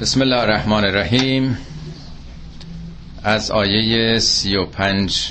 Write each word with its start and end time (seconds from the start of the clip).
بسم 0.00 0.22
الله 0.22 0.36
الرحمن 0.36 0.84
الرحیم 0.84 1.58
از 3.22 3.50
آیه 3.50 4.18
سی 4.18 4.56
و 4.56 4.64
پنج 4.66 5.28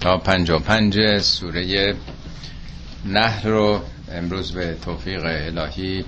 تا 0.00 0.18
پنج 0.18 0.50
و 0.50 0.58
پنج 0.58 1.18
سوره 1.18 1.94
نهر 3.04 3.46
رو 3.46 3.80
امروز 4.12 4.52
به 4.52 4.76
توفیق 4.84 5.24
الهی 5.24 6.04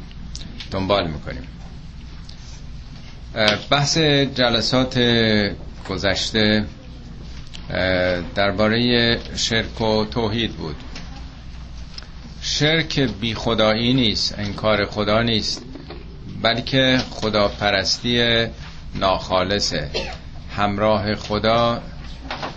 دنبال 0.70 1.06
می‌کنیم 1.10 1.48
بحث 3.70 3.98
جلسات 4.34 4.98
گذشته 5.88 6.64
درباره 8.34 9.18
شرک 9.36 9.80
و 9.80 10.04
توحید 10.04 10.52
بود 10.52 10.76
شرک 12.42 13.00
بی 13.00 13.34
خدایی 13.34 13.94
نیست 13.94 14.38
انکار 14.38 14.84
خدا 14.84 15.22
نیست 15.22 15.62
بلکه 16.44 16.98
خداپرستی 17.10 18.46
ناخالصه 18.94 19.90
همراه 20.56 21.14
خدا 21.14 21.82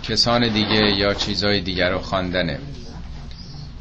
کسان 0.02 0.48
دیگه 0.48 0.96
یا 0.96 1.14
چیزای 1.14 1.60
دیگر 1.60 1.90
رو 1.90 1.98
خواندنه. 1.98 2.58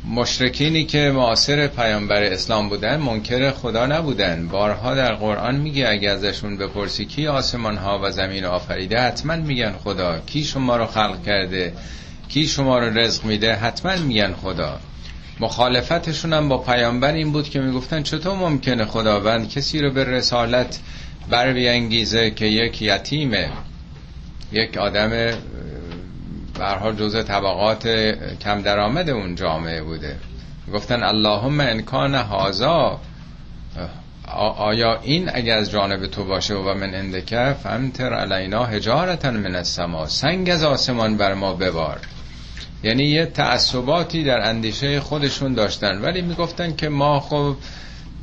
مشرکینی 0.09 0.85
که 0.85 1.12
معاصر 1.16 1.68
پیامبر 1.68 2.23
اسلام 2.23 2.70
بودن 2.70 2.98
منکر 2.98 3.52
خدا 3.52 3.85
نبودن. 3.85 4.48
بارها 4.48 4.96
در 4.96 5.16
قرآن 5.16 5.55
میگه 5.55 5.90
اگه 5.90 6.10
ازشون 6.10 6.58
بپرسی 6.58 7.05
کی 7.05 7.27
آسمان 7.27 7.77
ها 7.77 7.99
و 8.04 8.12
زمین 8.12 8.46
آفریده 8.46 8.99
حتما 8.99 9.35
میگن 9.35 9.71
خدا. 9.84 10.20
کی 10.20 10.44
شما 10.44 10.77
رو 10.77 10.85
خلق 10.85 11.24
کرده 11.26 11.74
کی 12.30 12.48
شما 12.48 12.80
رو 12.80 12.98
رزق 12.98 13.26
میده 13.26 13.55
حتما 13.55 13.96
میگن 13.96 14.34
خدا. 14.34 14.80
مخالفتشون 15.40 16.34
هم 16.34 16.50
با 16.50 16.58
پیامبر 16.58 17.14
این 17.14 17.32
بود 17.32 17.50
که 17.50 17.59
می‌گفتن 17.59 18.04
چطور 18.04 18.36
ممکنه 18.36 18.86
خداوند 18.86 19.50
کسی 19.50 19.80
رو 19.80 19.91
به 19.91 20.04
رسالت 20.04 20.80
بر 21.30 21.54
بیانگیزه 21.54 22.32
که 22.32 22.46
یک 22.46 22.82
یتیمه 22.82 23.50
یک 24.52 24.77
آدم 24.77 25.32
برحال 26.60 26.96
جزء 26.96 27.24
طبقات 27.24 27.88
کم 28.41 28.62
درآمد 28.62 29.10
اون 29.10 29.35
جامعه 29.35 29.84
بوده. 29.84 30.15
گفتن 30.74 31.04
اللهم 31.04 31.60
انکان 31.60 32.15
هازا 32.15 32.99
آیا 34.58 34.99
این 35.02 35.30
اگر 35.34 35.58
از 35.58 35.71
جانب 35.71 36.05
تو 36.05 36.24
باشه 36.24 36.55
و 36.55 36.74
من 36.74 36.96
اندکه 36.96 37.55
فهمتر 37.63 38.13
علینا 38.13 38.65
هجارتن 38.65 39.38
من 39.38 39.55
السما. 39.55 40.08
سنگ 40.08 40.49
از 40.49 40.63
آسمان 40.63 41.18
بر 41.18 41.34
ما 41.34 41.54
ببار. 41.54 41.99
یعنی 42.88 43.04
یه 43.04 43.26
تعصباتی 43.26 44.24
در 44.24 44.48
اندیشه 44.49 44.99
خودشون 44.99 45.54
داشتن. 45.54 46.02
ولی 46.02 46.21
می‌گفتن 46.21 46.76
که 46.76 46.90
ما 46.90 47.20
خب 47.20 47.55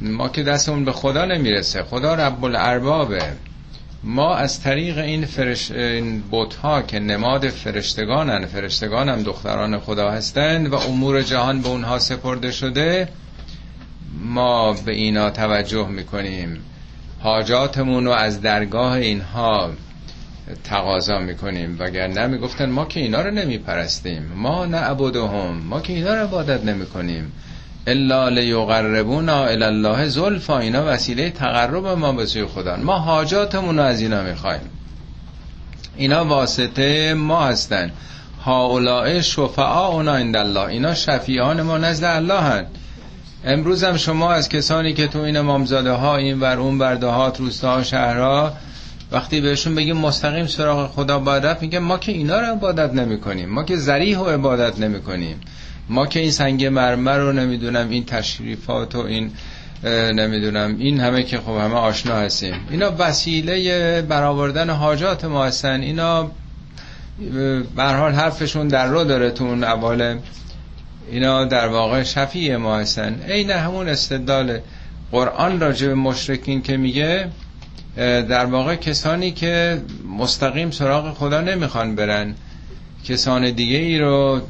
ما 0.01 0.29
که 0.29 0.43
دستمون 0.43 0.85
به 0.85 0.93
خدا 0.93 1.25
نمی‌رسه. 1.25 1.83
خدا 1.83 2.15
رب 2.15 2.45
الاربابه 2.45 3.23
ما 4.03 4.35
از 4.35 4.61
طریق 4.61 4.99
این, 4.99 5.25
فرش... 5.25 5.71
این 5.71 6.23
ها 6.63 6.83
که 6.83 6.99
نماد 6.99 7.49
فرشتگانن 7.49 8.47
فرشتگان 8.47 9.23
دختران 9.23 9.79
خدا 9.79 10.11
هستند 10.11 10.73
و 10.73 10.75
امور 10.75 11.23
جهان 11.23 11.61
به 11.63 11.69
اونها 11.69 11.99
سپرده 11.99 12.51
شده 12.51 13.09
ما 14.25 14.73
به 14.73 14.93
اینا 14.93 15.31
توجه 15.31 15.89
می‌کنیم. 15.89 16.59
حاجاتمون 17.21 18.05
رو 18.05 18.11
از 18.11 18.41
درگاه 18.41 18.93
اینها 18.93 19.71
تقاضا 20.65 21.19
می‌کنیم. 21.19 21.77
وگر 21.81 22.27
می‌گفتن 22.27 22.71
ما 22.71 22.85
که 22.85 23.01
اینا 23.01 23.23
رو 23.23 23.31
نمیپرستیم. 23.31 24.33
ما 24.37 24.67
نعبدهم 24.67 25.63
ما 25.69 25.81
که 25.81 25.93
اینا 25.93 26.15
رو 26.15 26.21
عبادت 26.21 26.65
نمی‌کنیم. 26.65 27.33
الا 27.87 28.29
لیقربونا 28.29 29.45
الی 29.45 29.65
الله 29.65 30.09
زلفا. 30.09 30.59
اینا 30.59 30.85
وسیله 30.87 31.31
تقرب 31.31 31.87
ما 31.87 32.13
به 32.13 32.27
سوی 32.27 32.47
خدا 32.47 32.77
ما 32.77 32.99
حاجاتمون 32.99 33.77
رو 33.77 33.83
از 33.83 34.01
اینا 34.01 34.23
می‌خوایم. 34.23 34.71
اینا 35.97 36.25
واسطه 36.25 37.15
ما 37.15 37.45
هستن. 37.45 37.93
هاولاء 38.45 39.21
شفعاؤنا 39.21 40.15
عند 40.15 40.37
الله 40.37 40.61
اینا 40.61 40.95
شفیعان 40.95 41.63
ما 41.63 41.79
نزد 41.79 42.05
الله 42.05 42.41
هن 42.41 42.67
امروز 43.45 43.85
هم 43.85 43.97
شما 43.97 44.33
از 44.33 44.49
کسانی 44.49 44.93
که 44.93 45.07
تو 45.07 45.19
این 45.19 45.37
امامزاده 45.37 45.93
ها 45.93 46.17
این 46.17 46.41
ور 46.41 46.59
اون 46.59 46.79
بردهات 46.79 47.41
روستاها 47.41 47.83
شهرها 47.83 48.53
وقتی 49.13 49.41
بهشون 49.41 49.75
بگیم 49.75 49.97
مستقیم 49.97 50.47
سراغ 50.47 50.91
خدا 50.91 51.19
باید 51.19 51.47
رفت 51.47 51.63
میگه 51.63 51.79
ما 51.79 51.99
که 51.99 52.13
اینا 52.13 52.41
رو 52.41 52.47
عبادت 52.47 52.95
نمی 52.95 53.21
کنیم 53.21 53.49
ما 53.49 53.65
که 53.65 53.77
زریح 53.77 54.19
و 54.19 54.25
عبادت 54.25 54.81
نمی 54.81 55.03
کنیم 55.03 55.41
ما 55.89 56.07
که 56.07 56.21
این 56.21 56.31
سنگ 56.31 56.65
مرمر 56.67 57.19
رو 57.19 57.33
نمی‌دونم 57.33 57.91
این 57.91 58.05
تشریفات 58.05 58.95
و 58.95 58.99
این 58.99 59.33
نمی‌دونم 60.13 60.77
این 60.79 61.01
همه 61.01 61.23
که 61.23 61.39
خب 61.39 61.53
همه 61.53 61.75
آشنا 61.75 62.15
هستیم. 62.15 62.55
اینا 62.71 62.93
وسیله 62.99 64.03
برآوردن 64.03 64.71
حاجات 64.71 65.25
ما 65.25 65.45
هستن. 65.45 65.81
اینا 65.81 66.31
حال 67.77 68.13
حرفشون 68.13 68.69
در 68.69 68.87
رو 68.87 69.05
داره 69.05 69.31
تو 69.31 69.45
اون 69.45 69.65
اول 69.65 70.19
اینا 71.11 71.45
در 71.45 71.69
واقع 71.69 72.03
شفیع 72.03 72.57
ما 72.57 72.79
هستن. 72.79 73.21
عین 73.29 73.51
همون 73.51 73.89
استدلال 73.89 74.59
قرآن 75.13 75.61
راجع 75.61 75.87
به 75.87 75.95
مشرکین 75.95 76.63
که 76.63 76.77
میگه 76.77 77.29
در 77.97 78.47
واقع 78.47 78.77
کسانی 78.77 79.31
که 79.31 79.83
مستقیم 80.19 80.71
سراغ 80.71 81.15
خدا 81.15 81.41
نمی‌خوان 81.41 81.95
برن 81.95 82.35
کسان 83.05 83.51
دیگه 83.51 83.77
ای 83.77 83.99
رو 83.99 84.41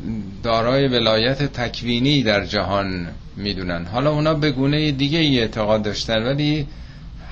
دارای 0.43 0.89
ولایت 0.89 1.43
تکوینی 1.43 2.23
در 2.23 2.45
جهان 2.45 3.09
می‌دونن. 3.37 3.87
حالا 3.87 4.11
اونا 4.11 4.35
به 4.35 4.51
گونه 4.51 4.93
دیگه 4.93 5.19
ای 5.19 5.41
اعتقاد 5.41 5.83
داشتن 5.83 6.23
ولی 6.23 6.67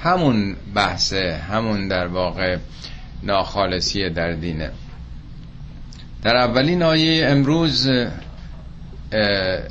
همون 0.03 0.57
بحثه 0.75 1.41
همون 1.51 1.89
در 1.89 2.07
واقع 2.07 2.57
ناخالصی 3.23 4.11
در 4.11 4.33
دینه. 4.33 4.71
در 6.23 6.37
اولین 6.37 6.83
آیه 6.83 7.27
امروز 7.27 7.91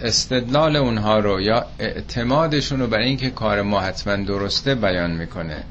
استدلال 0.04 0.76
اونها 0.76 1.20
رو 1.20 1.42
یا 1.42 1.66
اعتمادشون 1.80 2.80
رو 2.80 2.88
برای 2.88 3.08
اینکه 3.08 3.30
کار 3.30 3.62
ما 3.62 3.80
حتما 3.80 4.16
درسته 4.16 4.76
بیان 4.76 5.12
می‌کنه. 5.12 5.64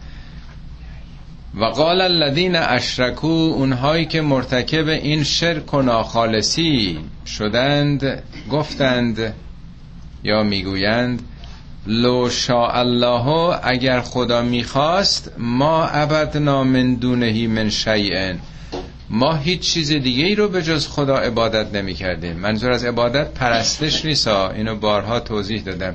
و 1.55 1.65
قال 1.65 2.01
الذین 2.01 2.57
اشرکو 2.57 3.27
اونهایی 3.27 4.07
که 4.07 4.21
مرتکب 4.21 4.89
این 4.89 5.25
شرک 5.25 5.75
و 5.75 5.83
ناخالصی 5.83 6.99
شدند 7.27 8.23
گفتند 8.51 9.35
یا 10.25 10.43
می‌گویند 10.43 11.23
لو 11.87 12.31
شاء 12.31 12.79
الله 12.79 13.59
اگر 13.63 14.01
خدا 14.01 14.43
می‌خواست 14.43 15.33
ما 15.39 15.85
عبدنا 15.85 16.65
من 16.65 16.95
دونهی 16.95 17.47
من 17.47 17.71
شیئن. 17.71 18.39
ما 19.11 19.35
هیچ 19.35 19.61
چیز 19.61 19.93
دیگه 19.93 20.25
ای 20.25 20.35
رو 20.35 20.49
به 20.49 20.63
جز 20.63 20.89
خدا 20.89 21.19
عبادت 21.19 21.75
نمی 21.75 21.95
کردیم 21.95 22.37
منظور 22.37 22.71
از 22.71 22.85
عبادت 22.85 23.35
پرستش 23.35 24.05
نیسا 24.05 24.51
اینو 24.51 24.77
بارها 24.77 25.21
توضیح 25.21 25.63
دادم. 25.63 25.95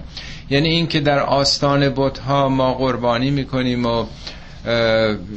یعنی 0.49 0.69
این 0.69 0.88
که 0.88 0.99
در 0.99 1.19
آستان 1.19 1.89
بتها 1.95 2.49
ما 2.49 2.73
قربانی 2.73 3.31
می‌کنیم 3.31 3.85
و 3.85 4.05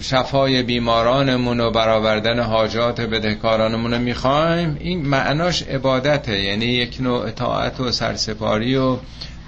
شفای 0.01 0.63
بیمارانمون 0.63 1.61
و 1.61 1.71
برآوردن 1.71 2.41
حاجات 2.41 3.01
بدهکارانمون 3.01 3.95
رو 3.95 3.99
می‌خوایم. 3.99 4.77
این 4.81 5.07
معناش 5.07 5.63
عبادته 5.63 6.41
یعنی 6.41 6.67
یک 6.67 6.97
نوع 7.01 7.27
اطاعت 7.27 7.81
و 7.81 7.93
سرسپاری 7.93 8.77
و 8.77 8.97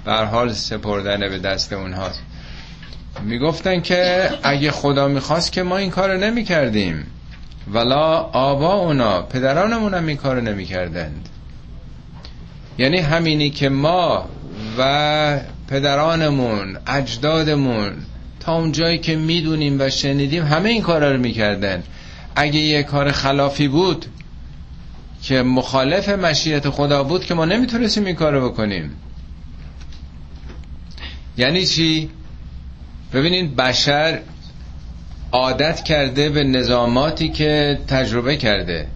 حال 0.07 0.53
سپردن 0.53 1.21
به 1.21 1.39
دست 1.39 1.73
اونهاست. 1.73 2.23
می‌گفتن 3.25 3.81
که 3.81 4.31
اگه 4.43 4.71
خدا 4.71 5.09
می‌خواست 5.09 5.53
که 5.53 5.63
ما 5.63 5.77
این 5.77 5.91
کارو 5.91 6.19
نمی‌کردیم. 6.19 7.07
ولا 7.73 8.17
آبا 8.33 8.75
اونا 8.75 9.23
پدرانمون 9.23 9.95
هم 9.95 10.07
این 10.07 10.17
کارو 10.17 10.41
نمی‌کردند. 10.41 11.29
یعنی 12.79 12.99
همینی 12.99 13.51
که 13.51 13.69
ما 13.69 14.29
و 14.79 15.41
پدرانمون 15.69 16.79
اجدادمون 16.87 17.93
تا 18.41 18.57
اون 18.57 18.73
جایی 18.73 18.99
که 18.99 19.17
می‌دونیم 19.17 19.81
و 19.81 19.91
شنیدیم 19.91 20.45
همه 20.45 20.69
این 20.69 20.83
کارا 20.83 21.13
رو 21.13 21.21
می‌کردن. 21.21 21.83
اگه 22.37 22.59
یه 22.59 22.83
کار 22.83 23.13
خلافی 23.13 23.69
بود 23.69 24.07
که 25.23 25.43
مخالف 25.43 26.09
مشیت 26.09 26.71
خدا 26.71 27.05
بود 27.05 27.25
که 27.25 27.35
ما 27.35 27.45
نمی‌تونستیم 27.45 28.05
این 28.05 28.15
کارو 28.15 28.49
بکنیم. 28.49 28.97
یعنی 31.37 31.67
چی؟ 31.67 32.11
ببینید 33.13 33.57
بشر 33.57 34.21
عادت 35.33 35.85
کرده 35.85 36.31
به 36.31 36.45
نظاماتی 36.45 37.29
که 37.29 37.79
تجربه 37.89 38.37
کرده. 38.37 38.87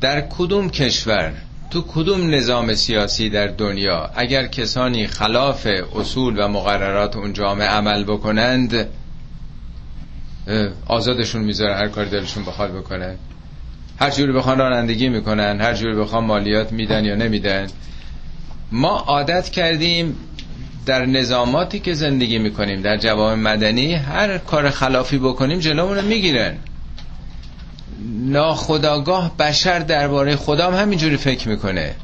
در 0.00 0.20
کدوم 0.20 0.70
کشور؟ 0.70 1.32
تو 1.72 1.84
کدوم 1.88 2.34
نظام 2.34 2.74
سیاسی 2.74 3.30
در 3.30 3.46
دنیا 3.46 4.10
اگر 4.14 4.46
کسانی 4.46 5.06
خلاف 5.06 5.66
اصول 5.94 6.38
و 6.38 6.48
مقررات 6.48 7.16
اون 7.16 7.32
جامعه 7.32 7.68
عمل 7.68 8.04
بکنند 8.04 8.88
آزادشون 10.86 11.42
می‌ذاره 11.42 11.74
هر 11.74 11.88
کار 11.88 12.04
دلشون 12.04 12.44
بخواد 12.44 12.72
بکنن. 12.72 13.16
هر 14.00 14.10
جوری 14.10 14.32
بخوان 14.32 14.58
رانندگی 14.58 15.08
می‌کنن 15.08 15.60
هر 15.60 15.74
جوری 15.74 15.94
بخوان 15.94 16.24
مالیات 16.24 16.72
میدن 16.72 17.04
یا 17.04 17.14
نمیدن. 17.14 17.66
ما 18.72 18.98
عادت 18.98 19.48
کردیم 19.48 20.16
در 20.86 21.06
نظاماتی 21.06 21.80
که 21.80 21.92
زندگی 21.92 22.38
می‌کنیم 22.38 22.82
در 22.82 22.96
جواب 22.96 23.38
مدنی 23.38 23.94
هر 23.94 24.38
کار 24.38 24.70
خلافی 24.70 25.18
بکنیم 25.18 25.58
جلومون 25.58 25.96
رو 25.96 26.02
می‌گیرن. 26.02 26.54
ناخداگاه 28.26 29.36
بشر 29.36 29.78
درباره 29.78 30.36
خدا 30.36 30.70
هم 30.70 30.74
همینجوری 30.74 31.16
فکر 31.16 31.48
می‌کنه. 31.48 31.94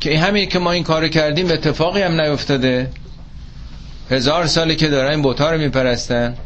که 0.00 0.18
همین 0.18 0.48
که 0.48 0.58
ما 0.58 0.72
این 0.72 0.84
کارو 0.84 1.08
کردیم 1.08 1.50
اتفاقی 1.50 2.02
هم 2.02 2.20
نیفتاده. 2.20 2.90
هزار 4.10 4.46
سالی 4.46 4.76
که 4.76 4.88
دارن 4.88 5.10
این 5.10 5.22
بوتا 5.22 5.50
رو 5.50 5.58
میپرستن. 5.58 6.36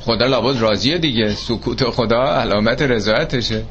خدا 0.00 0.26
لابد 0.26 0.60
راضیه 0.60 0.98
دیگه. 0.98 1.34
سکوت 1.34 1.84
خدا 1.84 2.22
علامت 2.22 2.82
رضایتشه. 2.82 3.62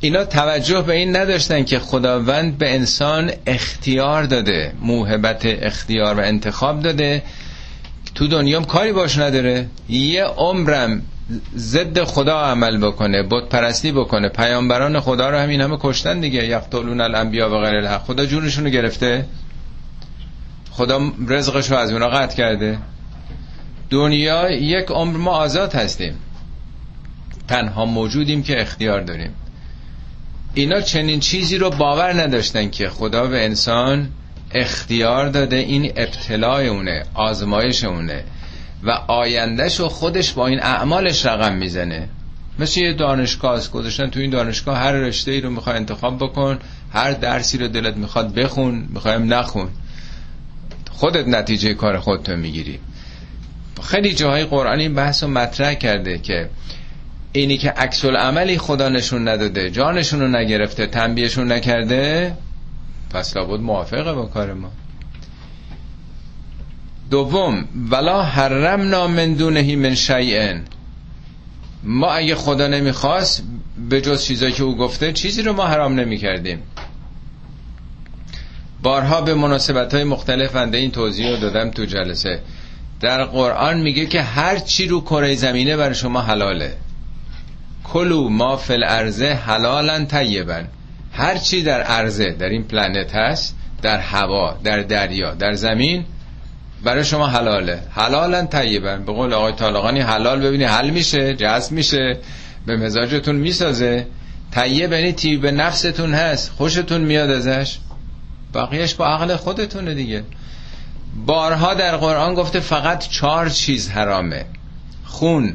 اینا 0.00 0.24
توجه 0.24 0.82
به 0.82 0.94
این 0.94 1.16
نداشتن 1.16 1.64
که 1.64 1.78
خداوند 1.78 2.58
به 2.58 2.74
انسان 2.74 3.30
اختیار 3.46 4.22
داده. 4.22 4.72
موهبت 4.80 5.42
اختیار 5.44 6.14
و 6.14 6.20
انتخاب 6.20 6.82
داده. 6.82 7.22
تو 8.14 8.28
دنیام 8.28 8.64
کاری 8.64 8.92
باش 8.92 9.18
نداره. 9.18 9.66
یه 9.88 10.24
عمرم 10.24 11.02
ضد 11.56 12.04
خدا 12.04 12.40
عمل 12.40 12.78
بکنه 12.78 13.22
بت 13.22 13.48
پرستی 13.48 13.92
بکنه. 13.92 14.28
پیامبران 14.28 15.00
خدا 15.00 15.30
رو 15.30 15.38
همین 15.38 15.60
همه 15.60 15.76
کشتن 15.80 16.20
دیگه. 16.20 16.46
یقتلون 16.46 17.00
الانبیا 17.00 17.50
و 17.50 17.60
غیر 17.60 17.76
الحق. 17.76 18.02
خدا 18.02 18.26
جونشون 18.26 18.64
رو 18.64 18.70
گرفته. 18.70 19.26
خدا 20.70 21.12
رزقش 21.28 21.70
رو 21.70 21.76
از 21.76 21.92
اونا 21.92 22.08
قطع 22.08 22.36
کرده. 22.36 22.78
دنیا 23.90 24.50
یک 24.50 24.86
عمر 24.86 25.16
ما 25.16 25.30
آزاد 25.30 25.74
هستیم. 25.74 26.18
تنها 27.48 27.84
موجودیم 27.84 28.42
که 28.42 28.60
اختیار 28.60 29.00
داریم. 29.00 29.34
اینا 30.54 30.80
چنین 30.80 31.20
چیزی 31.20 31.58
رو 31.58 31.70
باور 31.70 32.22
نداشتن 32.22 32.70
که 32.70 32.88
خدا 32.88 33.26
به 33.26 33.44
انسان 33.44 34.08
اختیار 34.54 35.28
داده. 35.28 35.56
این 35.56 35.92
ابتلاع 35.96 36.60
اونه 36.60 37.02
آزمایش 37.14 37.84
اونه. 37.84 38.24
و 38.84 38.90
آیندهش 38.90 39.80
و 39.80 39.88
خودش 39.88 40.32
با 40.32 40.46
این 40.46 40.60
اعمالش 40.62 41.26
رقم 41.26 41.54
می‌زنه. 41.54 42.08
مثل 42.58 42.80
یه 42.80 42.92
دانشگاه 42.92 43.52
است 43.52 43.70
گذاشتن 43.70 44.10
تو 44.10 44.20
این 44.20 44.30
دانشگاه 44.30 44.78
هر 44.78 44.92
رشته 44.92 45.30
ای 45.30 45.40
رو 45.40 45.50
می‌خوای 45.50 45.76
انتخاب 45.76 46.16
بکن 46.16 46.58
هر 46.92 47.12
درسی 47.12 47.58
رو 47.58 47.68
دلت 47.68 47.96
می‌خواد 47.96 48.34
بخون 48.34 48.88
می‌خوایم 48.90 49.34
نخون. 49.34 49.68
خودت 50.90 51.28
نتیجه 51.28 51.74
کار 51.74 51.98
خودتو 51.98 52.36
می‌گیری. 52.36 52.78
خیلی 53.82 54.14
جاهای 54.14 54.44
قرآن 54.44 54.78
این 54.78 54.94
بحث 54.94 55.22
رو 55.22 55.30
مطرح 55.30 55.74
کرده 55.74 56.18
که 56.18 56.50
اینی 57.32 57.58
که 57.58 57.70
عکس 57.70 58.04
عملی 58.04 58.58
خدا 58.58 58.88
نشون 58.88 59.28
نداده 59.28 59.70
جانشون 59.70 60.20
رو 60.20 60.28
نگرفته 60.28 60.86
تنبیهشون 60.86 61.52
نکرده 61.52 62.34
پس 63.10 63.36
لابد 63.36 63.60
موافقه 63.60 64.12
با 64.12 64.26
کار 64.26 64.54
ما. 64.54 64.70
دوم 67.10 67.64
ولا 67.90 68.22
حرمنا 68.22 69.06
من 69.06 69.34
دونهی 69.34 69.76
من 69.76 69.94
شیئن 69.94 70.62
ما 71.82 72.12
اگه 72.12 72.34
خدا 72.34 72.66
نمی‌خواست 72.66 73.42
به 73.90 74.00
جز 74.00 74.24
چیزایی 74.24 74.52
که 74.52 74.62
او 74.62 74.76
گفته 74.76 75.12
چیزی 75.12 75.42
رو 75.42 75.52
ما 75.52 75.66
حرام 75.66 75.94
نمی 75.94 76.16
کردیم 76.16 76.62
بارها 78.82 79.20
به 79.20 79.34
مناسبت 79.34 79.94
های 79.94 80.04
مختلف 80.04 80.56
انده 80.56 80.78
این 80.78 80.90
توضیح 80.90 81.30
رو 81.30 81.36
دادم 81.36 81.70
تو 81.70 81.84
جلسه. 81.84 82.40
در 83.00 83.24
قرآن 83.24 83.80
میگه 83.80 84.06
که 84.06 84.22
هر 84.22 84.58
چی 84.58 84.86
رو 84.86 85.00
کره 85.00 85.34
زمینه 85.34 85.76
برای 85.76 85.94
شما 85.94 86.20
حلاله. 86.20 86.76
کلو 87.84 88.28
ما 88.28 88.56
فل 88.56 88.84
ارزه 88.84 89.32
حلالا 89.32 90.04
طیبن 90.04 90.68
هر 91.12 91.38
چی 91.38 91.62
در 91.62 91.82
ارزه 91.92 92.30
در 92.30 92.48
این 92.48 92.64
پلنت 92.64 93.14
هست 93.14 93.56
در 93.82 93.98
هوا 93.98 94.56
در 94.64 94.80
دریا 94.80 95.34
در 95.34 95.52
زمین 95.52 96.04
برای 96.84 97.04
شما 97.04 97.26
حلاله. 97.26 97.82
حلالا 97.90 98.46
طیبن. 98.46 99.04
به 99.04 99.12
قول 99.12 99.32
آقای 99.32 99.52
طالقانی 99.52 100.00
حلال 100.00 100.40
ببینی 100.40 100.64
حل 100.64 100.90
میشه 100.90 101.34
جذب 101.34 101.72
میشه 101.72 102.18
به 102.66 102.76
مزاجتون 102.76 103.36
می‌سازه. 103.36 104.06
طیب 104.50 104.92
یعنی 104.92 105.12
تیب 105.12 105.46
نفستون 105.46 106.14
هست 106.14 106.50
خوشتون 106.50 107.00
میاد 107.00 107.30
ازش. 107.30 107.78
بقیهش 108.54 108.94
با 108.94 109.06
عقل 109.06 109.36
خودتونه 109.36 109.94
دیگه. 109.94 110.24
بارها 111.26 111.74
در 111.74 111.96
قرآن 111.96 112.34
گفته 112.34 112.60
فقط 112.60 113.08
چهار 113.08 113.48
چیز 113.48 113.88
حرامه. 113.88 114.44
خون 115.04 115.54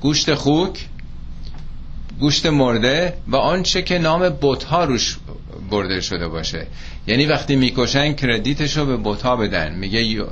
گوشت 0.00 0.34
خوک 0.34 0.86
گوشت 2.20 2.46
مرده 2.46 3.14
و 3.28 3.36
آنچه 3.36 3.82
که 3.82 3.98
نام 3.98 4.36
بتها 4.42 4.84
روش 4.84 5.18
برده 5.70 6.00
شده 6.00 6.28
باشه. 6.28 6.66
یعنی 7.06 7.26
وقتی 7.26 7.56
می‌کشن 7.56 8.12
کردیتشو 8.12 8.86
به 8.86 8.96
بتا 8.96 9.36
بدن. 9.36 9.74
میگه 9.74 10.22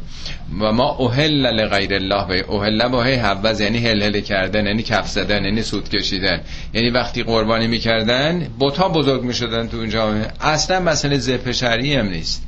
و 0.60 0.72
ما 0.72 0.90
اوهل 0.90 1.46
لغیر 1.46 1.94
الله 1.94 2.26
به 2.28 2.40
اوهل 2.40 2.88
با 2.88 3.02
هی 3.02 3.14
حوز 3.14 3.60
یعنی 3.60 3.78
هل 3.78 4.02
هل 4.02 4.20
کردن 4.20 4.66
یعنی 4.66 4.82
کف 4.82 5.08
زدن 5.08 5.44
یعنی 5.44 5.62
سود 5.62 5.88
کشیدن. 5.88 6.40
یعنی 6.74 6.90
وقتی 6.90 7.22
قربانی 7.22 7.66
می‌کردن 7.66 8.48
بتا 8.60 8.88
بزرگ 8.88 9.22
می‌شدن 9.22 9.68
تو 9.68 9.76
اون 9.76 9.88
جامعه. 9.88 10.26
اصلا 10.40 10.80
مسئله 10.80 11.52
شرعی 11.52 11.94
هم 11.94 12.08
نیست. 12.08 12.42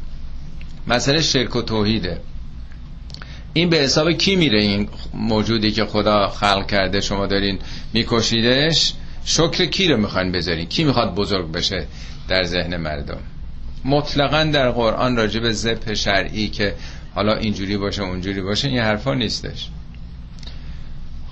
مسئله 0.87 1.21
شرک 1.21 1.57
و 1.57 1.63
توحیده. 1.63 2.21
این 3.53 3.71
به 3.71 3.77
حساب 3.77 4.13
کی 4.13 4.37
میره 4.37 4.61
این 4.61 4.89
موجودی 5.15 5.71
که 5.71 5.85
خدا 5.85 6.29
خلق 6.29 6.67
کرده 6.67 7.01
شما 7.01 7.27
دارین 7.27 7.59
میکشیدش؟ 7.93 8.93
شکر 9.25 9.65
کی 9.65 9.89
رو 9.89 9.97
می‌خواین 9.97 10.33
بذارین؟ 10.33 10.67
کی 10.67 10.85
می‌خواد 10.85 11.15
بزرگ 11.15 11.53
بشه؟ 11.53 11.87
در 12.29 12.45
ذهن 12.45 12.77
مردم. 12.77 13.19
مطلقا 13.85 14.45
در 14.45 14.71
قرآن 14.71 15.17
راجع 15.17 15.41
به 15.41 15.53
ذبح 15.53 15.95
شرعی 15.95 16.49
که 16.49 16.75
حالا 17.15 17.35
اینجوری 17.35 17.77
باشه 17.77 18.03
اونجوری 18.03 18.41
باشه 18.41 18.69
این 18.69 18.79
حرفا 18.79 19.15
نیستش. 19.15 19.69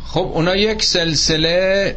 خب 0.04 0.30
اونا 0.34 0.56
یک 0.56 0.82
سلسله 0.82 1.96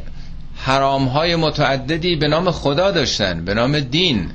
حرام 0.55 1.05
های 1.05 1.35
متعددی 1.35 2.15
به 2.15 2.27
نام 2.27 2.51
خدا 2.51 2.91
داشتن 2.91 3.45
به 3.45 3.53
نام 3.53 3.79
دین. 3.79 4.29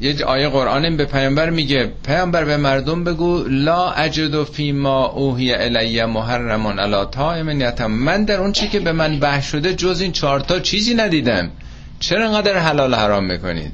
یه 0.00 0.24
آیه 0.24 0.48
قرآن 0.48 0.96
به 0.96 1.04
پیامبر 1.04 1.50
میگه 1.50 1.92
پیامبر 2.06 2.44
به 2.44 2.56
مردم 2.56 3.04
بگو 3.04 3.44
لا 3.48 3.90
اجد 3.90 4.42
فی 4.44 4.72
ما 4.72 5.06
اوهی 5.06 5.54
الی 5.54 6.04
محرمون 6.04 6.78
علی 6.78 7.06
طائم 7.10 7.86
من 7.86 8.24
در 8.24 8.40
اون 8.40 8.52
چی 8.52 8.68
که 8.68 8.80
به 8.80 8.92
من 8.92 9.18
بحث 9.18 9.50
شده 9.50 9.74
جز 9.74 10.00
این 10.00 10.12
چهارتا 10.12 10.60
چیزی 10.60 10.94
ندیدم. 10.94 11.50
چرا 12.00 12.26
انقدر 12.26 12.58
حلال 12.58 12.94
حرام 12.94 13.24
می‌کنید؟ 13.24 13.72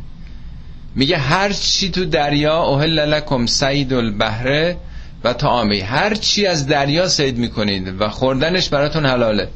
میگه 0.94 1.18
هر 1.18 1.52
چی 1.52 1.90
تو 1.90 2.04
دریا 2.04 2.62
اوهل 2.62 3.14
لکم 3.14 3.46
سید 3.46 3.92
البحره 3.92 4.76
و 5.24 5.32
تعامی 5.32 5.80
هر 5.80 6.14
چی 6.14 6.46
از 6.46 6.66
دریا 6.66 7.08
سید 7.08 7.38
می‌کنید 7.38 8.00
و 8.00 8.08
خوردنش 8.08 8.68
براتون 8.68 9.06
حلاله. 9.06 9.48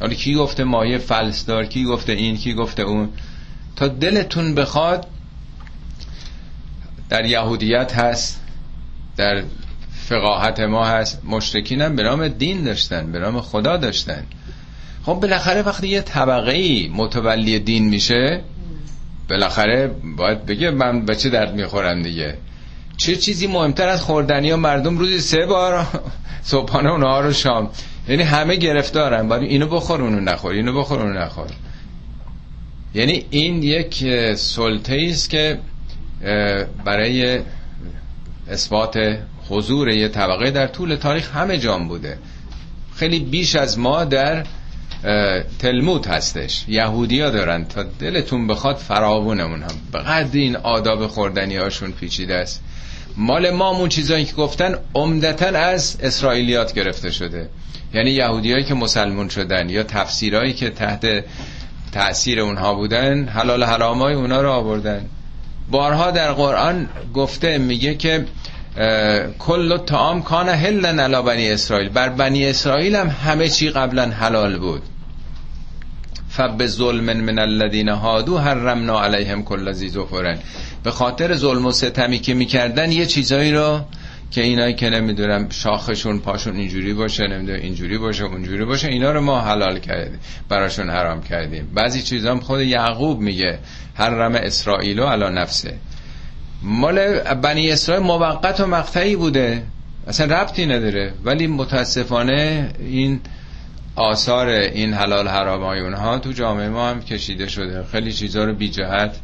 حالا 0.00 0.14
کی 0.14 0.34
گفته 0.34 0.64
مایه 0.64 0.98
فلس 0.98 1.46
دار 1.46 1.66
کی 1.66 1.84
گفته 1.84 2.12
این 2.12 2.36
کی 2.36 2.54
گفته 2.54 2.82
اون؟ 2.82 3.08
تا 3.76 3.88
دلتون 3.88 4.54
بخواد 4.54 5.06
در 7.08 7.24
یهودیت 7.24 7.92
هست 7.94 8.40
در 9.16 9.42
فقاهت 10.08 10.60
ما 10.60 10.86
هست. 10.86 11.20
مشرکین 11.24 11.82
هم 11.82 11.96
به 11.96 12.02
نام 12.02 12.28
دین 12.28 12.64
داشتن 12.64 13.12
به 13.12 13.18
نام 13.18 13.40
خدا 13.40 13.76
داشتن. 13.76 14.26
خب 15.08 15.14
بالاخره 15.14 15.62
وقتی 15.62 15.88
یه 15.88 16.00
طبقه 16.00 16.52
ای 16.52 16.90
متولی 16.94 17.58
دین 17.58 17.88
میشه 17.88 18.40
بالاخره 19.30 19.90
باید 20.16 20.46
بگه 20.46 20.70
من 20.70 21.04
به 21.04 21.16
چه 21.16 21.28
درد 21.30 21.54
می‌خورم 21.54 22.02
دیگه. 22.02 22.34
چه 22.96 23.16
چیزی 23.16 23.46
مهمتر 23.46 23.88
از 23.88 24.02
خوردنی 24.02 24.50
ها 24.50 24.56
مردم 24.56 24.98
روزی 24.98 25.20
سه 25.20 25.46
بار 25.46 25.86
صبحانه 26.42 26.90
و 26.90 26.96
نهار 26.96 27.26
و 27.26 27.32
شام. 27.32 27.70
یعنی 28.08 28.22
همه 28.22 28.56
گرفتارن. 28.56 29.28
باید 29.28 29.42
اینو 29.42 29.66
بخور 29.66 30.02
اونو 30.02 30.20
نخور 30.20 30.52
اینو 30.52 30.80
بخور 30.80 31.00
اونو 31.00 31.18
نخور. 31.20 31.46
یعنی 32.94 33.24
این 33.30 33.62
یک 33.62 34.04
سلطه 34.34 35.08
است 35.10 35.30
که 35.30 35.58
برای 36.84 37.40
اثبات 38.50 39.18
حضور 39.48 39.88
یه 39.88 40.08
طبقه 40.08 40.50
در 40.50 40.66
طول 40.66 40.94
تاریخ 40.94 41.36
همه 41.36 41.58
جام 41.58 41.88
بوده. 41.88 42.18
خیلی 42.96 43.18
بیش 43.18 43.56
از 43.56 43.78
ما 43.78 44.04
در 44.04 44.44
تلمود 45.58 46.06
هستش. 46.06 46.64
یهودی 46.68 47.20
ها 47.20 47.30
دارن. 47.30 47.64
تا 47.64 47.82
دلتون 47.82 48.46
بخواد 48.46 48.76
فراوونمون 48.76 49.62
هم. 49.62 49.74
بقدر 49.92 50.28
این 50.32 50.56
آداب 50.56 51.06
خوردنی 51.06 51.56
هاشون 51.56 51.92
پیچیده 51.92 52.34
است. 52.34 52.62
مال 53.16 53.50
ما 53.50 53.68
اون 53.68 53.88
چیزایی 53.88 54.24
که 54.24 54.34
گفتن 54.34 54.74
عمدتا 54.94 55.58
از 55.58 55.98
اسرائیلیات 56.02 56.72
گرفته 56.72 57.10
شده. 57.10 57.48
یعنی 57.94 58.10
یهودیایی 58.10 58.64
که 58.64 58.74
مسلمون 58.74 59.28
شدن 59.28 59.70
یا 59.70 59.82
تفسیرهایی 59.82 60.52
که 60.52 60.70
تحت 60.70 61.24
تأثیر 61.92 62.40
اونها 62.40 62.74
بودن 62.74 63.28
حلال 63.28 63.64
حرامای 63.64 64.14
اونا 64.14 64.42
رو 64.42 64.50
آوردن. 64.50 65.06
بارها 65.70 66.10
در 66.10 66.32
قرآن 66.32 66.88
گفته 67.14 67.58
میگه 67.58 67.94
که 67.94 68.24
کل 69.38 69.78
تعام 69.78 70.22
کان 70.22 70.48
هلن 70.48 71.00
علا 71.00 71.22
بنی 71.22 71.50
اسرائیل. 71.50 71.88
بر 71.88 72.08
بنی 72.08 72.46
اسرائیل 72.46 72.96
هم 72.96 73.08
همه 73.08 73.48
چی 73.48 73.70
قبلا 73.70 74.02
حلال 74.02 74.58
بود. 74.58 74.82
فب 76.28 76.66
ظلم 76.66 77.20
من 77.20 77.38
الذین 77.38 77.88
هادو 77.88 78.38
حرمنا 78.38 79.04
علیهم 79.04 79.44
کل 79.44 79.72
ذی 79.72 79.88
ظفرن. 79.88 80.38
به 80.84 80.90
خاطر 80.90 81.34
ظلم 81.34 81.66
و 81.66 81.72
ستمی 81.72 82.18
که 82.18 82.34
می‌کردن 82.34 82.92
یه 82.92 83.06
چیزایی 83.06 83.52
رو 83.52 83.80
که 84.30 84.42
اینایی 84.42 84.74
که 84.74 84.90
نمی‌دونم 84.90 85.48
شاخشون 85.50 86.18
پاشون 86.18 86.56
اینجوری 86.56 86.92
باشه 86.92 87.26
نمی‌دونم 87.26 87.60
اینجوری 87.60 87.98
باشه 87.98 88.24
اونجوری 88.24 88.64
باشه 88.64 88.88
اینا 88.88 89.12
رو 89.12 89.20
ما 89.20 89.40
حلال 89.40 89.78
کردیم 89.78 90.20
براشون 90.48 90.90
حرام 90.90 91.22
کردیم. 91.22 91.70
بعضی 91.74 92.02
چیزا 92.02 92.30
هم 92.30 92.40
خود 92.40 92.60
یعقوب 92.60 93.20
میگه 93.20 93.58
حرم 93.94 94.34
اسرائیل 94.34 95.00
علی 95.00 95.34
نفسه. 95.34 95.74
مال 96.62 97.20
بنی 97.34 97.70
اسرائیل 97.70 98.04
موقت 98.04 98.60
و 98.60 98.66
مقطعی 98.66 99.16
بوده. 99.16 99.62
اصلا 100.06 100.40
ربطی 100.40 100.66
نداره. 100.66 101.12
ولی 101.24 101.46
متاسفانه 101.46 102.70
این 102.78 103.20
آثار 103.96 104.48
این 104.48 104.94
حلال 104.94 105.28
حرام 105.28 105.62
اونها 105.62 106.18
تو 106.18 106.32
جامعه 106.32 106.68
ما 106.68 106.90
هم 106.90 107.02
کشیده 107.02 107.48
شده. 107.48 107.84
خیلی 107.92 108.12
چیزها 108.12 108.44
رو 108.44 108.52
بی 108.54 108.68
جهت 108.68 109.16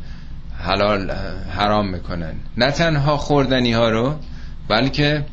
حلال 0.59 1.11
حرام 1.57 1.89
می‌کنن. 1.89 2.35
نه 2.57 2.71
تنها 2.71 3.17
خوردنی 3.17 3.73
ها 3.73 3.89
رو 3.89 4.15
بلکه 4.69 5.25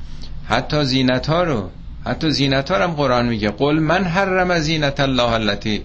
حتی 0.50 0.86
زینت 0.86 1.28
ها 1.28 1.44
رو. 1.44 1.70
حتی 2.06 2.32
زینت 2.32 2.72
ها 2.72 2.84
هم 2.84 2.92
قرآن 2.92 3.26
میگه. 3.26 3.50
قل 3.50 3.80
من 3.80 4.04
حرم 4.04 4.60
زینت 4.60 5.00
الله 5.00 5.32
التي 5.32 5.82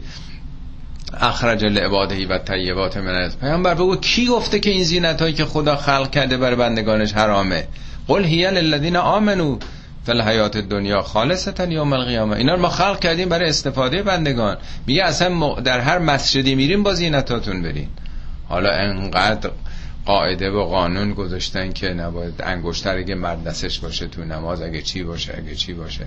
اخرج 1.14 1.64
لعباده 1.64 2.26
و 2.26 2.38
طیبات 2.38 2.96
من 2.96 3.14
از 3.14 3.38
پیامبر. 3.38 3.74
بگو 3.74 3.96
کی 3.96 4.26
گفته 4.26 4.60
که 4.60 4.70
این 4.70 4.84
زینت 4.84 5.22
هایی 5.22 5.34
که 5.34 5.44
خدا 5.44 5.76
خلق 5.76 6.10
کرده 6.10 6.36
برای 6.36 6.56
بندگانش 6.56 7.12
حرامه؟ 7.12 7.68
قل 8.08 8.24
هی 8.24 8.50
للذین 8.50 8.96
آمنو 8.96 9.58
فی 10.06 10.12
الحیات 10.12 10.56
دنیا 10.56 11.02
خالصتا 11.02 11.64
یوم 11.64 11.92
القیامه. 11.92 12.36
اینا 12.36 12.54
رو 12.54 12.60
ما 12.60 12.68
خلق 12.68 12.98
کردیم 12.98 13.28
برای 13.28 13.48
استفاده 13.48 14.02
بندگان. 14.02 14.56
میگه 14.86 15.04
اصلا 15.04 15.54
در 15.54 15.80
هر 15.80 15.98
مسجدی 15.98 16.54
میریم 16.54 16.82
با 16.82 16.94
زینتاتون 16.94 17.62
برین. 17.62 17.88
حالا 18.48 18.70
انقدر 18.70 19.50
قاعده 20.06 20.50
و 20.50 20.64
قانون 20.64 21.12
گذاشتن 21.12 21.72
که 21.72 21.88
نباید 21.88 22.42
انگشتر 22.42 22.96
اگه 22.96 23.14
مرد 23.14 23.56
باشه 23.82 24.06
تو 24.06 24.24
نماز 24.24 24.62
اگه 24.62 24.82
چی 24.82 25.02
باشه 25.02 25.34
اگه 25.38 25.54
چی 25.54 25.72
باشه. 25.72 26.06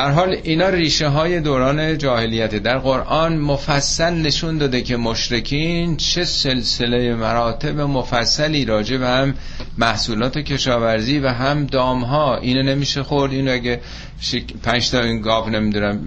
حال 0.00 0.36
اینا 0.42 0.68
ریشه 0.68 1.08
های 1.08 1.40
دوران 1.40 1.98
جاهلیت. 1.98 2.54
در 2.54 2.78
قرآن 2.78 3.36
مفصل 3.36 4.14
نشون 4.14 4.58
داده 4.58 4.82
که 4.82 4.96
مشرکین 4.96 5.96
چه 5.96 6.24
سلسله 6.24 7.14
مراتب 7.14 7.80
مفصلی 7.80 8.64
راجع 8.64 8.96
به 8.96 9.08
هم 9.08 9.34
محصولات 9.78 10.38
کشاورزی 10.38 11.18
و 11.18 11.28
هم 11.28 11.66
دام 11.66 12.04
ها 12.04 12.36
اینو 12.36 12.62
نمیشه 12.62 13.02
خورد. 13.02 13.32
اینو 13.32 13.52
اگه 13.52 13.80
پنج 14.62 14.90
تا 14.90 15.00
این 15.00 15.20
گاو 15.20 15.50
نمی‌دونم 15.50 16.00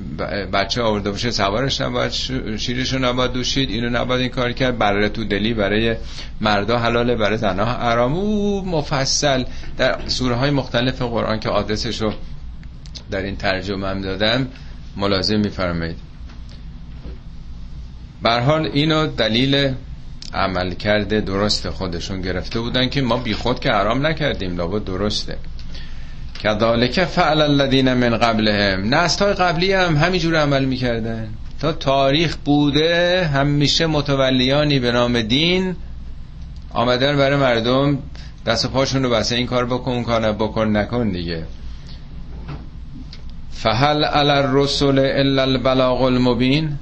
بچه 0.53 0.81
آورده 0.81 1.11
باشه 1.11 1.31
سوارش 1.31 1.81
نباید 1.81 2.11
شیرشو 2.57 2.99
نباید 2.99 3.31
دوشید. 3.31 3.69
اینو 3.69 3.89
نباید 3.89 4.21
این 4.21 4.29
کار 4.29 4.51
کرد. 4.51 4.77
برای 4.77 5.09
تو 5.09 5.23
دلی 5.23 5.53
برای 5.53 5.95
مردا 6.41 6.77
حلاله 6.79 7.15
برای 7.15 7.37
زنها 7.37 7.65
حرام. 7.65 8.13
او 8.13 8.65
مفصل. 8.65 9.43
در 9.77 9.99
سوره 10.07 10.35
های 10.35 10.49
مختلف 10.49 11.01
قرآن 11.01 11.39
که 11.39 11.49
آدرسش 11.49 12.01
رو 12.01 12.13
در 13.11 13.21
این 13.21 13.35
ترجمه 13.35 13.87
هم 13.87 14.01
دادم 14.01 14.47
ملازم 14.97 15.39
میفرمایید. 15.39 15.97
حال 18.23 18.69
اینو 18.73 19.07
دلیل 19.07 19.73
عمل 20.33 20.73
کرده 20.73 21.21
درست 21.21 21.69
خودشون 21.69 22.21
گرفته 22.21 22.59
بودن 22.59 22.89
که 22.89 23.01
ما 23.01 23.17
بیخود 23.17 23.59
که 23.59 23.71
حرام 23.71 24.07
نکردیم 24.07 24.57
لابد 24.57 24.83
درسته. 24.83 25.37
کذالک 26.43 27.05
فعل 27.05 27.41
الذین 27.41 27.93
من 27.93 28.17
قبلهم. 28.17 28.95
نسل 28.95 29.25
های 29.25 29.33
قبلی 29.33 29.73
هم 29.73 29.97
همینجور 29.97 30.35
عمل 30.35 30.65
می‌کردن. 30.65 31.29
تا 31.59 31.71
تاریخ 31.71 32.37
بوده 32.45 33.25
همیشه 33.33 33.85
متولیانی 33.85 34.79
به 34.79 34.91
نام 34.91 35.21
دین 35.21 35.75
آمدن 36.69 37.17
برای 37.17 37.37
مردم 37.37 37.97
دست 38.45 38.65
و 38.65 38.67
پاشون 38.67 39.03
رو 39.03 39.09
بسه 39.09 39.35
این 39.35 39.47
کار 39.47 39.65
بکن 39.65 39.91
اون 39.91 40.03
کار 40.03 40.31
بکن 40.31 40.77
نکن 40.77 41.09
دیگه. 41.09 41.43
فهل 43.55 44.03
علی 44.03 44.31
الرسول 44.31 44.99
الا 44.99 45.41
البلاغ 45.41 46.01
المبین؟ 46.01 46.77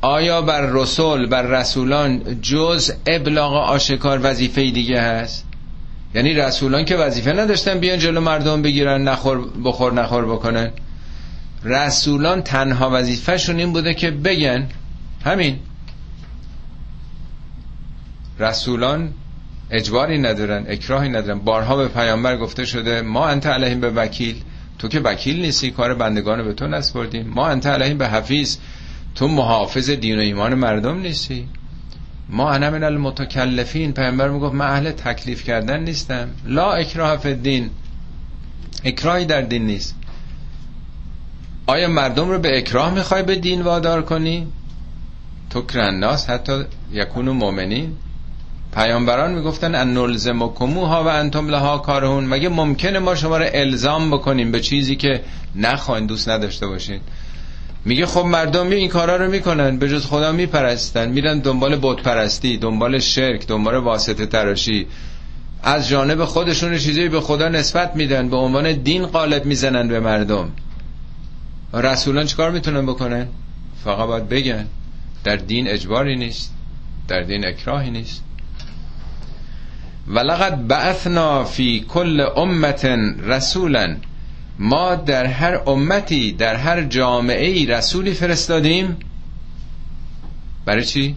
آیا 0.00 0.42
بر 0.42 0.60
رسول 0.60 1.26
بر 1.26 1.42
رسولان 1.42 2.40
جز 2.40 2.92
ابلاغ 3.06 3.52
آشکار 3.52 4.20
وظیفه 4.22 4.70
دیگه 4.70 5.00
هست؟ 5.00 5.46
یعنی 6.14 6.34
رسولان 6.34 6.84
که 6.84 6.96
وظیفه 6.96 7.32
نداشتن 7.32 7.78
بیان 7.78 7.98
جلو 7.98 8.20
مردم 8.20 8.62
بگیرن 8.62 9.02
نخور 9.08 9.40
بخور 9.64 9.92
نخور 9.92 10.24
بکنن. 10.24 10.70
رسولان 11.64 12.42
تنها 12.42 12.90
وظیفهشون 12.92 13.58
این 13.58 13.72
بوده 13.72 13.94
که 13.94 14.10
بگن 14.10 14.68
همین. 15.24 15.58
رسولان 18.40 19.12
اجباری 19.70 20.18
ندارن 20.18 20.64
اکراهی 20.68 21.08
ندارن. 21.08 21.38
بارها 21.38 21.76
به 21.76 21.88
پیامبر 21.88 22.36
گفته 22.36 22.64
شده 22.64 23.02
ما 23.02 23.26
انت 23.26 23.46
علیهم 23.46 23.80
به 23.80 23.90
وکیل. 23.90 24.42
تو 24.82 24.88
که 24.88 25.00
وکیل 25.00 25.40
نیستی 25.40 25.70
کار 25.70 25.94
بندگان 25.94 26.44
به 26.44 26.52
تو 26.52 26.66
نسپردیم. 26.66 27.28
ما 27.28 27.48
انت 27.48 27.66
علیهم 27.66 27.98
به 27.98 28.08
حفیظ. 28.08 28.56
تو 29.14 29.28
محافظ 29.28 29.90
دین 29.90 30.16
و 30.18 30.20
ایمان 30.20 30.54
مردم 30.54 31.00
نیستی. 31.00 31.48
ما 32.28 32.50
انا 32.50 32.70
من 32.70 32.84
المتکلفین. 32.84 33.92
پیامبر 33.92 34.28
می‌گفت 34.28 34.54
من 34.54 34.66
اهل 34.66 34.90
تکلیف 34.90 35.44
کردن 35.44 35.80
نیستم. 35.80 36.28
لا 36.46 36.72
اکراه 36.72 37.16
فی 37.16 37.28
الدین. 37.28 37.70
اکراهی 38.84 39.24
در 39.24 39.40
دین 39.40 39.66
نیست. 39.66 39.96
آیا 41.66 41.88
مردم 41.88 42.30
رو 42.30 42.38
به 42.38 42.58
اکراه 42.58 42.94
می‌خوای 42.94 43.22
به 43.22 43.34
دین 43.34 43.62
وادار 43.62 44.02
کنی؟ 44.02 44.46
تو 45.50 45.62
کرناس 45.62 46.30
حتی 46.30 46.62
یکون 46.92 47.28
مؤمنین. 47.28 47.96
پیامبران 48.72 49.34
می‌گفتن 49.34 49.74
ان 49.74 49.94
نلزمکموها 49.94 51.04
و 51.04 51.06
انتم 51.08 51.48
لها 51.48 51.78
کارهون. 51.78 52.24
مگه 52.24 52.48
ممکنه 52.48 52.98
ما 52.98 53.14
شما 53.14 53.38
رو 53.38 53.46
الزام 53.52 54.10
بکنیم 54.10 54.52
به 54.52 54.60
چیزی 54.60 54.96
که 54.96 55.20
نخواین 55.56 56.06
دوست 56.06 56.28
نداشته 56.28 56.66
باشین؟ 56.66 57.00
میگه 57.84 58.06
خب 58.06 58.24
مردم 58.24 58.70
این 58.70 58.88
کارا 58.88 59.16
رو 59.16 59.30
می‌کنن 59.30 59.78
به 59.78 59.88
جز 59.88 60.06
خدا 60.06 60.32
میپرستن. 60.32 61.08
میرن 61.08 61.38
دنبال 61.38 61.78
بت 61.82 62.02
پرستی 62.02 62.56
دنبال 62.56 62.98
شرک 62.98 63.46
دنبال 63.46 63.76
واسطه 63.76 64.26
تراشی. 64.26 64.86
از 65.62 65.88
جانب 65.88 66.24
خودشون 66.24 66.78
چیزی 66.78 67.08
به 67.08 67.20
خدا 67.20 67.48
نسبت 67.48 67.96
میدن 67.96 68.28
به 68.28 68.36
عنوان 68.36 68.72
دین 68.72 69.06
قالب 69.06 69.44
می‌زنن 69.44 69.88
به 69.88 70.00
مردم. 70.00 70.48
رسولان 71.74 72.26
چیکار 72.26 72.50
می‌تونن 72.50 72.86
بکنن؟ 72.86 73.28
فقط 73.84 74.06
باید 74.08 74.28
بگن 74.28 74.66
در 75.24 75.36
دین 75.36 75.68
اجباری 75.68 76.16
نیست 76.16 76.54
در 77.08 77.20
دین 77.20 77.46
اکراهی 77.46 77.90
نیست. 77.90 78.24
ولقد 80.08 80.66
بعثنا 80.66 81.44
فی 81.44 81.80
کل 81.88 82.20
امت 82.36 82.84
رسولا. 83.24 83.96
ما 84.58 84.94
در 84.94 85.26
هر 85.26 85.60
امتی 85.66 86.32
در 86.32 86.54
هر 86.54 86.82
جامعه 86.82 87.46
ای 87.46 87.66
رسولی 87.66 88.12
فرستادیم. 88.12 88.96
برای 90.64 90.84
چی؟ 90.84 91.16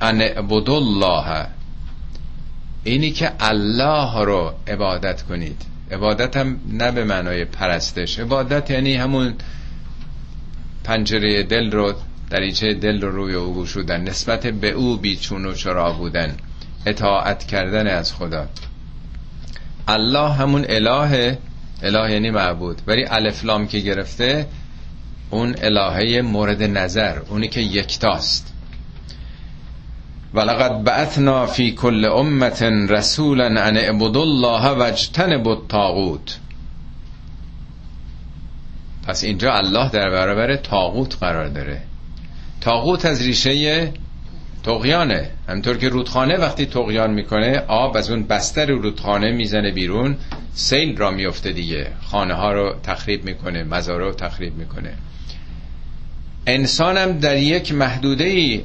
ان 0.00 0.22
الله 0.68 1.46
اینی 2.84 3.10
که 3.10 3.32
الله 3.40 4.24
رو 4.24 4.52
عبادت 4.68 5.22
کنید. 5.22 5.62
عبادت 5.90 6.36
هم 6.36 6.60
نه 6.72 6.90
به 6.90 7.04
معنای 7.04 7.44
پرستش. 7.44 8.18
عبادت 8.18 8.70
یعنی 8.70 8.94
همون 8.94 9.34
پنجره 10.84 11.42
دل 11.42 11.70
رو 11.70 11.94
دریچه 12.30 12.74
دل 12.74 13.00
رو 13.00 13.10
روی 13.10 13.34
او 13.34 13.54
گشودن. 13.54 14.00
نسبت 14.00 14.46
به 14.46 14.70
او 14.70 14.96
بیچون 14.96 15.46
و 15.46 15.52
چرا 15.52 15.92
بودن. 15.92 16.36
اطاعت 16.86 17.44
کردن 17.44 17.86
از 17.86 18.14
خدا. 18.14 18.46
الله 19.88 20.32
همون 20.32 20.64
اله 20.68 21.38
اله 21.82 22.12
یعنی 22.12 22.30
معبود. 22.30 22.82
ولی 22.86 23.04
الفلام 23.04 23.66
که 23.66 23.78
گرفته 23.78 24.46
اون 25.30 25.54
الهه 25.62 26.22
مورد 26.22 26.62
نظر 26.62 27.18
اونی 27.18 27.48
که 27.48 27.60
یکتاست. 27.60 28.52
ولقد 30.34 30.84
بعثنا 30.84 31.46
فی 31.46 31.72
کل 31.72 32.04
امت 32.04 32.62
رسولا 32.62 33.46
ان 33.46 33.76
اعبدوا 33.76 34.22
الله 34.22 34.68
واجتنبوا 34.68 35.52
الطاغوت. 35.52 36.38
پس 39.06 39.24
اینجا 39.24 39.52
الله 39.54 39.90
در 39.90 40.10
برابر 40.10 40.56
تاغوت 40.56 41.16
قرار 41.20 41.48
داره. 41.48 41.82
تاغوت 42.60 43.04
از 43.04 43.22
ریشه 43.22 43.92
تقیانه 44.62 45.30
همطور 45.48 45.76
که 45.76 45.88
رودخانه 45.88 46.36
وقتی 46.36 46.66
تقیان 46.66 47.10
می‌کنه 47.10 47.58
آب 47.68 47.96
از 47.96 48.10
اون 48.10 48.22
بستر 48.22 48.66
رودخانه 48.66 49.32
می‌زنه 49.32 49.70
بیرون 49.70 50.16
سیل 50.54 50.96
را 50.96 51.10
میفته 51.10 51.52
دیگه. 51.52 51.86
خانه 52.02 52.34
ها 52.34 52.52
رو 52.52 52.74
تخریب 52.82 53.24
می‌کنه 53.24 53.62
مزاره 53.64 54.04
رو 54.04 54.12
تخریب 54.12 54.56
می‌کنه. 54.56 54.92
انسانم 56.46 57.18
در 57.18 57.36
یک 57.36 57.74
محدوده 57.74 58.24
ای 58.24 58.62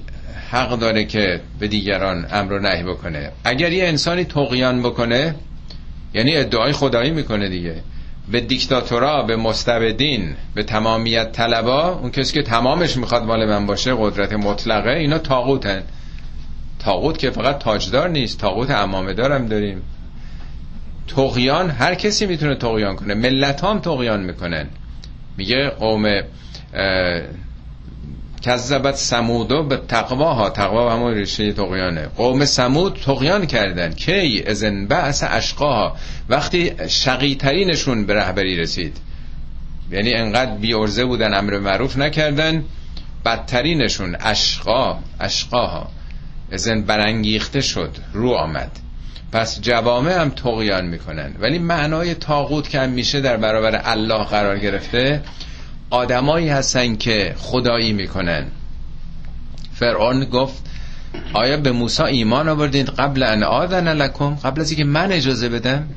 حق 0.51 0.79
داره 0.79 1.05
که 1.05 1.41
به 1.59 1.67
دیگران 1.67 2.27
امر 2.31 2.53
و 2.53 2.59
نهی 2.59 2.83
بکنه. 2.83 3.31
اگر 3.43 3.71
یه 3.71 3.83
انسانی 3.87 4.23
تقیان 4.23 4.83
بکنه 4.83 5.35
یعنی 6.13 6.35
ادعای 6.35 6.71
خدایی 6.71 7.11
می‌کنه 7.11 7.49
دیگه. 7.49 7.75
به 8.31 8.41
دیکتاتورا 8.41 9.23
به 9.23 9.35
مستبدین 9.35 10.35
به 10.55 10.63
تمامیت 10.63 11.31
طلبا 11.31 11.89
اون 11.89 12.11
کسی 12.11 12.33
که 12.33 12.41
تمامش 12.43 12.97
می‌خواد 12.97 13.23
مال 13.23 13.45
من 13.45 13.65
باشه 13.65 13.95
قدرت 13.99 14.33
مطلقه 14.33 14.89
اینا 14.89 15.17
تاغوتن. 15.17 15.83
تاغوت 16.79 17.17
که 17.17 17.31
فقط 17.31 17.59
تاجدار 17.59 18.09
نیست 18.09 18.39
تاغوت 18.39 18.71
امامه 18.71 19.13
دارم 19.13 19.47
داریم. 19.47 19.81
تقیان 21.07 21.69
هر 21.69 21.95
کسی 21.95 22.25
می‌تونه 22.25 22.55
تقیان 22.55 22.95
کنه. 22.95 23.13
ملت 23.13 23.63
هم 23.63 23.79
تقیان 23.79 24.23
می‌کنن. 24.23 24.67
میگه 25.37 25.69
قوم 25.69 26.21
کذبت 28.41 28.95
سمودو 28.95 29.63
به 29.63 29.77
تقواها. 29.87 30.49
تقوا 30.49 30.93
همون 30.93 31.13
ریشه 31.13 31.53
تقیانه 31.53 32.07
قوم 32.17 32.45
سمود 32.45 32.99
تقیان 33.05 33.45
کردن. 33.45 33.93
کی 33.93 34.43
ازن 34.47 34.85
بعث 34.85 35.23
اشقاها. 35.27 35.95
وقتی 36.29 36.71
شقی 36.87 37.35
ترینشون 37.35 38.05
به 38.05 38.13
رهبری 38.13 38.57
رسید. 38.57 38.97
یعنی 39.91 40.13
انقدر 40.13 40.51
بی 40.51 40.73
ارزه 40.73 41.05
بودن 41.05 41.33
امر 41.33 41.59
معروف 41.59 41.97
نکردن. 41.97 42.63
بدترینشون 43.25 44.17
اشقا 44.19 44.97
اشقاها. 45.19 45.87
ازن 46.51 46.81
برانگیخته 46.81 47.61
شد. 47.61 47.95
رو 48.13 48.31
آمد. 48.31 48.71
پس 49.31 49.61
جوامع 49.61 50.21
هم 50.21 50.29
تقیان 50.29 50.85
می‌کنن. 50.85 51.35
ولی 51.39 51.59
معنای 51.59 52.13
تاغوت 52.13 52.69
که 52.69 52.79
هم 52.79 52.89
میشه 52.89 53.21
در 53.21 53.37
برابر 53.37 53.81
الله 53.83 54.23
قرار 54.23 54.59
گرفته 54.59 55.21
آدمایی 55.89 56.49
هستن 56.49 56.95
که 56.95 57.35
خدایی 57.37 57.93
می‌کنن. 57.93 58.45
فرعون 59.73 60.25
گفت 60.25 60.63
آیا 61.33 61.57
به 61.57 61.71
موسی 61.71 62.03
ایمان 62.03 62.49
آوردید؟ 62.49 62.89
قبل 62.89 63.23
ان 63.23 63.43
آذن 63.43 63.93
لکم. 63.93 64.35
قبل 64.35 64.61
از 64.61 64.71
اینکه 64.71 64.83
من 64.83 65.11
اجازه 65.11 65.49
بدم 65.49 65.87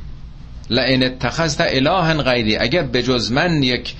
لئن 0.70 1.02
اتخذت 1.02 1.60
الها 1.60 2.22
غیری. 2.22 2.56
اگر 2.56 2.82
جز 2.82 3.32
من 3.32 3.62
یک 3.62 3.94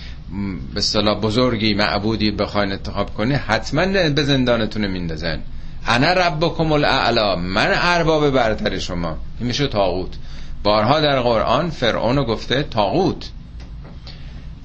به 0.75 0.79
اصطلاح 0.79 1.21
بزرگی 1.21 1.75
معبودی 1.75 2.31
بخواین 2.31 2.73
انتخاب 2.73 3.15
کنی 3.15 3.35
حتما 3.35 3.87
به 4.09 4.25
زندانتون 4.25 4.87
میندازن. 4.87 5.41
انا 5.87 6.13
ربکم 6.13 6.73
الاعلا. 6.73 7.37
من 7.37 7.73
ارباب 7.75 8.31
برتر 8.31 8.79
شما. 8.79 9.17
این 9.39 9.47
میشه 9.47 9.67
تاغوت. 9.67 10.13
بارها 10.63 11.01
در 11.01 11.21
قرآن 11.21 11.71
فرعون 11.71 12.25
گفته 12.25 12.63
تاغوت. 12.63 13.31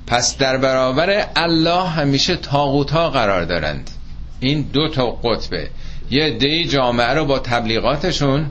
پس 0.07 0.37
در 0.37 0.57
برابر 0.57 1.25
الله 1.35 1.87
همیشه 1.89 2.35
تاغوت 2.35 2.91
ها 2.91 3.09
قرار 3.09 3.45
دارند. 3.45 3.89
این 4.39 4.61
دو 4.61 4.89
تا 4.89 5.11
قطبه. 5.11 5.69
یه 6.11 6.29
دی 6.29 6.65
جامعه 6.65 7.13
رو 7.13 7.25
با 7.25 7.39
تبلیغاتشون 7.39 8.45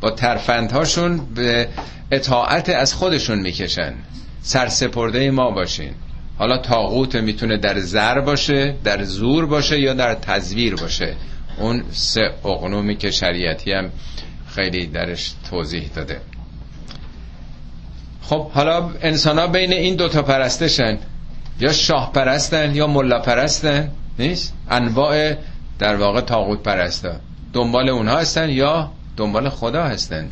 با 0.00 0.10
ترفندهاشون 0.10 1.20
به 1.34 1.68
اطاعت 2.10 2.68
از 2.68 2.94
خودشون 2.94 3.38
می‌کشن. 3.38 3.94
سرسپرده 4.42 5.30
ما 5.30 5.50
باشین. 5.50 5.90
حالا 6.38 6.58
تاغوت 6.58 7.14
می‌تونه 7.14 7.56
در 7.56 7.80
زر 7.80 8.20
باشه 8.20 8.74
در 8.84 9.04
زور 9.04 9.46
باشه 9.46 9.80
یا 9.80 9.94
در 9.94 10.14
تزویر 10.14 10.74
باشه. 10.74 11.14
اون 11.58 11.84
سه 11.90 12.30
اقنومی 12.44 12.96
که 12.96 13.10
شریعتی 13.10 13.72
هم 13.72 13.90
خیلی 14.54 14.86
درش 14.86 15.32
توضیح 15.50 15.90
داده. 15.94 16.20
خب 18.30 18.50
حالا 18.50 18.90
انسان 19.02 19.38
ها 19.38 19.46
بین 19.46 19.72
این 19.72 19.96
دوتا 19.96 20.22
پرستشن. 20.22 20.98
یا 21.60 21.72
شاه 21.72 22.12
پرستن 22.12 22.74
یا 22.74 22.86
ملا 22.86 23.18
پرستن 23.18 23.90
نیست؟ 24.18 24.54
انواع 24.70 25.34
در 25.78 25.96
واقع 25.96 26.20
تاغوت 26.20 26.62
پرستا. 26.62 27.12
دنبال 27.52 27.88
اونها 27.88 28.18
هستن 28.18 28.50
یا 28.50 28.92
دنبال 29.16 29.48
خدا 29.48 29.84
هستن. 29.84 30.30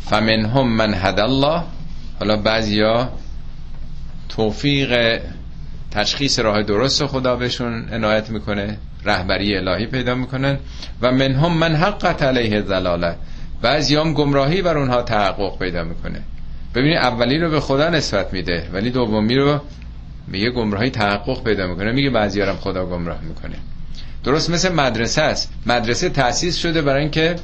فمنهم 0.00 0.76
من 0.76 0.94
هد 0.94 1.20
الله. 1.20 1.62
حالا 2.18 2.36
بعضیا 2.36 3.08
توفیق 4.28 5.20
تشخیص 5.90 6.38
راه 6.38 6.62
درست 6.62 7.06
خدا 7.06 7.36
بهشون 7.36 7.88
عنایت 7.92 8.30
می‌کنه 8.30 8.76
رهبری 9.04 9.56
الهی 9.56 9.86
پیدا 9.86 10.14
می‌کنن. 10.14 10.58
و 11.02 11.12
منهم 11.12 11.58
من 11.58 11.76
حقت 11.76 12.22
علیه 12.22 12.62
ضلاله 12.62 13.16
بعضی 13.62 13.96
هم 13.96 14.14
گمراهی 14.14 14.62
بر 14.62 14.78
اونها 14.78 15.02
تحقق 15.02 15.58
پیدا 15.58 15.84
می‌کنه. 15.84 16.22
ببینید 16.74 16.96
اولی 16.96 17.38
رو 17.38 17.50
به 17.50 17.60
خدا 17.60 17.90
نسبت 17.90 18.32
میده 18.32 18.68
ولی 18.72 18.90
دومی 18.90 19.34
رو 19.34 19.60
میگه 20.26 20.50
گمراهی 20.50 20.90
تحقق 20.90 21.44
پیدا 21.44 21.66
می‌کنه 21.66 21.92
میگه 21.92 22.10
بعضی 22.10 22.40
هم 22.40 22.56
خدا 22.56 22.86
گمراه 22.86 23.20
می‌کنه. 23.20 23.56
درست 24.24 24.50
مثل 24.50 24.72
مدرسه 24.72 25.22
است. 25.22 25.52
مدرسه 25.66 26.08
تأسیس 26.08 26.56
شده 26.56 26.82
برای 26.82 27.00
اینکه 27.00 27.36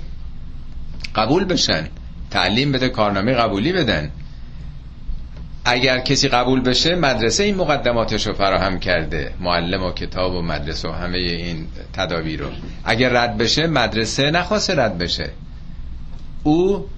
قبول 1.14 1.44
بشن. 1.44 1.88
تعلیم 2.30 2.72
بده 2.72 2.88
کارنامه 2.88 3.34
قبولی 3.34 3.72
بدن. 3.72 4.10
اگر 5.64 5.98
کسی 5.98 6.28
قبول 6.28 6.60
بشه 6.60 6.94
مدرسه 6.94 7.44
این 7.44 7.54
مقدماتش 7.54 8.26
رو 8.26 8.32
فراهم 8.32 8.78
کرده. 8.78 9.30
معلم 9.40 9.82
و 9.82 9.92
کتاب 9.92 10.34
و 10.34 10.42
مدرسه 10.42 10.88
و 10.88 10.92
همه 10.92 11.18
این 11.18 11.66
تدابیر 11.92 12.40
رو. 12.40 12.48
اگر 12.84 13.08
رد 13.08 13.36
بشه 13.38 13.66
مدرسه 13.66 14.30
نخواسته 14.30 14.74
رد 14.74 14.98
بشه. 14.98 15.30
او 16.44 16.88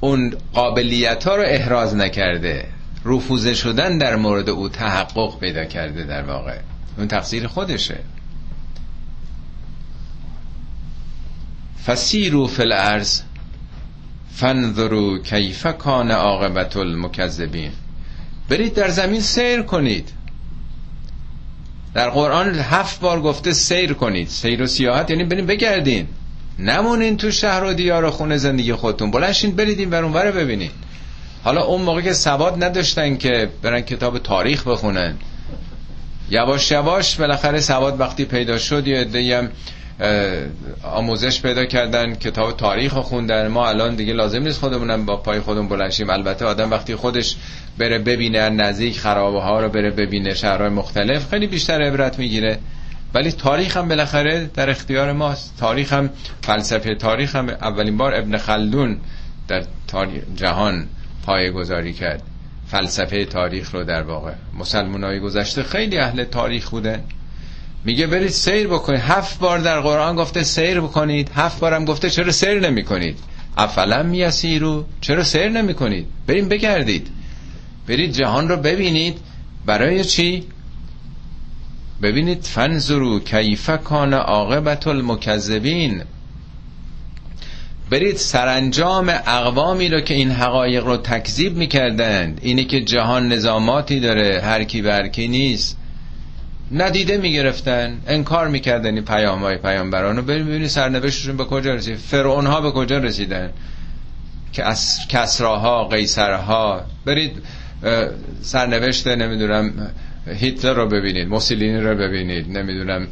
اون 0.00 0.34
قابلیت 0.52 1.24
ها 1.24 1.36
رو 1.36 1.42
احراز 1.46 1.94
نکرده. 1.96 2.68
رفوزه 3.04 3.54
شدن 3.54 3.98
در 3.98 4.16
مورد 4.16 4.48
او 4.48 4.68
تحقق 4.68 5.38
پیدا 5.38 5.64
کرده 5.64 6.04
در 6.04 6.22
واقع. 6.22 6.58
اون 6.98 7.08
تقصیر 7.08 7.46
خودشه. 7.46 7.98
فسیرو 11.86 12.46
فی 12.46 12.62
الارض 12.62 13.20
فنظرو 14.34 15.22
کیف 15.22 15.66
کان 15.66 16.10
عاقبت 16.10 16.76
المکذبین. 16.76 17.70
برید 18.48 18.74
در 18.74 18.88
زمین 18.88 19.20
سیر 19.20 19.62
کنید. 19.62 20.08
در 21.94 22.10
قرآن 22.10 22.54
هفت 22.54 23.00
بار 23.00 23.20
گفته 23.20 23.52
سیر 23.52 23.92
کنید. 23.92 24.28
سیر 24.28 24.62
و 24.62 24.66
سیاحت 24.66 25.10
یعنی 25.10 25.24
برید 25.24 25.46
بگردین. 25.46 26.08
نمونین 26.58 27.16
تو 27.16 27.30
شهر 27.30 27.64
و 27.64 27.74
دیار 27.74 28.04
و 28.04 28.10
خونه 28.10 28.36
زندگی 28.36 28.72
خودتون. 28.72 29.10
بلنشین 29.10 29.56
برید 29.56 29.78
این 29.78 29.90
برون 29.90 30.14
رو 30.14 30.32
ببینید 30.32 30.70
حالا 31.44 31.64
اون 31.64 31.82
موقع 31.82 32.00
که 32.00 32.12
سواد 32.12 32.64
نداشتن 32.64 33.16
که 33.16 33.48
برن 33.62 33.80
کتاب 33.80 34.18
تاریخ 34.18 34.68
بخونن. 34.68 35.14
یواش 36.30 36.70
یواش 36.70 37.16
بالاخره 37.16 37.60
سواد 37.60 38.00
وقتی 38.00 38.24
پیدا 38.24 38.58
شد 38.58 38.86
یه 38.86 39.38
هم 39.38 39.48
آموزش 40.82 41.42
پیدا 41.42 41.64
کردن 41.64 42.14
کتاب 42.14 42.56
تاریخ 42.56 42.92
خوندن. 42.92 43.48
ما 43.48 43.68
الان 43.68 43.94
دیگه 43.94 44.12
لازم 44.12 44.42
نیست 44.42 44.58
خودمونم 44.58 45.06
با 45.06 45.16
پای 45.16 45.40
خودمون 45.40 45.68
بلنشیم 45.68 46.10
البته 46.10 46.44
آدم 46.44 46.70
وقتی 46.70 46.94
خودش 46.94 47.36
بره 47.78 47.98
ببینه 47.98 48.48
نزدیک 48.48 48.98
خرابه 48.98 49.40
ها 49.40 49.60
رو 49.60 49.68
بره 49.68 49.90
ببینه 49.90 50.34
شهرهای 50.34 50.70
مختلف 50.70 51.30
خیلی 51.30 51.46
بیشتر 51.46 51.82
عبرت 51.82 52.18
می‌گیره. 52.18 52.58
ولی 53.14 53.32
تاریخ 53.32 53.76
هم 53.76 53.88
بالاخره 53.88 54.50
در 54.54 54.70
اختیار 54.70 55.12
ماست. 55.12 55.56
تاریخ 55.58 55.92
هم 55.92 56.10
فلسفه 56.42 56.94
تاریخ 56.94 57.36
هم 57.36 57.48
اولین 57.48 57.96
بار 57.96 58.14
ابن 58.14 58.36
خلدون 58.36 58.96
در 59.48 59.64
جهان 60.36 60.86
پای 61.26 61.50
گذاری 61.50 61.92
کرد. 61.92 62.22
فلسفه 62.66 63.24
تاریخ 63.24 63.74
رو 63.74 63.84
در 63.84 64.02
واقع. 64.02 64.32
مسلمان 64.58 65.04
های 65.04 65.20
گذشته 65.20 65.62
خیلی 65.62 65.98
اهل 65.98 66.24
تاریخ 66.24 66.70
بودن. 66.70 67.02
میگه 67.84 68.06
برید 68.06 68.28
سیر 68.28 68.66
بکنید. 68.66 69.00
هفت 69.00 69.38
بار 69.38 69.58
در 69.58 69.80
قرآن 69.80 70.16
گفته 70.16 70.42
سیر 70.42 70.80
بکنید. 70.80 71.30
هفت 71.34 71.60
بارم 71.60 71.84
گفته 71.84 72.10
چرا 72.10 72.32
سیر 72.32 72.60
نمی 72.60 72.84
کنید 72.84 73.18
افلم 73.56 74.06
میسیرو 74.06 74.84
چرا 75.00 75.24
سیر 75.24 75.48
نمی 75.48 75.74
کنید 75.74 76.06
بریم 76.26 76.48
بگردید. 76.48 77.10
برید 77.88 78.12
جهان 78.12 78.48
رو 78.48 78.56
ببینید. 78.56 79.18
برای 79.66 80.04
چی؟ 80.04 80.44
ببینید 82.02 82.42
فنظرو 82.42 83.20
کیف 83.20 83.70
کان 83.84 84.14
عاقبت 84.14 84.86
المکذبین. 84.86 86.02
برید 87.90 88.16
سرانجام 88.16 89.08
اقوامی 89.26 89.88
رو 89.88 90.00
که 90.00 90.14
این 90.14 90.30
حقایق 90.30 90.86
رو 90.86 90.96
تکذیب 90.96 91.56
می‌کردند. 91.56 92.38
اینه 92.42 92.64
که 92.64 92.80
جهان 92.80 93.28
نظاماتی 93.28 94.00
داره 94.00 94.40
هر 94.44 94.64
کی 94.64 94.82
برکی 94.82 95.28
نیست. 95.28 95.78
ندیده 96.72 97.16
می‌گرفتن 97.16 98.00
انکار 98.06 98.48
می‌کردن 98.48 98.94
این 98.94 99.04
پیام 99.04 99.40
های 99.40 99.56
پیامبران 99.56 100.16
رو 100.16 100.22
ببینید 100.22 100.68
سرنوشتشون 100.68 101.36
به 101.36 101.44
کجا 101.44 101.74
رسید. 101.74 101.96
فرعون 101.96 102.46
ها 102.46 102.60
به 102.60 102.70
کجا 102.70 102.98
رسیدن؟ 102.98 103.50
که 104.52 104.64
کسراها 105.08 105.84
قیصرها. 105.84 106.80
برید 107.04 107.42
سرنوشت 108.42 109.06
نمی‌دونم 109.06 109.90
هیتلر 110.26 110.74
رو 110.74 110.88
ببینید 110.88 111.28
موسولینی 111.28 111.80
رو 111.80 111.94
ببینید 111.94 112.58
نمی‌دونم 112.58 113.08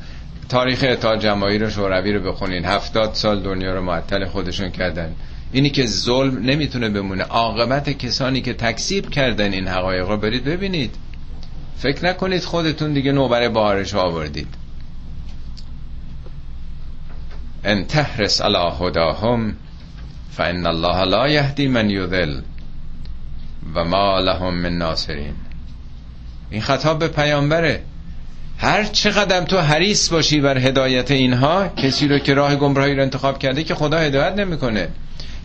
تاریخ 0.48 0.84
اتحاد 0.88 1.20
جماهیر 1.20 1.64
رو 1.64 1.70
شوروی 1.70 2.12
رو 2.12 2.32
بخونید 2.32 2.64
هفتاد 2.64 3.14
سال 3.14 3.42
دنیا 3.42 3.74
رو 3.74 3.82
معطل 3.82 4.24
خودشون 4.24 4.70
کردن. 4.70 5.14
اینی 5.52 5.70
که 5.70 5.86
ظلم 5.86 6.38
نمی‌تونه 6.38 6.88
بمونه. 6.88 7.24
عاقبت 7.24 7.90
کسانی 7.90 8.40
که 8.40 8.54
تکسیب 8.54 9.10
کردن 9.10 9.52
این 9.52 9.68
حقایق 9.68 10.08
رو 10.08 10.16
برید 10.16 10.44
ببینید. 10.44 10.94
فکر 11.76 12.04
نکنید 12.04 12.42
خودتون 12.42 12.92
دیگه 12.92 13.12
نوبر 13.12 13.48
بارش 13.48 13.94
آوردید. 13.94 14.48
ان 17.64 17.84
تحرس 17.84 18.40
علی 18.40 18.72
هداهم 18.80 19.56
فان 20.30 20.66
الله 20.66 21.04
لا 21.04 21.28
یهدی 21.28 21.68
من 21.68 21.90
یضل 21.90 22.40
و 23.74 23.84
ما 23.84 24.20
لهم 24.20 24.54
من 24.54 24.78
ناصرین. 24.78 25.34
این 26.50 26.60
خطاب 26.62 26.98
به 26.98 27.08
پیامبره. 27.08 27.80
هر 28.58 28.84
چقدر 28.84 29.40
تو 29.40 29.58
حریص 29.58 30.08
باشی 30.12 30.40
بر 30.40 30.58
هدایت 30.58 31.10
اینها 31.10 31.68
کسی 31.68 32.08
رو 32.08 32.18
که 32.18 32.34
راه 32.34 32.56
گمراهی 32.56 32.94
رو 32.94 33.02
انتخاب 33.02 33.38
کرده 33.38 33.64
که 33.64 33.74
خدا 33.74 33.98
هدایت 33.98 34.32
نمی‌کنه. 34.32 34.88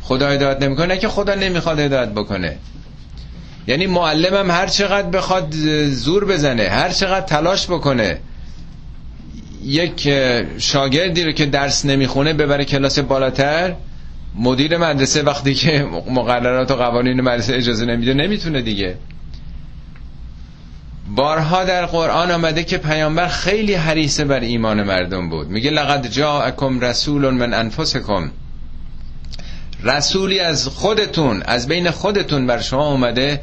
خدا 0.02 0.30
هدایت 0.30 0.62
نمی‌کنه 0.62 0.98
که 0.98 1.08
خدا 1.08 1.36
نمی‌خواد 1.36 1.80
هدایت 1.80 2.10
بکنه. 2.10 2.58
یعنی 3.68 3.88
معلمم 3.88 4.52
هر 4.52 4.68
چقدر 4.68 5.10
بخواد 5.10 5.56
زور 5.86 6.26
بزنه 6.26 6.64
هر 6.64 6.90
چقدر 6.90 7.26
تلاش 7.26 7.68
بکنه 7.68 8.18
یک 9.64 10.10
شاگردی 10.58 11.24
رو 11.24 11.32
که 11.32 11.46
درس 11.46 11.86
نمی‌خونه 11.86 12.34
ببره 12.34 12.66
کلاس 12.66 13.00
بالاتر 13.00 13.76
مدیر 14.36 14.78
مدرسه 14.78 15.22
وقتی 15.24 15.54
که 15.54 15.86
مقررات 16.10 16.72
و 16.72 16.76
قوانین 16.76 17.22
مدرسه 17.22 17.56
اجازه 17.56 17.86
نمیده 17.86 18.14
نمی‌تونه 18.14 18.62
دیگه. 18.62 18.96
بارها 21.16 21.64
در 21.64 21.86
قرآن 21.86 22.32
آمده 22.32 22.64
که 22.64 22.78
پیامبر 22.78 23.28
خیلی 23.28 23.74
حریصه 23.74 24.26
بر 24.26 24.40
ایمان 24.40 24.84
مردم 24.84 25.30
بود. 25.30 25.48
میگه 25.48 25.70
لقد 25.70 26.08
جاءکم 26.08 26.80
رسول 26.80 27.30
من 27.30 27.54
انفسکم. 27.54 28.32
رسولی 29.84 30.40
از 30.40 30.68
خودتون 30.68 31.42
از 31.42 31.68
بین 31.68 31.92
خودتون 31.92 32.48
بر 32.48 32.62
شما 32.62 32.88
اومده. 32.88 33.42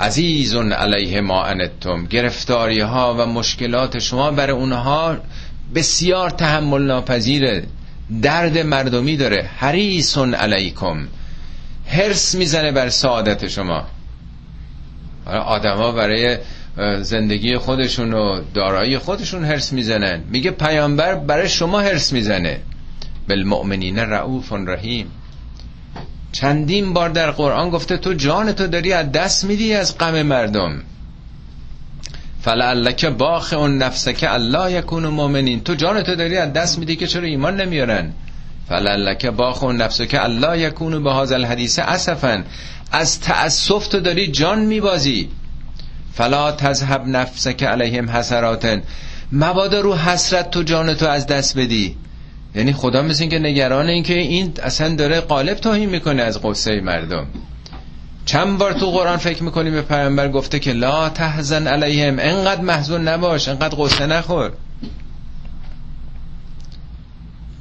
عزیز 0.00 0.54
علیه 0.54 1.20
ما 1.20 1.44
انتم. 1.44 2.06
گرفتاری 2.06 2.80
ها 2.80 3.14
و 3.18 3.26
مشکلات 3.26 3.98
شما 3.98 4.30
بر 4.30 4.50
اونها 4.50 5.16
بسیار 5.74 6.30
تحمل 6.30 6.82
ناپذیره 6.82 7.64
درد 8.22 8.58
مردمی 8.58 9.16
داره. 9.16 9.50
حریص 9.56 10.18
علیکم. 10.18 11.08
هرس 11.86 12.34
می‌زنه 12.34 12.72
بر 12.72 12.88
سعادت 12.88 13.48
شما. 13.48 13.86
آدما 15.26 15.92
برای 15.92 16.38
زندگی 17.00 17.58
خودشون 17.58 18.12
و 18.12 18.40
دارایی 18.54 18.98
خودشون 18.98 19.44
هرس 19.44 19.72
می‌زنن. 19.72 20.24
میگه 20.30 20.50
پیامبر 20.50 21.14
برای 21.14 21.48
شما 21.48 21.80
هرس 21.80 22.12
می‌زنه. 22.12 22.60
بالمؤمنین 23.28 23.98
رعوف 23.98 24.52
رحیم. 24.52 25.06
چندین 26.32 26.92
بار 26.92 27.08
در 27.08 27.30
قرآن 27.30 27.70
گفته 27.70 27.96
تو 27.96 28.14
جان 28.14 28.52
تو 28.52 28.66
داری 28.66 28.92
از 28.92 29.12
دست 29.12 29.44
میدی 29.44 29.74
از 29.74 29.98
غم 29.98 30.22
مردم. 30.22 30.82
فلعلک 32.42 33.04
باخ 33.04 33.52
اون 33.52 33.78
نفسک 33.78 34.26
الله 34.28 34.72
یکون 34.72 35.06
مؤمنین. 35.06 35.60
تو 35.60 35.74
جان 35.74 36.02
تو 36.02 36.14
داری 36.14 36.36
از 36.36 36.52
دست 36.52 36.78
میدی 36.78 36.96
که 36.96 37.06
چرا 37.06 37.22
ایمان 37.22 37.60
نمیارن. 37.60 38.12
فلعلک 38.68 39.26
باخ 39.26 39.62
اون 39.62 39.76
نفسک 39.76 40.16
الله 40.20 40.58
یکون. 40.58 41.04
به 41.04 41.12
هذا 41.12 41.34
الحدیث 41.34 41.78
اسفا 41.78 42.44
از 42.92 43.20
تأسف 43.20 43.88
تو 43.88 44.00
داری 44.00 44.26
جان 44.26 44.58
میبازی. 44.58 45.28
فلا 46.14 46.52
تذهب 46.52 47.08
نفسک 47.08 47.62
علیهم 47.62 48.10
حسراتن. 48.10 48.82
مبادا 49.32 49.80
رو 49.80 49.94
حسرت 49.94 50.50
تو 50.50 50.62
جان 50.62 50.94
تو 50.94 51.06
از 51.06 51.26
دست 51.26 51.58
بدی. 51.58 51.96
یعنی 52.54 52.72
خدا 52.72 53.02
مثل 53.02 53.26
که 53.26 53.38
نگران 53.38 53.86
این 53.86 54.02
که 54.02 54.18
این 54.18 54.52
اصلا 54.62 54.94
داره 54.94 55.20
قالب 55.20 55.54
توهین 55.54 55.88
می‌کنه 55.88 56.22
از 56.22 56.42
قصه 56.42 56.80
مردم. 56.80 57.26
چند 58.24 58.58
بار 58.58 58.72
تو 58.72 58.90
قرآن 58.90 59.16
فکر 59.16 59.42
می‌کنیم 59.42 59.72
به 59.72 59.82
پیامبر 59.82 60.28
گفته 60.28 60.58
که 60.58 60.72
لا 60.72 61.08
تحزن 61.08 61.66
علیهم. 61.66 62.16
انقدر 62.18 62.60
محزون 62.60 63.08
نباش 63.08 63.48
انقدر 63.48 63.76
قصه 63.78 64.06
نخور. 64.06 64.52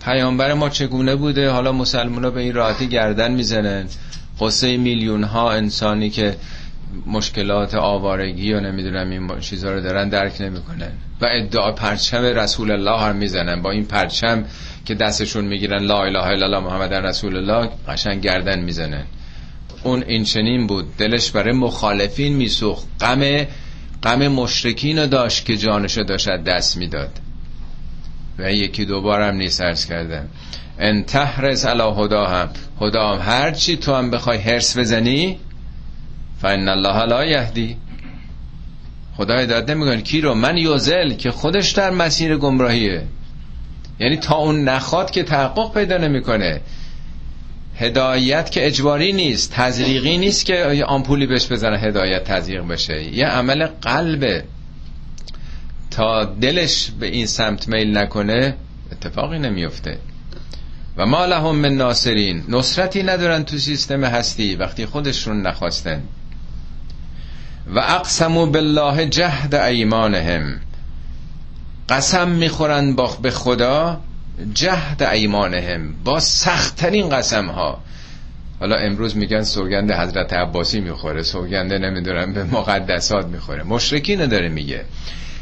پیامبر 0.05 0.53
ما 0.53 0.69
چگونه 0.69 1.15
بوده؟ 1.15 1.49
حالا 1.49 1.71
مسلمان 1.71 2.29
به 2.29 2.41
این 2.41 2.53
راحتی 2.53 2.87
گردن 2.87 3.31
می‌زنن. 3.31 3.85
قصه 4.39 4.77
میلیون 4.77 5.23
ها 5.23 5.51
انسانی 5.51 6.09
که 6.09 6.35
مشکلات 7.05 7.75
آوارگی 7.75 8.53
و 8.53 8.59
نمی‌دونم 8.59 9.09
این 9.09 9.39
چیزها 9.39 9.71
رو 9.71 9.81
دارن 9.81 10.09
درک 10.09 10.41
نمی‌کنن. 10.41 10.91
و 11.21 11.27
ادعا 11.31 11.71
پرچم 11.71 12.23
رسول 12.23 12.71
الله 12.71 12.99
هم 12.99 13.15
می‌زنن. 13.15 13.61
با 13.61 13.71
این 13.71 13.85
پرچم 13.85 14.45
که 14.85 14.95
دستشون 14.95 15.45
می‌گیرن 15.45 15.83
لا 15.83 16.03
اله 16.03 16.27
الا 16.27 16.45
الله 16.45 16.59
محمد 16.59 16.93
رسول 16.93 17.35
الله 17.35 17.69
قشنگ 17.87 18.21
گردن 18.21 18.59
می‌زنن. 18.59 19.03
اون 19.83 20.03
این 20.07 20.23
چنین 20.23 20.67
بود. 20.67 20.97
دلش 20.97 21.31
برای 21.31 21.53
مخالفین 21.53 22.33
میسوخت. 22.33 22.87
غم 23.01 23.45
غم 24.03 24.27
مشرکین 24.27 24.99
رو 24.99 25.07
داشت 25.07 25.45
که 25.45 25.57
جانشو 25.57 26.03
داشت 26.03 26.29
دست 26.29 26.77
می‌داد. 26.77 27.19
و 28.39 28.51
یکی 28.51 28.85
دوبار 28.85 29.21
هم 29.21 29.35
نیست 29.35 29.61
ارز 29.61 29.85
کردم. 29.85 30.25
ان 30.79 31.03
تحرس 31.03 31.65
علی 31.65 31.83
هدا 31.97 32.25
هم 32.25 32.49
هدا 32.81 33.13
هم 33.13 33.31
هر 33.31 33.51
چی 33.51 33.77
تو 33.77 33.95
هم 33.95 34.11
بخوای 34.11 34.37
هرس 34.37 34.77
بزنی 34.77 35.39
فان 36.41 36.69
الله 36.69 37.05
لا 37.05 37.25
یهدی 37.25 37.77
خدا 39.17 39.37
هدایت 39.37 39.69
نمی‌کنه 39.69 40.01
کی 40.01 40.21
رو؟ 40.21 40.33
من 40.33 40.57
یوزل 40.57 41.13
که 41.13 41.31
خودش 41.31 41.71
در 41.71 41.89
مسیر 41.89 42.37
گمراهیه. 42.37 43.03
یعنی 43.99 44.17
تا 44.17 44.35
اون 44.35 44.63
نخواد 44.63 45.11
که 45.11 45.23
تحقق 45.23 45.73
پیدا 45.73 45.97
نمی‌کنه. 45.97 46.61
هدایت 47.75 48.51
که 48.51 48.67
اجباری 48.67 49.13
نیست 49.13 49.51
تزریقی 49.51 50.17
نیست 50.17 50.45
که 50.45 50.83
آمپولی 50.87 51.27
بهش 51.27 51.51
بزنه 51.51 51.77
هدایت 51.77 52.23
تزریق 52.23 52.67
بشه. 52.67 53.03
یه 53.03 53.27
عمل 53.27 53.67
قلبه. 53.81 54.43
تا 55.91 56.25
دلش 56.25 56.91
به 56.99 57.07
این 57.07 57.25
سمت 57.25 57.67
میل 57.67 57.97
نکنه 57.97 58.55
اتفاقی 58.91 59.39
نمیفته 59.39 59.97
و 60.97 61.05
ما 61.05 61.25
لهم 61.25 61.55
من 61.55 61.73
ناصرین. 61.73 62.43
نصرتی 62.49 63.03
ندارن 63.03 63.43
تو 63.43 63.57
سیستم 63.57 64.03
هستی 64.03 64.55
وقتی 64.55 64.85
خودشون 64.85 65.41
نخواستن. 65.41 66.03
و 67.67 67.79
اقسمو 67.79 68.45
بالله 68.45 69.05
جهد 69.05 69.55
ایمانهم. 69.55 70.59
قسم 71.89 72.29
می‌خورن 72.29 72.95
با 72.95 73.17
به 73.21 73.31
خدا 73.31 74.01
جهد 74.53 75.03
ایمانهم 75.03 75.93
با 76.03 76.19
سختترین 76.19 77.09
قسم 77.09 77.47
ها 77.47 77.81
حالا 78.59 78.75
امروز 78.75 79.17
میگن 79.17 79.43
سوگند 79.43 79.91
حضرت 79.91 80.33
عباسی 80.33 80.79
می‌خوره 80.79 81.23
سوگنده 81.23 81.77
نمی‌دونم 81.77 82.33
به 82.33 82.43
مقدسات 82.43 83.25
می‌خوره. 83.25 83.63
مشرکین 83.63 84.25
داره 84.25 84.49
میگه. 84.49 84.85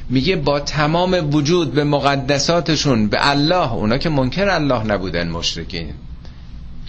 میگه 0.09 0.35
با 0.35 0.59
تمام 0.59 1.35
وجود 1.35 1.73
به 1.73 1.83
مقدساتشون 1.83 3.07
به 3.07 3.29
الله 3.29 3.73
اونا 3.73 3.97
که 3.97 4.09
منکر 4.09 4.49
الله 4.49 4.83
نبودن 4.83 5.29
مشرکین. 5.29 5.93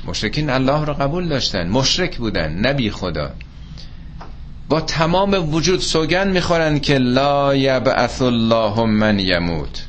مشرکین 0.06 0.50
الله 0.50 0.84
رو 0.84 0.92
قبول 0.94 1.28
داشتن 1.28 1.68
مشرک 1.68 2.16
بودن 2.16 2.52
نبی 2.52 2.90
خدا. 2.90 3.30
با 4.70 4.80
تمام 4.80 5.54
وجود 5.54 5.80
سوگن 5.80 6.28
می‌خورن 6.28 6.78
که 6.78 6.98
لا 6.98 7.54
یبعث 7.54 8.22
الله 8.22 8.84
من 8.84 9.18
یموت. 9.18 9.86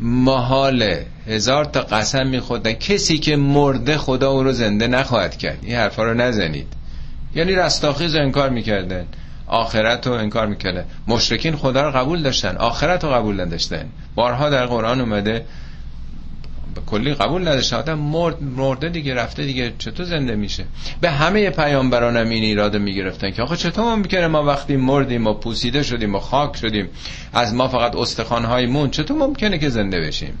محاله 0.00 1.06
هزار 1.26 1.64
تا 1.64 1.80
قسم 1.80 2.26
میخوردن. 2.26 2.72
کسی 2.72 3.18
که 3.18 3.36
مرده 3.36 3.98
خدا 3.98 4.30
او 4.30 4.42
رو 4.42 4.52
زنده 4.52 4.86
نخواهد 4.86 5.36
کرد. 5.36 5.58
این 5.62 5.76
حرفا 5.76 6.02
رو 6.02 6.14
نزنید. 6.14 6.66
یعنی 7.34 7.52
رستاخیز 7.52 8.14
انکار 8.14 8.50
می‌کردن. 8.50 9.06
آخرت 9.46 10.06
رو 10.06 10.12
انکار 10.12 10.46
می‌کردن. 10.46 10.84
مشرکین 11.08 11.56
خدا 11.56 11.82
رو 11.82 11.90
قبول 11.90 12.22
داشتن. 12.22 12.56
آخرت 12.56 13.04
رو 13.04 13.10
قبول 13.10 13.40
نداشتن. 13.40 13.86
بارها 14.14 14.50
در 14.50 14.66
قرآن 14.66 15.00
اومده 15.00 15.44
کلی 16.86 17.14
قبول 17.14 17.42
نداشته 17.42 17.76
آدم 17.76 17.98
مرد 17.98 18.42
مرده 18.42 18.88
دیگه 18.88 19.14
رفته 19.14 19.44
دیگه. 19.44 19.72
چطور 19.78 20.06
زنده 20.06 20.36
میشه؟ 20.36 20.64
به 21.00 21.10
همه 21.10 21.50
پیامبران 21.50 22.16
هم 22.16 22.28
این 22.28 22.42
ایراد 22.42 22.76
می‌گرفتن 22.76 23.30
که 23.30 23.42
آخه 23.42 23.56
چطور 23.56 23.94
ممکنه 23.94 24.26
ما 24.26 24.44
وقتی 24.44 24.76
مردیم 24.76 25.26
و 25.26 25.34
پوسیده 25.34 25.82
شدیم 25.82 26.14
و 26.14 26.18
خاک 26.18 26.56
شدیم. 26.56 26.88
از 27.32 27.54
ما 27.54 27.68
فقط 27.68 27.96
استخوانهای 27.96 28.66
مون 28.66 28.90
چطور 28.90 29.16
ممکنه 29.18 29.58
که 29.58 29.68
زنده 29.68 30.00
بشیم؟ 30.00 30.38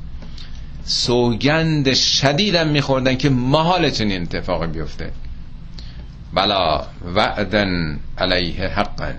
سوگند 0.84 1.94
شدیدم 1.94 2.68
میخوردن 2.68 3.16
که 3.16 3.30
محال 3.30 3.90
چنین 3.90 4.22
اتفاقی 4.22 4.66
بیفته. 4.66 5.10
بلا 6.34 6.84
وعدن 7.14 8.00
علیه 8.18 8.66
حقا 8.68 9.12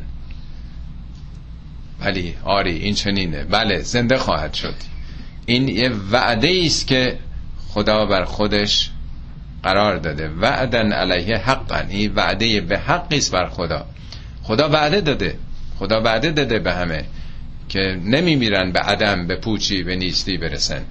ولی 2.02 2.36
آری 2.44 2.76
این 2.78 2.94
چنینه. 2.94 3.44
بله 3.44 3.82
زنده 3.82 4.18
خواهد 4.18 4.54
شد. 4.54 4.76
این 5.46 5.68
یه 5.68 5.92
وعده 6.12 6.62
است 6.66 6.88
که 6.88 7.18
خدا 7.68 8.06
بر 8.06 8.24
خودش 8.24 8.90
قرار 9.64 9.98
داده. 9.98 10.30
وعدن 10.30 10.92
علیه 10.92 11.38
حقا 11.38 11.82
این 11.90 12.14
وعده 12.16 12.62
به 12.62 12.78
حقی 12.78 13.18
است 13.18 13.32
بر 13.32 13.50
خدا. 13.50 13.86
خدا 14.44 14.70
وعده 14.70 15.02
داده. 15.02 15.38
خدا 15.80 16.02
وعده 16.02 16.32
داده 16.32 16.60
به 16.60 16.74
همه 16.74 17.06
که 17.70 18.00
نمیمیرن 18.06 18.72
به 18.72 18.80
عدم 18.80 19.28
به 19.28 19.36
پوچی 19.36 19.84
به 19.84 19.96
نیستی 19.96 20.38
برسن. 20.38 20.82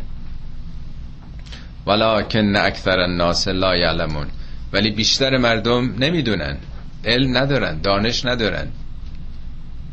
ولکن 1.87 2.57
اکثر 2.57 3.01
الناس 3.01 3.49
لا 3.49 3.77
یعلمون. 3.77 4.27
ولی 4.73 4.91
بیشتر 4.91 5.37
مردم 5.37 5.95
نمی‌دونن. 5.99 6.57
علم 7.05 7.37
ندارن 7.37 7.81
دانش 7.81 8.25
ندارن. 8.25 8.69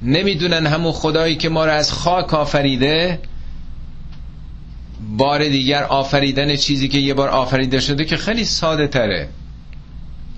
نمی‌دونن 0.02 0.66
همون 0.66 0.92
خدایی 0.92 1.36
که 1.36 1.50
ما 1.50 1.66
رو 1.66 1.72
از 1.72 1.94
خاک 1.94 2.34
آفریده 2.34 3.20
بار 5.22 5.50
دیگر 5.50 5.84
آفریدن 5.84 6.56
چیزی 6.56 6.88
که 6.88 6.98
یه 6.98 7.14
بار 7.14 7.30
آفریده 7.30 7.80
شده 7.80 8.06
که 8.06 8.18
خیلی 8.18 8.46
ساده 8.46 8.88
تره. 8.88 9.30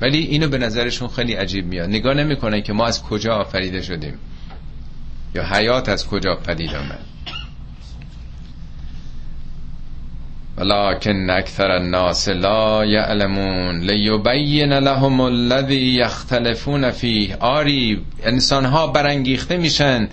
ولی 0.02 0.18
اینو 0.18 0.48
به 0.48 0.58
نظرشون 0.58 1.08
خیلی 1.08 1.34
عجیب 1.34 1.66
میاد. 1.66 1.90
نگاه 1.90 2.14
نمی‌کنن 2.14 2.62
که 2.62 2.74
ما 2.74 2.86
از 2.86 3.04
کجا 3.04 3.36
آفریده 3.36 3.82
شدیم. 3.82 4.14
یا 5.36 5.44
حیات 5.46 5.90
از 5.90 6.08
کجا 6.08 6.36
پدید 6.36 6.76
آمد. 6.76 7.00
ولكن 10.58 11.30
اکثر 11.30 11.72
الناس 11.72 12.30
لا 12.30 12.86
یعلمون 12.86 13.80
لیبین 13.80 14.74
لهم 14.74 15.22
الذی 15.22 15.76
یختلفون 15.76 16.92
فیه. 16.92 17.36
آری 17.36 18.02
انسان 18.24 18.66
ها 18.66 18.88
برانگیخته 18.88 19.58
میشن. 19.58 20.08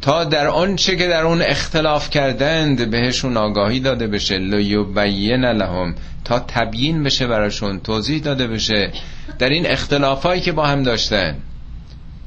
تا 0.00 0.24
در 0.24 0.46
آن 0.46 0.76
چه 0.76 0.96
که 0.96 1.08
در 1.08 1.22
اون 1.22 1.42
اختلاف 1.42 2.10
کردند 2.10 2.90
بهشون 2.90 3.36
آگاهی 3.36 3.80
داده 3.80 4.06
بشه. 4.06 4.38
لیبین 4.38 5.44
لهم. 5.44 5.94
تا 6.24 6.38
تبیین 6.38 7.02
بشه 7.02 7.26
براشون 7.26 7.80
توضیح 7.80 8.22
داده 8.22 8.46
بشه. 8.46 8.92
در 9.38 9.48
این 9.48 9.66
اختلافایی 9.66 10.40
که 10.40 10.52
با 10.52 10.66
هم 10.66 10.82
داشتن. 10.82 11.36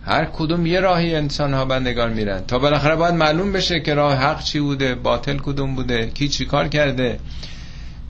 هر 0.05 0.25
کدوم 0.25 0.65
یه 0.65 0.79
راهی 0.79 1.15
انسان 1.15 1.53
ها 1.53 1.65
بندگان 1.65 2.13
میرن. 2.13 2.43
تا 2.47 2.60
بالاخره 2.60 2.95
باید 2.95 3.13
معلوم 3.13 3.51
بشه 3.51 3.79
که 3.79 3.93
راه 3.93 4.15
حق 4.15 4.43
چی 4.43 4.60
بوده 4.60 4.95
باطل 4.95 5.38
کدوم 5.38 5.75
بوده 5.75 6.12
کی 6.13 6.27
چی 6.27 6.45
کار 6.45 6.67
کرده. 6.67 7.19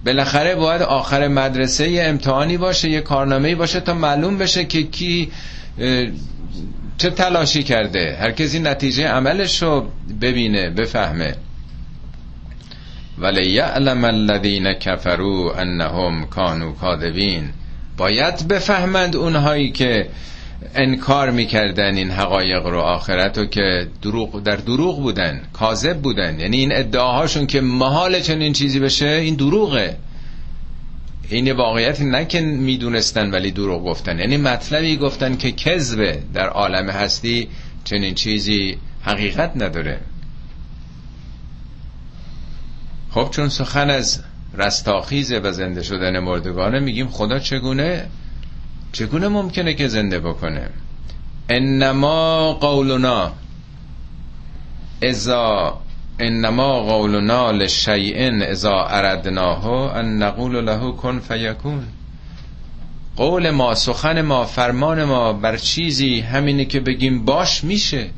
بالاخره 0.06 0.56
باید 0.56 0.82
آخر 0.82 1.28
مدرسه 1.28 1.89
یه 1.89 2.04
امتحانی 2.04 2.58
باشه 2.58 2.89
یه 2.89 3.02
کارنامه 3.02 3.56
باشه 3.56 3.80
تا 3.80 3.93
معلوم 3.93 4.38
بشه 4.38 4.65
که 4.65 4.84
کی 4.84 5.32
چه 7.00 7.10
تلاشی 7.10 7.64
کرده؟ 7.64 8.18
هر 8.22 8.32
کسی 8.32 8.60
نتیجه 8.60 9.08
عملش 9.08 9.64
رو 9.64 9.88
ببینه 10.22 10.70
بفهمه. 10.70 11.36
ولی 13.18 13.50
یعلم 13.52 14.04
الذین 14.04 14.74
کفروا 14.74 15.54
انهم 15.54 16.26
کانوا 16.26 16.72
کاذبین. 16.72 17.50
باید 17.98 18.48
بفهمند 18.48 19.16
اونهایی 19.16 19.72
که 19.72 20.10
انکار 20.76 21.32
می‌کردن 21.32 21.98
این 21.98 22.12
حقایق 22.12 22.66
رو 22.66 22.80
آخرت 22.80 23.38
رو 23.38 23.46
که 23.46 23.88
دروغ 24.02 24.44
در 24.44 24.56
دروغ 24.56 25.02
بودن 25.02 25.42
کاذب 25.54 25.98
بودن. 25.98 26.40
یعنی 26.40 26.58
این 26.58 26.76
ادعاهاشون 26.76 27.48
که 27.48 27.62
محال 27.62 28.20
چنین 28.20 28.54
چیزی 28.54 28.80
بشه 28.80 29.08
این 29.08 29.36
دروغه. 29.36 29.96
این 31.30 31.52
واقعیت 31.52 32.02
نه 32.02 32.26
که 32.26 32.42
می‌دونستن 32.42 33.32
ولی 33.32 33.52
دروغ 33.52 33.84
گفتن. 33.84 34.20
یعنی 34.20 34.38
مطلبی 34.38 34.98
گفتن 34.98 35.38
که 35.38 35.52
کذبه 35.52 36.24
در 36.34 36.48
عالم 36.48 36.89
هستی 36.89 37.48
چنین 37.84 38.15
چیزی 38.15 38.78
حقیقت 39.02 39.52
نداره. 39.56 40.00
خب 43.12 43.28
چون 43.32 43.50
سخن 43.50 43.89
از 43.89 44.24
رستاخیزه 44.54 45.39
و 45.39 45.52
زنده 45.52 45.84
شدن 45.84 46.20
مردگانه 46.20 46.80
میگیم 46.80 47.08
خدا 47.08 47.39
چگونه؟ 47.39 48.06
چگونه 48.92 49.28
ممکنه 49.28 49.74
که 49.74 49.88
زنده 49.88 50.20
بکنه؟ 50.20 50.70
انما 51.50 52.54
قولنا 52.54 53.32
ازا 55.04 55.82
انما 56.20 56.80
قولنا 56.80 57.52
لشیء 57.52 58.44
اذا 58.44 58.88
اردناه 58.90 59.96
ان 59.96 60.24
نقول 60.24 60.66
له 60.66 60.92
کن 60.92 61.20
فیکون. 61.20 61.84
قول 63.18 63.50
ما 63.50 63.76
سخن 63.76 64.22
ما 64.22 64.46
فرمان 64.46 65.04
ما 65.04 65.34
بر 65.34 65.58
چیزی 65.58 66.20
همینه 66.20 66.66
که 66.66 66.80
بگیم 66.80 67.26
باش 67.26 67.64
میشه. 67.64 68.10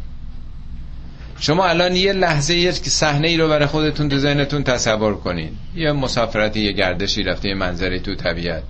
شما 1.39 1.65
الان 1.65 1.95
یه 1.95 2.13
لحظه 2.13 2.55
یه 2.55 2.71
صحنه 2.71 3.27
ای 3.27 3.37
رو 3.37 3.47
برای 3.47 3.65
خودتون 3.65 4.09
تو 4.09 4.17
ذهنتون 4.17 4.63
تصور 4.63 5.15
کنین. 5.15 5.49
یه 5.75 5.91
مسافرتی 5.91 6.59
یه 6.59 6.71
گردشی 6.71 7.23
رفته 7.23 7.49
یه 7.49 7.55
منظری 7.55 7.99
تو 7.99 8.15
طبیعت. 8.15 8.63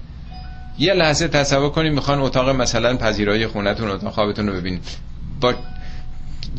یه 0.80 0.94
لحظه 0.94 1.28
تصور 1.28 1.70
کنین 1.70 1.94
می‌خوان 1.94 2.20
اتاق 2.20 2.50
مثلا 2.50 2.98
پذیرایی 2.98 3.48
خونتون 3.48 3.90
اتاق 3.90 4.14
خوابتون 4.14 4.48
رو 4.48 4.54
ببینید 4.54 4.84
با 5.42 5.54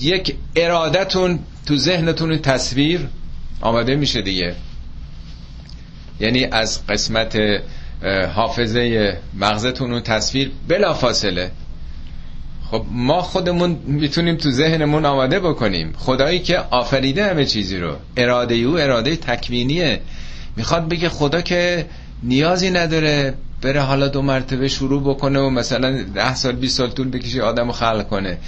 یک 0.00 0.36
ارادتون 0.56 1.38
تو 1.66 1.76
ذهنتون 1.76 2.38
تصویر 2.38 3.08
آماده 3.60 3.96
میشه 3.96 4.22
دیگه. 4.22 4.54
یعنی 6.20 6.44
از 6.44 6.86
قسمت 6.86 7.38
حافظه 8.34 9.16
مغزتون 9.34 9.92
اون 9.92 10.02
تصویر 10.02 10.50
بلا 10.68 10.94
فاصله 10.94 11.50
خب 12.70 12.84
ما 12.90 13.22
خودمون 13.22 13.78
می‌تونیم 13.86 14.36
تو 14.36 14.50
ذهنمون 14.50 15.04
آماده 15.04 15.40
بکنیم. 15.40 15.92
خدایی 15.98 16.38
که 16.38 16.58
آفریده 16.58 17.30
همه 17.30 17.44
چیزی 17.44 17.78
رو. 17.78 17.96
اراده 18.16 18.54
او 18.54 18.78
اراده 18.78 19.16
تکوینیه. 19.16 20.00
می‌خواد 20.56 20.88
بگه 20.88 21.08
خدا 21.08 21.40
که 21.40 21.86
نیازی 22.22 22.70
نداره 22.70 23.34
بره 23.62 23.80
حالا 23.80 24.08
دو 24.08 24.22
مرتبه 24.22 24.68
شروع 24.68 25.02
بکنه 25.02 25.40
و 25.40 25.50
مثلا 25.50 26.02
ده 26.14 26.34
سال 26.34 26.52
20 26.52 26.78
سال 26.78 26.90
طول 26.90 27.10
بکشه 27.10 27.42
آدم 27.42 27.66
رو 27.66 27.72
خلق 27.72 28.08
کنه. 28.08 28.38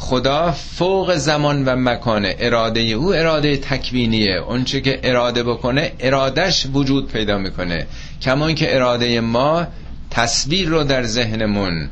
خدا 0.00 0.52
فوق 0.52 1.14
زمان 1.14 1.64
و 1.64 1.76
مکانه 1.76 2.36
اراده 2.38 2.80
او 2.80 3.14
اراده 3.14 3.56
تکوینیه. 3.56 4.36
اونچه 4.36 4.80
که 4.80 5.00
اراده 5.02 5.42
بکنه 5.42 5.92
ارادش 6.00 6.66
وجود 6.74 7.12
پیدا 7.12 7.38
می‌کنه. 7.38 7.86
کمان 8.22 8.54
که 8.54 8.74
اراده 8.74 9.20
ما 9.20 9.66
تصویر 10.10 10.68
رو 10.68 10.84
در 10.84 11.02
ذهنمون 11.02 11.90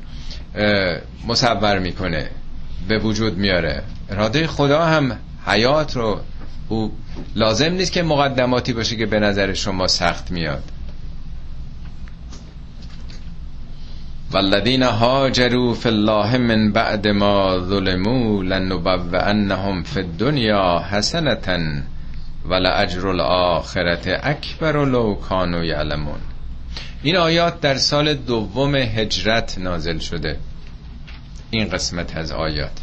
مصور 1.27 1.79
می‌کنه 1.79 2.31
به 2.89 2.99
وجود 2.99 3.39
میاره. 3.39 3.83
اراده 4.11 4.47
خدا 4.47 4.85
هم 4.85 5.19
حیات 5.47 5.97
رو 5.97 6.21
او 6.69 6.93
لازم 7.37 7.73
نیست 7.73 7.93
که 7.93 8.03
مقدماتی 8.03 8.73
باشه 8.73 8.97
که 8.97 9.07
به 9.07 9.21
نظر 9.21 9.55
شما 9.55 9.87
سخت 9.87 10.31
میاد. 10.31 10.63
والذین 14.33 14.83
هاجروا 14.83 15.75
فی 15.75 15.89
الله 15.89 16.39
من 16.39 16.73
بعد 16.73 17.09
ما 17.09 17.59
ظلموا 17.59 18.43
لنبوئنهم 18.43 19.83
فی 19.83 20.01
الدنیا 20.01 20.79
حسنة 20.91 21.83
ولأجر 22.49 23.09
الآخرة 23.09 24.21
اکبر 24.23 24.85
لو 24.85 25.15
کانوا 25.15 25.65
یعلمون. 25.65 26.21
این 27.03 27.17
آیات 27.17 27.61
در 27.61 27.75
سال 27.75 28.15
دوم 28.15 28.75
هجرت 28.75 29.59
نازل 29.59 29.99
شده. 29.99 30.37
این 31.51 31.69
قسمت 31.69 32.17
از 32.17 32.33
آیات. 32.33 32.81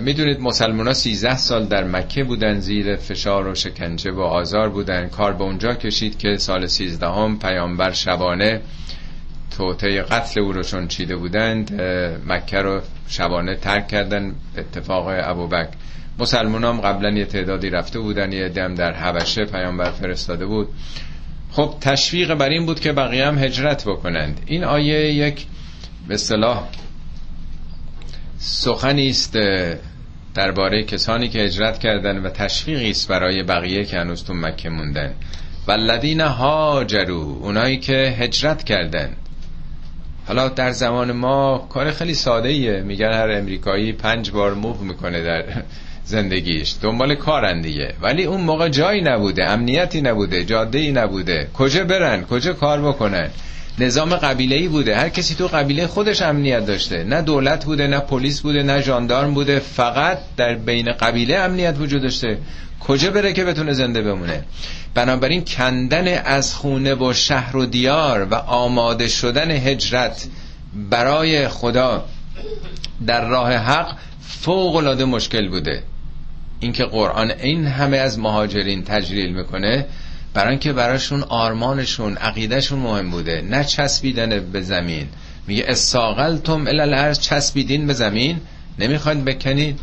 می‌دونید 0.00 0.40
مسلمان 0.40 0.86
ها 0.86 0.92
13 0.92 1.36
سال 1.36 1.66
در 1.66 1.84
مکه 1.84 2.24
بودن 2.24 2.60
زیر 2.60 2.96
فشار 2.96 3.46
و 3.46 3.54
شکنجه 3.54 4.10
و 4.10 4.20
آزار 4.20 4.68
بودن. 4.68 5.08
کار 5.08 5.32
به 5.32 5.44
اونجا 5.44 5.74
کشید 5.74 6.18
که 6.18 6.36
سال 6.36 6.66
13 6.66 7.06
هم 7.06 7.38
پیامبر 7.38 7.92
شبانه 7.92 8.60
توطه 9.56 10.02
قتل 10.02 10.40
او 10.40 10.52
رو 10.52 10.62
چون 10.62 10.88
چیده 10.88 11.16
بودند 11.16 11.82
مکه 12.26 12.58
رو 12.58 12.80
شبانه 13.08 13.56
ترک 13.56 13.88
کردن 13.88 14.34
اتفاق 14.56 15.06
ابوبکر. 15.08 15.68
مسلمان 16.18 16.64
هم 16.64 16.80
قبلا 16.80 17.10
یه 17.10 17.24
تعدادی 17.24 17.70
رفته 17.70 17.98
بودن 17.98 18.32
یه 18.32 18.48
دم 18.48 18.74
در 18.74 18.92
حبشه 18.92 19.44
پیامبر 19.44 19.90
فرستاده 19.90 20.46
بود. 20.46 20.68
خب 21.50 21.74
تشویق 21.80 22.34
بر 22.34 22.48
این 22.48 22.66
بود 22.66 22.80
که 22.80 22.92
بقیه 22.92 23.26
هم 23.26 23.38
هجرت 23.38 23.84
بکنند. 23.84 24.40
این 24.46 24.64
آیه 24.64 25.12
یک 25.12 25.46
به 26.08 26.16
صلاح 26.16 26.68
سخنی 28.38 29.08
است 29.08 29.36
درباره 30.34 30.82
کسانی 30.82 31.28
که 31.28 31.38
هجرت 31.38 31.78
کردن 31.78 32.18
و 32.18 32.30
تشویقی 32.30 32.90
است 32.90 33.08
برای 33.08 33.42
بقیه 33.42 33.84
که 33.84 33.98
هنوز 33.98 34.24
تو 34.24 34.34
مکه 34.34 34.68
موندن. 34.68 35.14
والذین 35.66 36.20
هاجروا 36.20 37.22
اونایی 37.22 37.78
که 37.78 38.16
هجرت 38.18 38.64
کردند. 38.64 39.16
حالا 40.28 40.48
در 40.48 40.70
زمان 40.70 41.12
ما 41.12 41.66
کار 41.72 41.90
خیلی 41.90 42.14
ساده 42.14 42.48
ایه 42.48 42.80
میگن 42.80 43.12
هر 43.12 43.30
امریکایی 43.30 43.92
پنج 43.92 44.30
بار 44.30 44.54
موو 44.54 44.84
می‌کنه 44.84 45.22
در 45.22 45.44
زندگیش. 46.04 46.74
دنبال 46.82 47.14
کارن 47.14 47.60
دیگه. 47.60 47.94
ولی 48.00 48.24
اون 48.24 48.40
موقع 48.40 48.68
جایی 48.68 49.00
نبوده 49.00 49.50
امنیتی 49.50 50.00
نبوده 50.00 50.44
جاده 50.44 50.78
ای 50.78 50.92
نبوده. 50.92 51.48
کجا 51.54 51.84
برن؟ 51.84 52.24
کجا 52.24 52.52
کار 52.52 52.80
بکنن؟ 52.80 53.30
نظام 53.80 54.16
قبیله 54.16 54.56
ای 54.56 54.68
بوده. 54.68 54.96
هر 54.96 55.08
کسی 55.08 55.34
تو 55.34 55.46
قبیله 55.46 55.86
خودش 55.86 56.22
امنیت 56.22 56.66
داشته. 56.66 57.04
نه 57.04 57.22
دولت 57.22 57.64
بوده 57.64 57.86
نه 57.86 58.00
پلیس 58.00 58.40
بوده 58.40 58.62
نه 58.62 58.82
ژاندارم 58.82 59.34
بوده. 59.34 59.58
فقط 59.58 60.18
در 60.36 60.54
بین 60.54 60.92
قبیله 60.92 61.36
امنیت 61.36 61.74
وجود 61.78 62.02
داشته. 62.02 62.38
کجا 62.80 63.10
بره 63.10 63.32
که 63.32 63.44
بتونه 63.44 63.72
زنده 63.72 64.02
بمونه؟ 64.02 64.44
بنابراین 64.94 65.44
کندن 65.44 66.08
از 66.24 66.54
خونه 66.54 66.94
و 66.94 67.12
شهر 67.12 67.56
و 67.56 67.66
دیار 67.66 68.24
و 68.24 68.34
آماده 68.34 69.08
شدن 69.08 69.50
هجرت 69.50 70.26
برای 70.90 71.48
خدا 71.48 72.04
در 73.06 73.28
راه 73.28 73.52
حق 73.52 73.96
فوق 74.20 74.76
العاده 74.76 75.04
مشکل 75.04 75.48
بوده. 75.48 75.82
اینکه 76.60 76.84
قرآن 76.84 77.30
این 77.30 77.66
همه 77.66 77.96
از 77.96 78.18
مهاجرین 78.18 78.84
تجلیل 78.84 79.32
می‌کنه 79.36 79.86
برای 80.38 80.50
اینکه 80.50 80.72
براشون 80.72 81.22
آرمانشون 81.22 82.16
عقیدهشون 82.16 82.78
مهم 82.78 83.10
بوده. 83.10 83.42
نه 83.42 83.64
چسبیدن 83.64 84.50
به 84.52 84.60
زمین. 84.60 85.08
میگه 85.46 85.64
استاقلتم 85.68 86.66
الالعرض 86.66 87.20
چسبیدین 87.20 87.86
به 87.86 87.92
زمین. 87.92 88.40
نمی‌خواید 88.78 89.24
بکنید. 89.24 89.80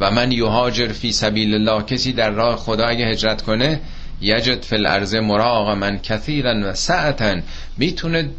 و 0.00 0.10
من 0.10 0.32
یهاجر 0.32 0.88
فی 0.92 1.12
سبیل 1.12 1.54
الله 1.54 1.82
کسی 1.82 2.12
در 2.12 2.30
راه 2.30 2.56
خدا 2.56 2.86
اگه 2.86 3.06
هجرت 3.06 3.42
کنه 3.42 3.80
یجد 4.20 4.62
فی 4.62 4.76
الارض 4.76 5.14
من 5.14 5.98
کثیرا 5.98 6.70
و 6.70 6.74
سعتا 6.74 7.36
می‌تونه 7.76 8.30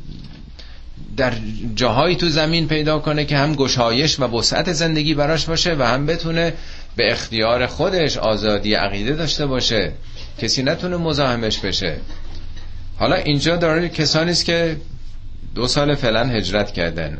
در 1.17 1.33
جاهایی 1.75 2.15
تو 2.15 2.29
زمین 2.29 2.67
پیدا 2.67 2.99
کنه 2.99 3.25
که 3.25 3.37
هم 3.37 3.55
گشایش 3.55 4.19
و 4.19 4.23
وسعت 4.23 4.73
زندگی 4.73 5.13
براش 5.13 5.45
باشه 5.45 5.75
و 5.79 5.83
هم 5.83 6.05
بتونه 6.05 6.53
به 6.95 7.11
اختیار 7.11 7.65
خودش 7.65 8.17
آزادی 8.17 8.73
عقیده 8.73 9.15
داشته 9.15 9.45
باشه. 9.45 9.91
کسی 10.41 10.63
نتونه 10.63 10.97
مزاحمش 10.97 11.59
بشه. 11.59 11.97
حالا 12.99 13.15
اینجا 13.15 13.55
داره 13.55 13.89
کسانی 13.89 14.31
است 14.31 14.45
که 14.45 14.77
دو 15.55 15.67
سال 15.67 15.95
فعلا 15.95 16.25
هجرت 16.25 16.71
کردن. 16.71 17.17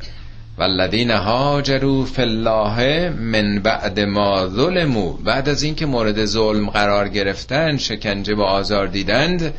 والذین 0.58 1.12
هاجروا 1.12 2.06
فی 2.06 2.22
الله 2.22 3.10
من 3.10 3.60
بعد 3.60 4.00
ما 4.00 4.48
ظلموا. 4.48 5.14
بعد 5.14 5.50
از 5.50 5.64
اینکه 5.64 5.86
مورد 5.86 6.26
ظلم 6.26 6.70
قرار 6.70 7.10
گرفتن 7.10 7.78
شکنجه 7.78 8.36
و 8.36 8.42
آزار 8.42 8.88
دیدند 8.88 9.54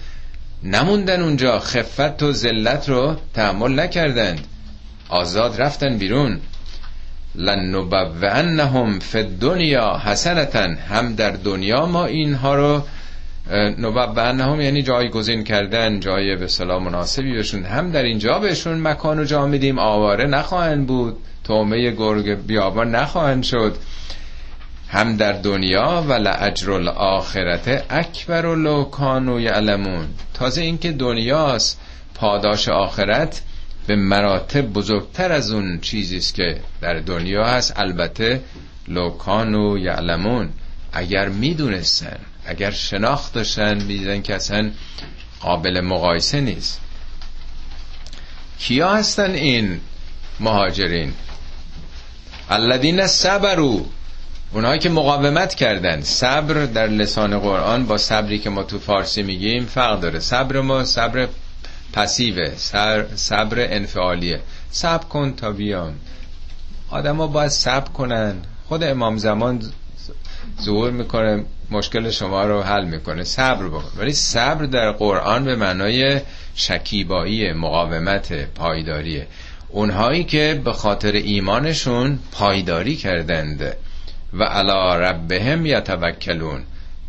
نموندن 0.62 1.22
اونجا. 1.22 1.58
خفت 1.58 2.22
و 2.22 2.32
ذلت 2.32 2.88
رو 2.88 3.16
تحمل 3.34 3.80
نکردند. 3.80 4.40
آزاد 5.08 5.62
رفتن 5.62 5.98
بیرون. 5.98 6.40
لنبوعنهم 7.34 8.98
فی 8.98 9.18
الدنیا 9.18 10.00
حسنتا. 10.04 10.68
هم 10.88 11.14
در 11.14 11.30
دنیا 11.30 11.86
ما 11.86 12.06
اینها 12.06 12.54
رو 12.54 12.82
نبوعنهم 13.78 14.60
یعنی 14.60 14.82
جایگزین 14.82 15.44
کردن 15.44 16.00
جای 16.00 16.36
به 16.36 16.46
سلام 16.46 16.82
مناسبی 16.82 17.34
بهشون 17.34 17.64
هم 17.64 17.90
در 17.90 18.02
اینجا 18.02 18.38
بهشون 18.38 18.80
مکان 18.80 19.18
و 19.18 19.24
جا 19.24 19.46
میدیم 19.46 19.78
آواره 19.78 20.26
نخواهند 20.26 20.86
بود 20.86 21.16
تومه 21.44 21.90
گرگ 21.90 22.46
بیابان 22.46 22.94
نخواهند 22.94 23.42
شد. 23.42 23.76
هم 24.88 25.16
در 25.16 25.32
دنیا 25.32 26.04
و 26.08 26.12
لعجر 26.12 26.72
الاخرت 26.72 27.84
اکبر 27.90 28.46
و 28.46 28.54
لوکان 28.54 29.28
و 29.28 29.40
یعلمون. 29.40 30.06
تازه 30.34 30.62
اینکه 30.62 30.92
دنیاست 30.92 31.80
پاداش 32.14 32.68
آخرت 32.68 33.42
به 33.86 33.96
مراتب 33.96 34.72
بزرگتر 34.72 35.32
از 35.32 35.50
اون 35.50 35.78
چیزی 35.80 36.16
است 36.16 36.34
که 36.34 36.56
در 36.80 36.94
دنیا 36.94 37.44
هست. 37.44 37.80
البته 37.80 38.40
لوکان 38.88 39.54
و 39.54 39.78
یعلمون. 39.78 40.48
اگر 40.92 41.28
می‌دونستن 41.28 42.18
اگر 42.46 42.70
شناخت 42.70 43.32
داشتن 43.32 43.74
می‌دیدن 43.74 44.22
که 44.22 44.34
اصلا 44.34 44.70
قابل 45.40 45.80
مقایسه 45.80 46.40
نیست. 46.40 46.80
کیا 48.58 48.94
هستن 48.94 49.30
این 49.30 49.80
مهاجرین؟ 50.40 51.12
الذین 52.50 53.06
صبروا. 53.06 53.80
اونایی 54.52 54.80
که 54.80 54.88
مقاومت 54.88 55.54
کردن. 55.54 56.00
صبر 56.00 56.54
در 56.66 56.86
لسان 56.86 57.38
قرآن 57.38 57.86
با 57.86 57.98
صبری 57.98 58.38
که 58.38 58.50
ما 58.50 58.62
تو 58.62 58.78
فارسی 58.78 59.22
میگیم 59.22 59.66
فرق 59.66 60.00
داره. 60.00 60.20
صبر 60.20 60.60
ما 60.60 60.84
صبر 60.84 61.28
پسیوه. 61.92 62.52
صبر 63.16 63.56
انفعالیه. 63.58 64.40
صبر 64.70 65.04
کن 65.04 65.34
تا 65.34 65.52
بیام 65.52 65.94
آدم 66.90 67.16
ها 67.16 67.26
باید 67.26 67.50
صبر 67.50 67.88
کنن. 67.90 68.34
خود 68.68 68.84
امام 68.84 69.18
زمان 69.18 69.62
ظهور 70.62 70.90
می‌کنه. 70.90 71.44
مشکل 71.70 72.10
شما 72.10 72.44
رو 72.44 72.62
حل 72.62 72.84
می‌کنه. 72.84 73.24
صبر 73.24 73.68
بکن. 73.68 73.90
ولی 73.96 74.12
صبر 74.12 74.64
در 74.64 74.92
قرآن 74.92 75.44
به 75.44 75.56
معنای 75.56 76.20
شکیبایی 76.54 77.52
مقاومت 77.52 78.32
پایداریه. 78.32 79.26
اونهایی 79.68 80.24
که 80.24 80.60
به 80.64 80.72
خاطر 80.72 81.12
ایمانشون 81.12 82.18
پایداری 82.32 82.96
کردند 82.96 83.76
و 84.32 84.44
علا 84.44 84.96
ربهم 84.96 85.66
یتوکلون 85.66 86.62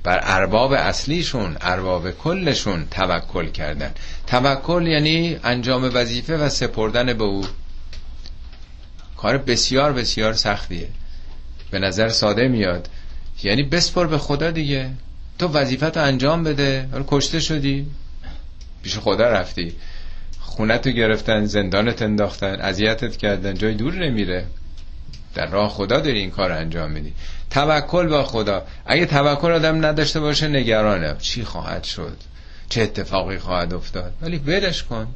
بر 0.03 0.19
ارباب 0.23 0.73
اصلیشون 0.73 1.57
ارباب 1.61 2.11
کلشون 2.11 2.87
توکل 2.91 3.47
کردن 3.47 3.91
توکل 4.27 4.87
یعنی 4.87 5.37
انجام 5.43 5.89
وظیفه 5.93 6.37
و 6.37 6.49
سپردن 6.49 7.13
به 7.13 7.23
او. 7.23 7.45
کار 9.17 9.37
بسیار 9.37 9.93
بسیار 9.93 10.33
سختیه. 10.33 10.87
به 11.71 11.79
نظر 11.79 12.09
ساده 12.09 12.47
میاد. 12.47 12.89
یعنی 13.43 13.63
بسپر 13.63 14.07
به 14.07 14.17
خدا 14.17 14.51
دیگه. 14.51 14.89
تو 15.39 15.47
وظیفت 15.47 15.97
انجام 15.97 16.43
بده. 16.43 16.87
کشته 17.07 17.39
شدی. 17.39 17.87
پیش 18.83 18.97
خدا 18.97 19.29
رفتی. 19.29 19.75
خونتو 20.39 20.89
گرفتن 20.89 21.45
زندانت 21.45 22.01
انداختن 22.01 22.61
اذیتت 22.61 23.17
کردن. 23.17 23.53
جای 23.53 23.73
دور 23.73 23.93
نمیره. 23.95 24.45
در 25.35 25.45
راه 25.45 25.69
خدا 25.69 25.99
داری 25.99 26.19
این 26.19 26.31
کار 26.31 26.51
انجام 26.51 26.91
میدی. 26.91 27.13
توکل 27.49 28.07
با 28.07 28.23
خدا. 28.23 28.63
اگه 28.85 29.05
توکل 29.05 29.51
آدم 29.51 29.85
نداشته 29.85 30.19
باشه 30.19 30.47
نگرانه. 30.47 31.15
چی 31.19 31.43
خواهد 31.43 31.83
شد؟ 31.83 32.17
چه 32.69 32.81
اتفاقی 32.81 33.37
خواهد 33.37 33.73
افتاد؟ 33.73 34.13
ولی 34.21 34.37
ولش 34.37 34.83
کن. 34.83 35.07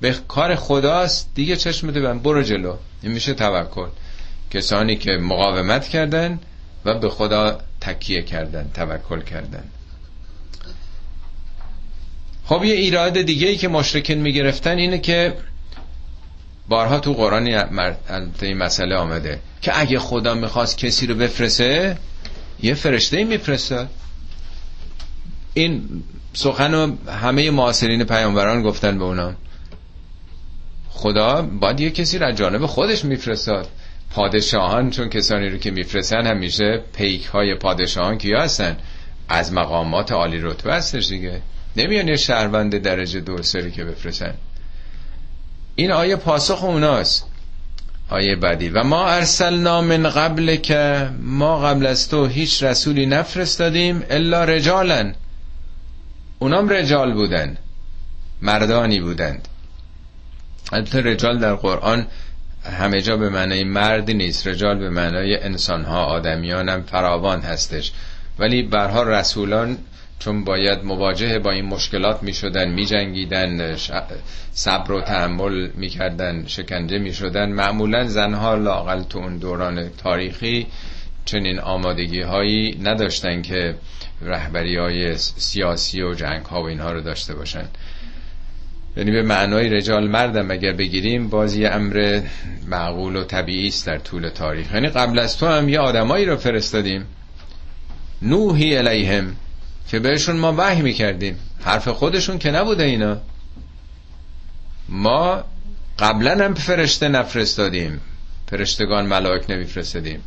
به 0.00 0.14
کار 0.28 0.54
خداست. 0.54 1.30
دیگه 1.34 1.56
چشمت 1.56 1.94
ببند 1.94 2.22
برو 2.22 2.42
جلو. 2.42 2.76
این 3.02 3.12
میشه 3.12 3.34
توکل. 3.34 3.88
کسانی 4.50 4.96
که 4.96 5.10
مقاومت 5.10 5.88
کردن 5.88 6.38
و 6.84 6.98
به 6.98 7.10
خدا 7.10 7.60
تکیه 7.80 8.22
کردن 8.22 8.70
توکل 8.74 9.20
کردن. 9.20 9.64
خب 12.44 12.64
یه 12.64 12.74
ایراد 12.74 13.20
دیگه 13.22 13.48
ای 13.48 13.56
که 13.56 13.68
مشرکین 13.68 14.18
می‌گرفتن 14.18 14.78
اینه 14.78 14.98
که 14.98 15.34
بارها 16.68 17.00
تو 17.00 17.12
قرآن 17.12 17.46
این 18.42 18.56
مسئله 18.56 18.96
آمده 18.96 19.40
که 19.60 19.80
اگه 19.80 19.98
خدا 19.98 20.34
می‌خواست 20.34 20.78
کسی 20.78 21.06
رو 21.06 21.14
بفرسه 21.14 21.96
یه 22.62 22.74
فرشته 22.74 23.24
میفرستاد 23.24 23.88
این 25.54 26.02
سخن 26.32 26.74
رو 26.74 27.10
همه 27.10 27.50
معاصرین 27.50 28.04
پیامبران 28.04 28.62
گفتن 28.62 28.98
به 28.98 29.04
اونا. 29.04 29.34
خدا 30.88 31.42
باید 31.42 31.80
یه 31.80 31.90
کسی 31.90 32.18
رو 32.18 32.32
جانب 32.32 32.66
خودش 32.66 33.04
میفرستاد. 33.04 33.68
پادشاهان 34.14 34.90
چون 34.90 35.08
کسانی 35.08 35.48
رو 35.48 35.58
که 35.58 35.70
میفرستن 35.70 36.26
همیشه 36.26 36.80
پیک 36.96 37.24
های 37.24 37.54
پادشاهان 37.54 38.18
کیا 38.18 38.42
هستن؟ 38.42 38.76
از 39.28 39.52
مقامات 39.52 40.12
عالی 40.12 40.40
رتبه 40.40 40.74
هستش 40.74 41.08
دیگه. 41.08 41.40
نمیان 41.76 42.08
یه 42.08 42.16
شهروند 42.16 42.78
درجه 42.78 43.20
دو 43.20 43.42
سری 43.42 43.70
که 43.70 43.84
بفرستن. 43.84 44.34
این 45.74 45.92
آیه 45.92 46.16
پاسخ 46.16 46.64
اوناست. 46.64 47.26
آیه 48.08 48.36
بعدی. 48.36 48.68
و 48.68 48.82
ما 48.82 49.08
ارسلنا 49.08 49.80
من 49.80 50.10
قبل 50.10 50.56
که 50.56 51.10
ما 51.22 51.60
قبل 51.60 51.86
از 51.86 52.08
تو 52.08 52.26
هیچ 52.26 52.62
رسولی 52.62 53.06
نفرستادیم 53.06 54.02
الا 54.10 54.44
رجالن. 54.44 55.14
اونام 56.38 56.68
رجال 56.68 57.14
بودن. 57.14 57.56
مردانی 58.42 59.00
بودند. 59.00 59.48
البته 60.72 61.00
رجال 61.00 61.38
در 61.38 61.54
قرآن 61.54 62.06
همه 62.64 63.00
جا 63.00 63.16
به 63.16 63.28
معنی 63.28 63.64
مرد 63.64 64.10
نیست 64.10 64.46
رجال 64.46 64.78
به 64.78 64.90
معنای 64.90 65.36
انسانها 65.36 66.04
آدمیان 66.04 66.68
هم 66.68 66.82
فراوان 66.82 67.40
هستش. 67.40 67.92
ولی 68.38 68.62
برها 68.62 69.02
رسولان 69.02 69.78
چون 70.18 70.44
باید 70.44 70.84
مواجه 70.84 71.38
با 71.38 71.50
این 71.50 71.64
مشکلات 71.64 72.22
می 72.22 72.34
شدن 72.34 72.70
می 72.70 72.86
جنگیدن 72.86 73.76
صبر 74.52 74.92
و 74.92 75.00
تحمل 75.00 75.68
می 75.74 75.88
کردن 75.88 76.46
شکنجه 76.46 76.98
می 76.98 77.12
شدن 77.14 77.52
معمولا 77.52 78.04
زنها 78.04 78.54
لاقل 78.54 79.02
تو 79.02 79.18
اون 79.18 79.38
دوران 79.38 79.90
تاریخی 79.98 80.66
چنین 81.24 81.58
آمادگی 81.60 82.20
هایی 82.20 82.78
نداشتن 82.82 83.42
که 83.42 83.74
رهبری 84.22 84.76
های 84.76 85.16
سیاسی 85.18 86.02
و 86.02 86.14
جنگ 86.14 86.46
ها 86.46 86.62
و 86.62 86.66
اینها 86.66 86.92
رو 86.92 87.00
داشته 87.00 87.34
باشن. 87.34 87.64
یعنی 88.96 89.10
به 89.10 89.22
معنای 89.22 89.68
رجال 89.68 90.08
مردم 90.08 90.50
اگر 90.50 90.72
بگیریم 90.72 91.28
باز 91.28 91.56
یه 91.56 91.68
امر 91.68 92.20
معقول 92.66 93.16
و 93.16 93.24
طبیعی 93.24 93.68
است 93.68 93.86
در 93.86 93.98
طول 93.98 94.28
تاریخ. 94.28 94.74
یعنی 94.74 94.88
قبل 94.88 95.18
از 95.18 95.38
تو 95.38 95.46
هم 95.46 95.68
یه 95.68 95.78
آدمایی 95.78 96.24
رو 96.24 96.36
فرستادیم. 96.36 97.06
نوحی 98.22 98.76
الیهم 98.76 99.36
که 99.88 99.98
بهشون 99.98 100.36
ما 100.36 100.54
وحی 100.58 100.82
می‌کردیم. 100.82 101.38
حرف 101.64 101.88
خودشون 101.88 102.38
که 102.38 102.50
نبوده 102.50 102.84
اینا. 102.84 103.16
ما 104.88 105.44
قبلا 105.98 106.44
هم 106.44 106.54
فرشته 106.54 107.08
نفرستادیم. 107.08 108.00
فرشتگان 108.50 109.06
ملائک 109.06 109.50
نمیفرستادیم. 109.50 110.20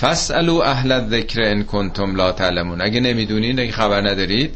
فسالو 0.00 0.54
اهل 0.54 1.08
ذکر 1.08 1.42
ان 1.42 1.64
کنتم 1.64 2.16
لا 2.16 2.32
تعلمون. 2.32 2.82
اگه 2.82 3.00
نمی‌دونید 3.00 3.60
اگه 3.60 3.72
خبر 3.72 4.00
ندارید 4.00 4.54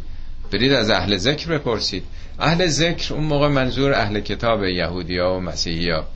برید 0.52 0.72
از 0.72 0.90
اهل 0.90 1.16
ذکر 1.16 1.58
بپرسید. 1.58 2.02
اهل 2.38 2.66
ذکر 2.66 3.14
اون 3.14 3.24
موقع 3.24 3.48
منظور 3.48 3.94
اهل 3.94 4.20
کتاب 4.20 4.64
یهودی 4.64 5.18
ها 5.18 5.36
و 5.36 5.40
مسیحی 5.40 5.90
ها 5.90 6.06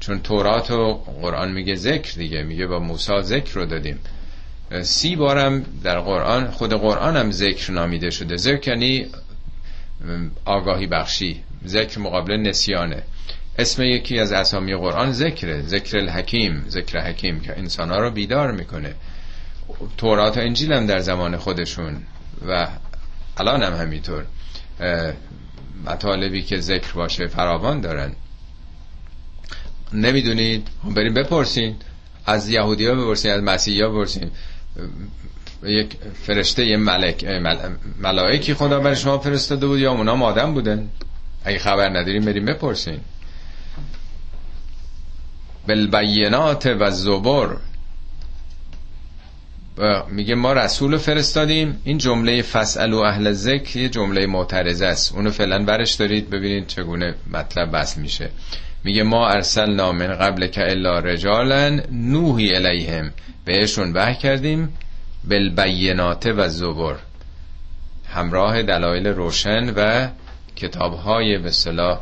چون 0.00 0.20
تورات 0.20 0.70
و 0.70 0.94
قرآن 0.94 1.52
میگه 1.52 1.74
ذکر 1.74 2.14
دیگه 2.14 2.42
میگه 2.42 2.66
با 2.66 2.78
موسی 2.78 3.22
ذکر 3.22 3.54
رو 3.54 3.66
دادیم. 3.66 3.98
سی 4.82 5.16
بارم 5.16 5.64
در 5.82 6.00
قرآن 6.00 6.50
خود 6.50 6.72
قرآن 6.72 7.16
هم 7.16 7.30
ذکر 7.30 7.72
نامیده 7.72 8.10
شده. 8.10 8.36
ذکر 8.36 8.70
یعنی 8.70 9.06
آگاهی 10.44 10.86
بخشی. 10.86 11.42
ذکر 11.66 11.98
مقابل 11.98 12.36
نسیانه. 12.36 13.02
اسم 13.58 13.82
یکی 13.82 14.18
از 14.18 14.32
اسامی 14.32 14.74
قرآن 14.74 15.12
ذکره 15.12 15.62
ذکر 15.62 15.98
الحکیم 15.98 16.64
ذکر 16.68 17.00
حکیم 17.00 17.40
که 17.40 17.58
انسانها 17.58 17.98
رو 17.98 18.10
بیدار 18.10 18.52
می‌کنه. 18.52 18.94
تورات 19.98 20.36
و 20.36 20.40
انجیل 20.40 20.72
هم 20.72 20.86
در 20.86 20.98
زمان 20.98 21.36
خودشون 21.36 21.96
و 22.48 22.68
الان 23.36 23.62
هم 23.62 23.74
همینطور. 23.74 24.24
مطالبی 25.86 26.42
که 26.42 26.60
ذکر 26.60 26.92
باشه 26.92 27.26
فراوان 27.26 27.80
دارن. 27.80 28.12
نمی‌دونید؟ 29.92 30.68
خب 30.82 30.94
بریم 30.94 31.14
بپرسین. 31.14 31.76
از 32.26 32.48
یهودی 32.48 32.86
ها 32.86 32.94
بپرسین 32.94 33.30
از 33.30 33.42
مسیحی 33.42 33.82
ها 33.82 33.88
بپرسین. 33.88 34.30
یک 35.62 35.96
فرشته 36.22 36.66
یه 36.66 36.76
ملک 36.76 37.24
مل... 37.24 37.56
ملائکی 38.02 38.54
خدا 38.54 38.80
بر 38.80 38.94
شما 38.94 39.18
فرستاده 39.18 39.66
بود 39.66 39.78
یا 39.78 39.92
اونا 39.92 40.24
آدم 40.24 40.54
بودن؟ 40.54 40.88
اگه 41.44 41.58
خبر 41.58 41.88
نداریم 41.88 42.24
بریم 42.24 42.44
بپرسین. 42.44 43.00
بالبینات 45.68 46.66
و 46.80 46.90
زبر 46.90 47.56
میگه 50.08 50.34
ما 50.34 50.52
رسول 50.52 50.96
فرستادیم. 50.96 51.80
این 51.84 51.98
جمله 51.98 52.42
فسأل 52.42 52.92
و 52.92 52.98
اهل 52.98 53.32
ذکر 53.32 53.76
یه 53.76 53.88
جمله 53.88 54.26
معترضه 54.26 54.86
است. 54.86 55.14
اونو 55.14 55.30
فعلا 55.30 55.64
برش 55.64 55.94
دارید 55.94 56.30
ببینید 56.30 56.66
چگونه 56.66 57.14
مطلب 57.32 57.76
بس 57.76 57.98
میشه. 57.98 58.30
میگه 58.84 59.02
ما 59.02 59.28
ارسلنا 59.28 59.92
من 59.92 60.06
قبل 60.06 60.46
که 60.46 60.70
الا 60.70 60.98
رجالا 60.98 61.80
نوحی 61.92 62.54
الیهم. 62.54 63.12
بهشون 63.44 63.92
وحی 63.92 64.14
کردیم. 64.14 64.72
بالبینات 65.24 66.26
و 66.26 66.48
زبر. 66.48 66.96
همراه 68.08 68.62
دلایل 68.62 69.06
روشن 69.06 69.70
و 69.76 70.08
کتاب 70.56 70.94
های 70.94 71.38
به 71.38 71.50
صلاح 71.50 72.00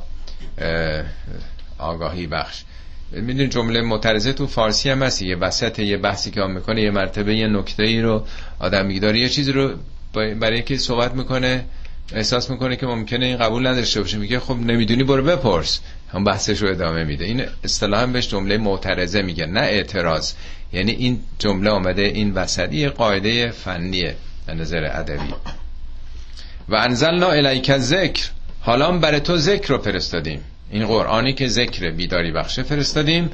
آگاهی 1.79 2.27
بخش. 2.27 2.65
می‌دونی 3.13 3.49
جمله 3.49 3.81
معترضه 3.81 4.33
تو 4.33 4.47
فارسی 4.47 4.91
هم 4.91 5.03
هست. 5.03 5.23
یه 5.23 5.37
وسط 5.37 5.79
یه 5.79 5.97
بحثی 5.97 6.31
که 6.31 6.41
هم 6.41 6.51
می‌کنه 6.51 6.83
یه 6.83 6.91
مرتبه 6.91 7.37
یه 7.37 7.47
نکته 7.47 7.83
ای 7.83 8.01
رو 8.01 8.27
آدم 8.59 8.87
میگه 8.87 9.19
یه 9.19 9.29
چیزی 9.29 9.53
رو 9.53 9.73
برای 10.13 10.63
که 10.63 10.77
صحبت 10.77 11.15
می‌کنه 11.15 11.65
احساس 12.13 12.51
می‌کنه 12.51 12.77
که 12.77 12.87
ممکنه 12.87 13.27
این 13.27 13.37
قبول 13.37 13.67
نداشته 13.67 14.01
باشه. 14.01 14.19
میگه 14.19 14.41
خب 14.41 14.57
نمی‌دونی 14.57 15.05
برو 15.05 15.23
بپرس. 15.23 15.81
هم 16.13 16.25
بحثش 16.25 16.63
رو 16.63 16.69
ادامه 16.69 17.05
میده. 17.05 17.25
این 17.25 17.45
اصطلاحا 17.65 18.07
بهش 18.07 18.29
جمله 18.29 18.59
معترضه 18.59 19.23
میگه 19.23 19.47
نه 19.47 19.61
اعتراض. 19.61 20.33
یعنی 20.73 20.93
این 20.93 21.21
جمله 21.39 21.71
آمده 21.71 22.03
این 22.03 22.33
وسطی 22.33 22.89
قاعده 22.89 23.51
فنیه 23.51 24.17
به 24.47 24.55
نظر 24.55 24.85
ادبی. 24.85 25.35
و 26.69 26.75
انزلنا 26.75 27.31
الیک 27.31 27.79
ذکر 27.79 28.31
حالا 28.61 28.93
برای 28.93 29.21
تو 29.21 29.37
ذکر 29.37 29.69
رو 29.69 29.79
فرستادیم. 29.79 30.41
این 30.71 30.87
قرآنی 30.87 31.33
که 31.33 31.49
ذکر 31.49 31.91
بیداری 31.91 32.33
بخشه 32.33 32.63
فرستادیم 32.63 33.31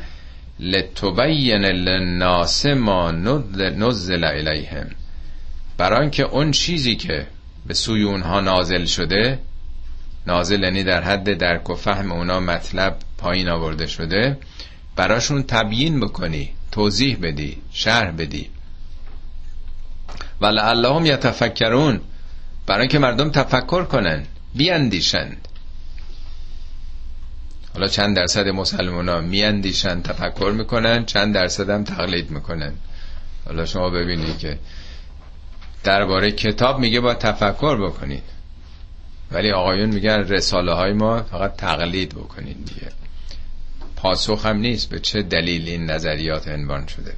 لتبین 0.60 1.64
للناس 1.64 2.66
ما 2.66 3.10
نزل 3.10 4.24
الیهم. 4.24 4.86
برای 5.76 6.10
که 6.10 6.22
اون 6.22 6.50
چیزی 6.50 6.96
که 6.96 7.26
به 7.66 7.74
سوی 7.74 8.02
اونها 8.02 8.40
نازل 8.40 8.84
شده 8.84 9.38
نازل 10.26 10.62
یعنی 10.62 10.84
در 10.84 11.02
حد 11.02 11.38
درک 11.38 11.70
و 11.70 11.74
فهم 11.74 12.12
اونا 12.12 12.40
مطلب 12.40 12.96
پایین 13.18 13.48
آورده 13.48 13.86
شده 13.86 14.38
براشون 14.96 15.42
تبیین 15.42 16.00
بکنی 16.00 16.50
توضیح 16.72 17.18
بدی 17.22 17.56
شرح 17.72 18.10
بدی. 18.10 18.50
ولعلهم 20.40 21.06
یتفکرون. 21.06 22.00
برای 22.66 22.88
که 22.88 22.98
مردم 22.98 23.30
تفکر 23.30 23.84
کنن 23.84 24.24
بیاندیشند. 24.54 25.48
حالا 27.74 27.88
چند 27.88 28.16
درصد 28.16 28.48
مسلمان 28.48 29.08
ها 29.08 29.20
میاندیشن 29.20 30.02
تفکر 30.02 30.52
می‌کنن 30.56 31.04
چند 31.04 31.34
درصد 31.34 31.70
هم 31.70 31.84
تقلید 31.84 32.30
می‌کنن. 32.30 32.72
حالا 33.46 33.66
شما 33.66 33.90
ببینید 33.90 34.38
که 34.38 34.58
درباره 35.84 36.32
کتاب 36.32 36.78
میگه 36.78 37.00
با 37.00 37.14
تفکر 37.14 37.86
بکنید. 37.86 38.22
ولی 39.30 39.50
آقایون 39.52 39.88
میگن 39.88 40.18
رساله 40.18 40.72
های 40.72 40.92
ما 40.92 41.22
فقط 41.22 41.56
تقلید 41.56 42.14
بکنید 42.14 42.64
دیگه. 42.64 42.92
پاسخ 43.96 44.46
هم 44.46 44.56
نیست 44.56 44.90
به 44.90 45.00
چه 45.00 45.22
دلیل 45.22 45.68
این 45.68 45.90
نظریات 45.90 46.48
عنوان 46.48 46.86
شده. 46.86 47.12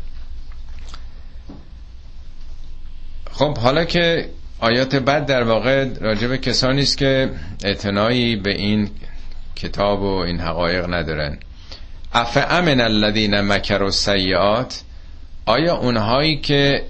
خب 3.30 3.58
حالا 3.58 3.84
که 3.84 4.28
آیات 4.60 4.96
بعد 4.96 5.26
در 5.26 5.42
واقع 5.42 5.88
راجب 6.00 6.36
کسانی 6.36 6.82
است 6.82 6.98
که 6.98 7.30
اعتنایی 7.64 8.36
به 8.36 8.50
این 8.50 8.90
کتاب 9.56 10.02
و 10.02 10.16
این 10.16 10.40
حقایق 10.40 10.94
ندارن. 10.94 11.38
اف 12.12 12.36
امن 12.50 12.80
الذین 12.80 13.40
مکر 13.40 13.90
سیعات 13.90 14.82
آیا 15.46 15.76
اونهایی 15.76 16.40
که 16.40 16.84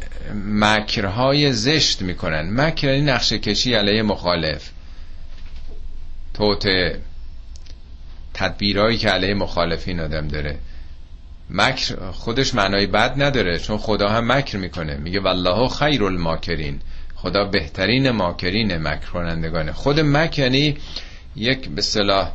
مکرهای 0.45 1.53
زشت 1.53 2.03
می‌کنن؟ 2.03 2.61
مکر 2.61 2.89
این 2.89 3.09
نقش 3.09 3.33
کشی 3.33 3.75
علیه 3.75 4.03
مخالف. 4.03 4.71
توت 6.35 6.67
تدبیرهایی 8.35 8.99
که 8.99 9.09
علیه 9.09 9.35
مخالفین 9.35 10.01
آدم 10.01 10.29
داره. 10.29 10.59
مکر 11.51 12.11
خودش 12.13 12.55
معنای 12.55 12.87
بد 12.87 13.23
نداره 13.23 13.59
چون 13.59 13.79
خدا 13.79 14.09
هم 14.09 14.33
مکر 14.33 14.59
می‌کنه. 14.59 14.97
میگه 14.97 15.21
والله 15.21 15.69
خیر 15.69 16.05
الماکرین. 16.05 16.81
خدا 17.15 17.45
بهترین 17.45 18.11
ماکرین 18.11 18.77
مکر 18.77 19.11
کنندگانه 19.11 19.73
خود 19.73 20.01
مکر 20.01 20.43
یعنی 20.43 20.77
یک 21.37 21.69
به 21.69 21.83
صلاح 21.83 22.33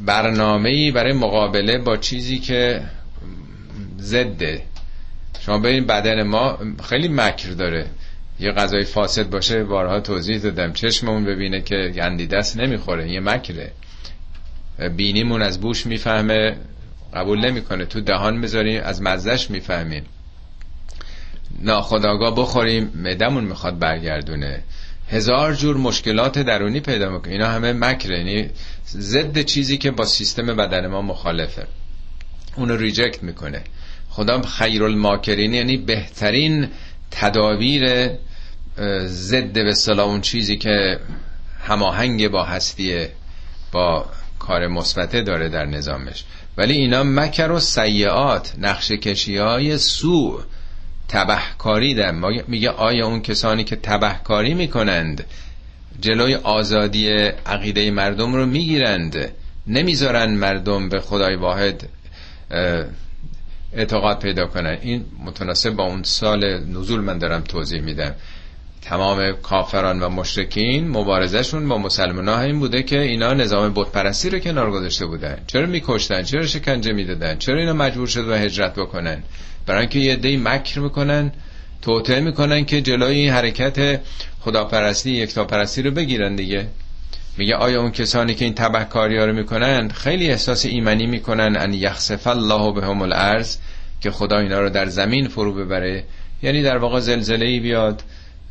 برنامه 0.00 0.92
برای 0.92 1.12
مقابله 1.12 1.78
با 1.78 1.96
چیزی 1.96 2.38
که 2.38 2.82
ضده 3.98 4.62
شما 5.40 5.58
ببین 5.58 5.86
بدن 5.86 6.22
ما 6.22 6.58
خیلی 6.88 7.08
مکر 7.08 7.50
داره. 7.50 7.86
یه 8.40 8.52
غذای 8.52 8.84
فاسد 8.84 9.30
باشه 9.30 9.64
بارها 9.64 10.00
توضیح 10.00 10.38
دادم. 10.38 10.72
چشممون 10.72 11.24
ببینه 11.24 11.60
که 11.60 11.92
گندی 11.94 12.26
دست 12.26 12.56
نمی‌خوره. 12.56 13.10
یه 13.10 13.20
مکره. 13.20 13.72
بینیمون 14.96 15.42
از 15.42 15.60
بوش 15.60 15.86
می‌فهمه 15.86 16.56
قبول 17.14 17.40
نمی‌کنه. 17.46 17.84
تو 17.84 18.00
دهان 18.00 18.36
می‌ذاریم 18.36 18.82
از 18.84 19.02
مزدش 19.02 19.50
می‌فهمیم. 19.50 20.04
ناخداگاه 21.62 22.34
بخوریم 22.36 22.92
مدمون 23.04 23.44
می‌خواد 23.44 23.78
برگردونه. 23.78 24.62
هزار 25.10 25.54
جور 25.54 25.76
مشکلات 25.76 26.38
درونی 26.38 26.80
پیدا 26.80 27.10
می‌کنه. 27.10 27.32
اینا 27.32 27.48
همه 27.48 27.72
مکره. 27.72 28.18
یعنی 28.18 28.50
ضد 28.88 29.42
چیزی 29.42 29.78
که 29.78 29.90
با 29.90 30.04
سیستم 30.04 30.46
بدن 30.46 30.86
ما 30.86 31.02
مخالفه. 31.02 31.66
اونو 32.56 32.76
ریجکت 32.76 33.22
می‌کنه. 33.22 33.62
خدا 34.08 34.42
خیر 34.42 34.84
الماکرین 34.84 35.54
یعنی 35.54 35.76
بهترین 35.76 36.68
تدابیر 37.10 38.10
ضد 39.06 39.52
به 39.52 39.70
اصطلاح 39.70 40.06
اون 40.06 40.20
چیزی 40.20 40.56
که 40.56 40.98
هماهنگ 41.62 42.28
با 42.28 42.44
هستیه 42.44 43.10
با 43.72 44.06
کار 44.38 44.66
مثبته 44.66 45.22
داره 45.22 45.48
در 45.48 45.66
نظامش. 45.66 46.24
ولی 46.56 46.72
اینا 46.72 47.02
مکر 47.02 47.50
و 47.50 47.60
سیعات 47.60 48.54
نقش 48.58 48.92
کشی 48.92 49.36
های 49.36 49.78
سوء. 49.78 50.40
تبهکاری 51.08 51.94
در 51.94 52.12
میگه 52.48 52.70
آیا 52.70 53.06
اون 53.06 53.22
کسانی 53.22 53.64
که 53.64 53.76
تبهکاری 53.76 54.54
می‌کنند 54.54 55.24
جلوی 56.00 56.34
آزادی 56.34 57.08
عقیده 57.46 57.90
مردم 57.90 58.34
رو 58.34 58.46
می‌گیرند؟ 58.46 59.32
نمی‌ذارن 59.66 60.30
مردم 60.30 60.88
به 60.88 61.00
خدای 61.00 61.36
واحد 61.36 61.88
اعتقاد 63.72 64.18
پیدا 64.18 64.46
کنن. 64.46 64.78
این 64.82 65.04
متناسب 65.24 65.70
با 65.70 65.84
اون 65.84 66.02
سال 66.02 66.58
نزول 66.58 67.00
من 67.00 67.18
دارم 67.18 67.40
توضیح 67.40 67.80
میدم. 67.80 68.14
تمام 68.82 69.32
کافران 69.32 70.02
و 70.02 70.08
مشرکین 70.08 70.88
مبارزشون 70.88 71.68
با 71.68 71.78
مسلمان 71.78 72.28
ها 72.28 72.40
این 72.40 72.58
بوده 72.58 72.82
که 72.82 73.00
اینا 73.00 73.34
نظام 73.34 73.72
بتپرستی 73.74 74.30
رو 74.30 74.38
کنار 74.38 74.70
گذاشته 74.70 75.06
بودن. 75.06 75.38
چرا 75.46 75.66
میکشتن؟ 75.66 76.22
چرا 76.22 76.46
شکنجه 76.46 76.92
می‌دادن؟ 76.92 77.38
چرا 77.38 77.58
اینا 77.60 77.72
مجبور 77.72 78.06
شد 78.06 78.28
و 78.28 78.34
هجرت 78.34 78.74
بکنن؟ 78.74 79.22
برای 79.68 79.80
اینکه 79.80 79.98
یه 79.98 80.16
دی 80.16 80.36
مکر 80.36 80.80
می‌کنن 80.80 81.32
توطعه 81.82 82.20
می‌کنن 82.20 82.64
که 82.64 82.80
جلوی 82.80 83.16
این 83.16 83.30
حرکت 83.30 84.00
خداپرستی 84.40 85.10
یکتاپرستی 85.10 85.82
رو 85.82 85.90
بگیرن 85.90 86.36
دیگه. 86.36 86.66
میگه 87.36 87.54
آیا 87.54 87.80
اون 87.80 87.90
کسانی 87.90 88.34
که 88.34 88.44
این 88.44 88.54
تبهکاری 88.54 89.18
ها 89.18 89.24
رو 89.24 89.32
می‌کنن 89.32 89.88
خیلی 89.88 90.30
احساس 90.30 90.66
ایمنی 90.66 91.06
می‌کنن؟ 91.06 91.56
ان 91.56 91.74
یخسف 91.74 92.26
الله 92.26 92.72
بهم 92.72 93.02
الارض 93.02 93.56
که 94.00 94.10
خدا 94.10 94.38
اینا 94.38 94.60
رو 94.60 94.70
در 94.70 94.86
زمین 94.86 95.28
فرو 95.28 95.54
ببره. 95.54 96.04
یعنی 96.42 96.62
در 96.62 96.78
واقع 96.78 97.00
زلزله 97.00 97.46
ای 97.46 97.60
بیاد. 97.60 98.02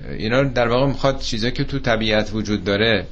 اینا 0.10 0.44
در 0.44 0.68
واقع 0.68 0.88
می‌خواد 0.88 1.20
چیزایی 1.20 1.54
که 1.54 1.64
تو 1.64 1.80
طبیعت 1.80 2.30
وجود 2.34 2.64
داره 2.64 3.06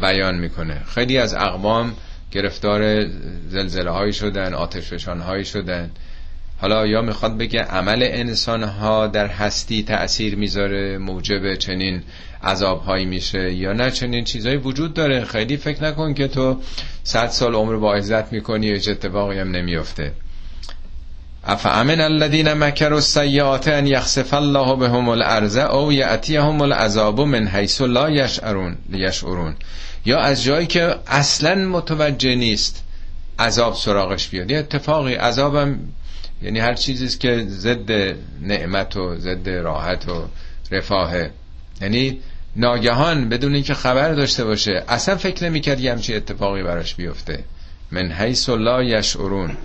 بیان 0.00 0.38
می‌کنه. 0.38 0.82
خیلی 0.94 1.18
از 1.18 1.34
اقوام 1.34 1.92
گرفتار 2.32 3.06
زلزله 3.48 3.90
هایی 3.90 4.12
شدن 4.12 4.54
آتش 4.54 5.08
هایی 5.08 5.44
شدن. 5.44 5.90
حالا 6.60 6.86
یا 6.86 7.02
می‌خواد 7.02 7.38
بگه 7.38 7.62
عمل 7.62 8.02
انسان 8.02 8.62
ها 8.62 9.06
در 9.06 9.26
هستی 9.26 9.82
تأثیر 9.82 10.36
می‌ذاره 10.36 10.98
موجب 10.98 11.54
چنین 11.54 12.02
عذاب 12.42 12.82
هایی 12.82 13.04
میشه 13.04 13.52
یا 13.52 13.72
نه 13.72 13.90
چنین 13.90 14.24
چیزهایی 14.24 14.58
وجود 14.58 14.94
داره. 14.94 15.24
خیلی 15.24 15.56
فکر 15.56 15.84
نکن 15.84 16.14
که 16.14 16.28
تو 16.28 16.60
صد 17.04 17.28
سال 17.28 17.54
عمر 17.54 17.76
با 17.76 17.94
عزت 17.94 18.32
می‌کنی 18.32 18.72
و 18.72 18.74
اتفاقی 18.74 19.38
هم 19.38 19.50
نمیفته 19.50 20.12
افامن 21.46 22.00
الذين 22.00 22.54
مكروا 22.54 22.98
السيئات 22.98 23.68
ان 23.68 23.86
يخسف 23.86 24.34
الله 24.34 24.76
بهم 24.76 25.08
الارض 25.08 25.56
او 25.56 25.92
ياتيهم 25.92 26.62
العذاب 26.62 27.20
من 27.20 27.48
حيث 27.48 27.82
لا 27.82 28.08
يشعرون 28.08 28.76
ليشعرون 28.88 29.54
یا 30.04 30.20
از 30.20 30.44
جایی 30.44 30.66
که 30.66 30.94
اصلا 31.06 31.54
متوجه 31.54 32.34
نیست 32.34 32.84
عذاب 33.38 33.74
سراغش 33.74 34.28
بیاد. 34.28 34.50
یه 34.50 34.58
اتفاقی 34.58 35.14
عذابم 35.14 35.78
یعنی 36.44 36.58
هر 36.58 36.74
چیزی 36.74 37.18
که 37.18 37.44
ضد 37.48 38.16
نعمت 38.42 38.96
و 38.96 39.16
ضد 39.16 39.48
راحت 39.48 40.08
و 40.08 40.24
رفاهه. 40.70 41.30
یعنی 41.80 42.18
ناگهان 42.56 43.28
بدون 43.28 43.54
اینکه 43.54 43.74
خبر 43.74 44.12
داشته 44.12 44.44
باشه 44.44 44.84
اصلا 44.88 45.16
فکر 45.16 45.44
نمی‌کرد 45.44 45.80
یه 45.80 45.92
همچی 45.92 46.14
اتفاقی 46.14 46.62
براش 46.62 46.94
بیفته. 46.94 47.44
من 47.90 48.12
حیث 48.12 48.48
لا 48.48 48.82
یشعرون. 48.82 49.56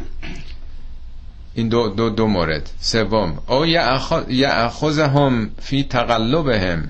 این 1.54 1.70
دو, 1.70 1.90
دو, 1.90 2.10
دو 2.10 2.28
مورد. 2.28 2.70
سوم 2.80 3.40
او 3.48 3.66
یأخذهم 4.30 5.50
فی 5.62 5.84
تقلبهم 5.84 6.90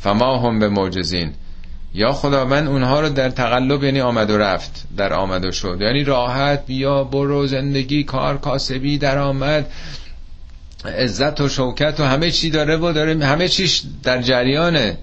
فما 0.00 0.38
هم 0.38 0.58
به 0.58 0.68
معجزین. 0.68 1.32
یا 1.96 2.12
خداوند 2.12 2.68
اونها 2.68 3.00
رو 3.00 3.08
در 3.08 3.30
تقلب 3.30 3.84
یعنی 3.84 4.00
آمد 4.00 4.30
و 4.30 4.38
رفت 4.38 4.84
در 4.96 5.12
آمد 5.12 5.44
و 5.44 5.52
شد. 5.52 5.78
یعنی 5.80 6.04
راحت 6.04 6.66
بیا 6.66 7.04
برو 7.04 7.46
زندگی 7.46 8.04
کار 8.04 8.38
کاسبی 8.38 8.98
در 8.98 9.18
آمد 9.18 9.70
عزت 10.84 11.40
و 11.40 11.48
شوکت 11.48 12.00
و 12.00 12.04
همه 12.04 12.30
چی 12.30 12.50
داره 12.50 12.76
و 12.76 12.92
داره 12.92 13.24
همه 13.24 13.48
چیش 13.48 13.82
در 14.02 14.22
جریانه. 14.22 14.98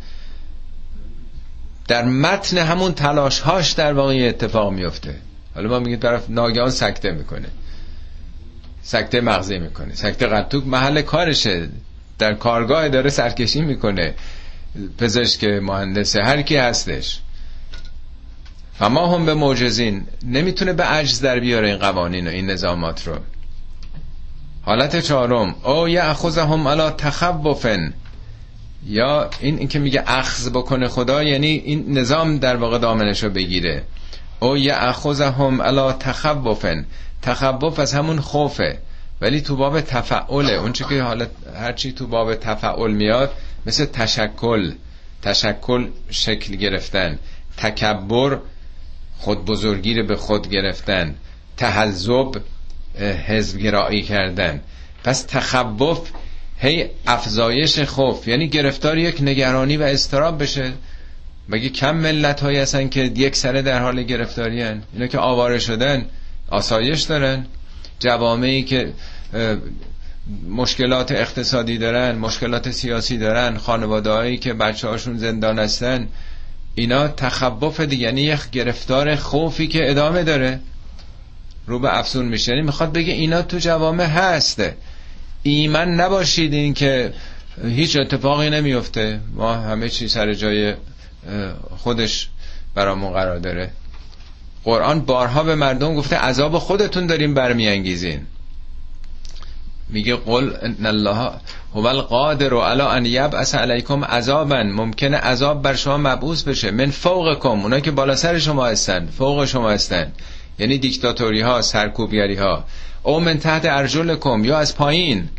در 1.88 2.06
متن 2.06 2.58
همون 2.58 2.94
تلاش 2.94 3.40
هاش 3.40 3.72
در 3.72 3.94
واقع 3.94 4.26
اتفاق 4.30 4.74
میفته 4.74 5.16
حالا 5.56 5.70
ما 5.70 5.80
میگیم 5.80 6.00
طرف 6.00 6.30
ناگهان 6.30 6.70
سکته 6.70 7.12
می‌کنه. 7.12 7.48
سکته 8.84 9.22
مغزی 9.22 9.60
می‌کنه. 9.60 9.96
سکته 9.96 10.28
قلب 10.28 10.68
محل 10.68 11.02
کارشه. 11.02 11.70
در 12.20 12.34
کارگاه 12.34 12.90
داره 12.90 13.10
سرکشی 13.10 13.62
می‌کنه. 13.62 14.14
پزشک 14.98 15.44
مهندس 15.44 16.16
هر 16.16 16.42
کی 16.42 16.56
هستش. 16.56 17.20
فما 18.80 19.16
هم 19.16 19.26
به 19.26 19.34
معجزین 19.34 20.06
نمی‌تونه 20.26 20.74
به 20.74 20.84
عجز 20.84 21.22
در 21.22 21.40
بیاره 21.40 21.68
این 21.68 21.78
قوانین 21.78 22.28
و 22.28 22.30
این 22.30 22.50
نظامات 22.50 23.08
رو. 23.08 23.16
حالت 24.62 25.00
چهارم 25.00 25.56
او 25.64 25.88
هم 26.38 26.68
علا 26.68 26.92
تخوفن. 26.92 27.94
یا 28.88 29.30
این, 29.40 29.58
این 29.58 29.68
که 29.68 29.80
میگه 29.80 30.04
اخذ 30.08 30.50
بکنه 30.50 30.88
خدا 30.88 31.24
یعنی 31.24 31.48
این 31.48 31.98
نظام 31.98 32.38
در 32.38 32.56
واقع 32.56 32.78
دامنش 32.78 33.24
رو 33.24 33.30
بگیره. 33.30 33.84
او 34.40 34.56
هم 35.20 35.62
علا 35.62 35.94
تخوفن. 35.94 36.86
تخوف 37.22 37.80
از 37.80 37.94
همون 37.94 38.20
خوفه 38.20 38.80
ولی 39.22 39.42
تو 39.42 39.56
باب 39.56 39.82
تفعله. 39.82 40.54
اون 40.54 40.74
که 40.74 41.02
حالا 41.02 41.28
هرچی 41.56 41.92
تو 41.92 42.08
باب 42.08 42.36
تفعل 42.36 42.92
میاد 42.92 43.32
مثل 43.66 43.86
تشکل 43.86 44.74
تشکل 45.22 45.88
شکل 46.10 46.56
گرفتن. 46.56 47.20
تکبر 47.58 48.38
خود 49.18 49.46
بزرگی 49.46 49.94
رو 49.94 50.06
به 50.08 50.16
خود 50.16 50.50
گرفتن. 50.50 51.16
تحذب 51.58 52.42
حزبگرایی 53.28 54.02
کردن. 54.02 54.62
پس 55.04 55.22
تخوف 55.22 56.10
هی 56.58 56.90
افزایش 57.08 57.80
خوف. 57.80 58.28
یعنی 58.28 58.48
گرفتار 58.48 58.98
یک 58.98 59.22
نگرانی 59.22 59.78
و 59.78 59.84
استراب 59.84 60.42
بشه. 60.42 60.74
مگه 61.50 61.70
کم 61.70 61.96
ملت 61.96 62.42
هایی 62.42 62.58
هستن 62.58 62.90
که 62.90 63.02
یک 63.04 63.36
سره 63.36 63.62
در 63.62 63.80
حال 63.82 64.04
گرفتاری 64.04 64.62
هن؟ 64.62 64.84
اینا 64.94 65.08
که 65.08 65.20
آواره 65.20 65.60
شدن 65.60 66.06
آسایش 66.50 67.02
دارن. 67.02 67.46
جوامعی 68.00 68.64
که 68.64 68.94
مشکلات 70.50 71.12
اقتصادی 71.12 71.78
دارن 71.78 72.16
مشکلات 72.16 72.72
سیاسی 72.72 73.18
دارن 73.18 73.58
خانواده 73.58 74.38
که 74.38 74.54
بچه 74.54 74.88
هاشون 74.88 75.18
زندان 75.18 75.60
هستن 75.60 76.08
اینا 76.76 77.08
تخوف 77.08 77.80
دیگه 77.80 78.04
یعنی 78.04 78.22
یک 78.22 78.50
گرفتار 78.52 79.16
خوفی 79.16 79.68
که 79.68 79.90
ادامه 79.92 80.24
داره. 80.24 80.60
رو 81.68 81.80
به 81.80 81.98
افسون 81.98 82.26
میشه. 82.26 82.52
یعنی 82.52 82.66
می‌خواد 82.66 82.94
بگه 82.94 83.14
اینا 83.14 83.42
تو 83.42 83.58
جوامع 83.58 84.06
هسته 84.06 84.76
ایمن 85.44 85.90
نباشید 85.90 86.54
این 86.54 86.74
که 86.74 87.14
هیچ 87.64 87.96
اتفاقی 87.96 88.50
نمیفته. 88.50 89.20
ما 89.36 89.54
همه 89.54 89.90
چی 89.90 90.08
سر 90.08 90.34
جای 90.34 90.74
خودش 91.78 92.30
برامون 92.76 93.14
قرار 93.14 93.40
داره. 93.40 93.72
قرآن 94.64 95.00
بارها 95.02 95.44
به 95.44 95.56
مردم 95.56 95.96
گفته 95.96 96.16
عذاب 96.16 96.60
خودتون 96.60 97.08
داریم 97.08 97.34
برمیانگیزین. 97.34 98.22
میگه 99.90 100.16
قل 100.16 100.54
ان 100.62 100.86
الله 100.86 101.32
هو 101.76 101.88
القادر 101.88 102.54
علی 102.54 102.82
ان 102.82 103.06
یبعث 103.06 103.56
علیکم 103.56 104.06
عذابا. 104.06 104.64
ممکنه 104.64 105.18
عذاب 105.18 105.62
بر 105.62 105.76
شما 105.76 105.98
مبعوث 105.98 106.44
بشه. 106.44 106.72
من 106.72 106.92
فوقکم. 106.92 107.50
اونا 107.50 107.80
که 107.80 107.92
بالا 107.92 108.16
سر 108.16 108.40
شما 108.40 108.68
هستن. 108.68 109.06
فوق 109.06 109.46
شما 109.46 109.72
هستن. 109.72 110.12
یعنی 110.60 110.78
دیکتاتوری 110.78 111.42
ها 111.42 111.62
سرکوبگری 111.62 112.36
ها 112.36 112.66
او 113.04 113.20
من 113.20 113.40
تحت 113.40 113.66
ارجلکم. 113.66 114.46
یا 114.46 114.58
از 114.58 114.76
پایین. 114.76 115.30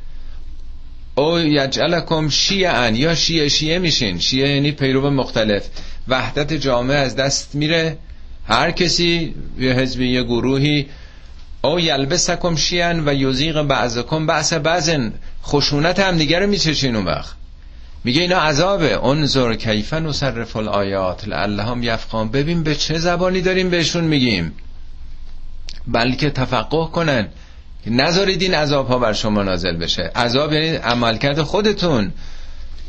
او 1.14 1.40
یجعلکم 1.40 2.28
شیعا. 2.28 2.88
یا 2.88 3.14
شیعه 3.14 3.48
شیعه 3.48 3.78
میشین. 3.78 4.18
شیعه 4.18 4.48
یعنی 4.48 4.72
پیرو 4.72 5.10
مختلف. 5.10 5.68
وحدت 6.08 6.52
جامعه 6.52 6.96
از 6.96 7.16
دست 7.16 7.54
میره. 7.54 7.98
هر 8.48 8.70
کسی 8.70 9.34
یه 9.58 9.72
حزبی 9.72 10.08
یه 10.08 10.22
گروهی 10.22 10.86
او 11.64 11.80
یلبسکم 11.80 12.56
شیعن 12.56 13.08
و 13.08 13.14
یزیق 13.14 13.62
بعضکم 13.62 14.26
بعض 14.26 14.54
بعضن 14.54 15.12
خشونت 15.44 15.98
هم 16.00 16.18
دیگه 16.18 16.38
رو 16.38 16.46
میچشین 16.46 16.96
اون 16.96 17.04
وقت. 17.04 17.34
میگه 18.04 18.22
اینا 18.22 18.38
عذابه. 18.38 19.04
انظر 19.04 19.54
کیفن 19.54 20.06
نصرف 20.06 20.56
الآیات. 20.56 21.28
لعلهم 21.28 21.82
یفقان 21.82 22.28
ببین 22.28 22.62
به 22.62 22.74
چه 22.74 22.98
زبانی 22.98 23.40
داریم 23.40 23.70
بهشون 23.70 24.04
میگیم. 24.04 24.52
بلکه 25.86 26.30
تفقه 26.30 26.86
کنن. 26.86 27.28
نذارید 27.86 28.42
این 28.42 28.54
عذاب 28.54 28.88
ها 28.88 28.98
بر 28.98 29.12
شما 29.12 29.42
نازل 29.42 29.76
بشه. 29.76 30.10
عذاب 30.16 30.52
یعنی 30.52 30.76
عملکرد 30.76 31.42
خودتون. 31.42 32.12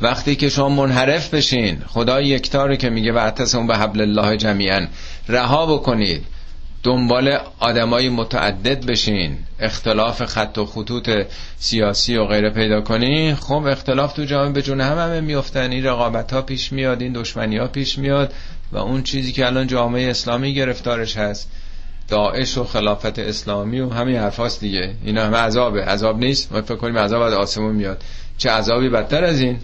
وقتی 0.02 0.36
که 0.36 0.50
شما 0.50 0.70
منحرف 0.70 1.34
بشین. 1.34 1.82
خدا 1.88 2.22
یکتاره 2.22 2.78
که 2.78 2.90
میگه 2.90 3.12
و 3.12 3.32
اون 3.54 3.68
به 3.68 3.78
حبل 3.78 4.02
الله 4.02 4.38
جمیعا. 4.38 4.88
رها 5.30 5.66
بکنید. 5.66 6.26
دنبال 6.86 7.38
آدمای 7.60 8.10
متعدد 8.10 8.86
بشین. 8.86 9.38
اختلاف 9.60 10.26
خط 10.26 10.58
و 10.58 10.66
خطوط 10.66 11.10
سیاسی 11.58 12.16
و 12.16 12.26
غیره 12.26 12.50
پیدا 12.50 12.82
کنین 12.82 13.36
خب 13.36 13.66
اختلاف 13.68 14.14
تو 14.14 14.24
جامعه 14.24 14.52
به 14.52 14.62
جون 14.62 14.82
هم 14.82 14.98
همه 14.98 15.22
میفتن 15.22 15.72
این 15.72 15.86
رقابت 15.86 16.34
ها 16.34 16.42
پیش 16.42 16.72
میاد 16.72 17.02
این 17.02 17.14
دشمنی 17.14 17.58
ها 17.58 17.68
پیش 17.68 17.98
میاد 17.98 18.34
و 18.72 18.78
اون 18.78 19.04
چیزی 19.04 19.32
که 19.32 19.46
الان 19.46 19.68
جامعه 19.68 20.10
اسلامی 20.10 20.54
گرفتارش 20.54 21.18
هست. 21.18 21.52
داعش 22.08 22.58
و 22.58 22.64
خلافت 22.64 23.20
اسلامی 23.20 23.80
و 23.80 23.90
همین 23.90 24.16
حرفاست 24.16 24.60
دیگه. 24.60 24.94
اینا 25.04 25.26
همه 25.26 25.38
عذابه. 25.38 25.86
عذاب 25.86 26.18
نیست. 26.18 26.52
ما 26.52 26.62
فکر 26.62 26.76
کنیم 26.76 26.98
عذاب 26.98 27.22
از 27.22 27.34
آسمون 27.34 27.76
میاد. 27.76 28.04
چه 28.38 28.50
عذابی 28.52 28.90
بدتر 28.90 29.24
از 29.24 29.40
این؟ 29.40 29.60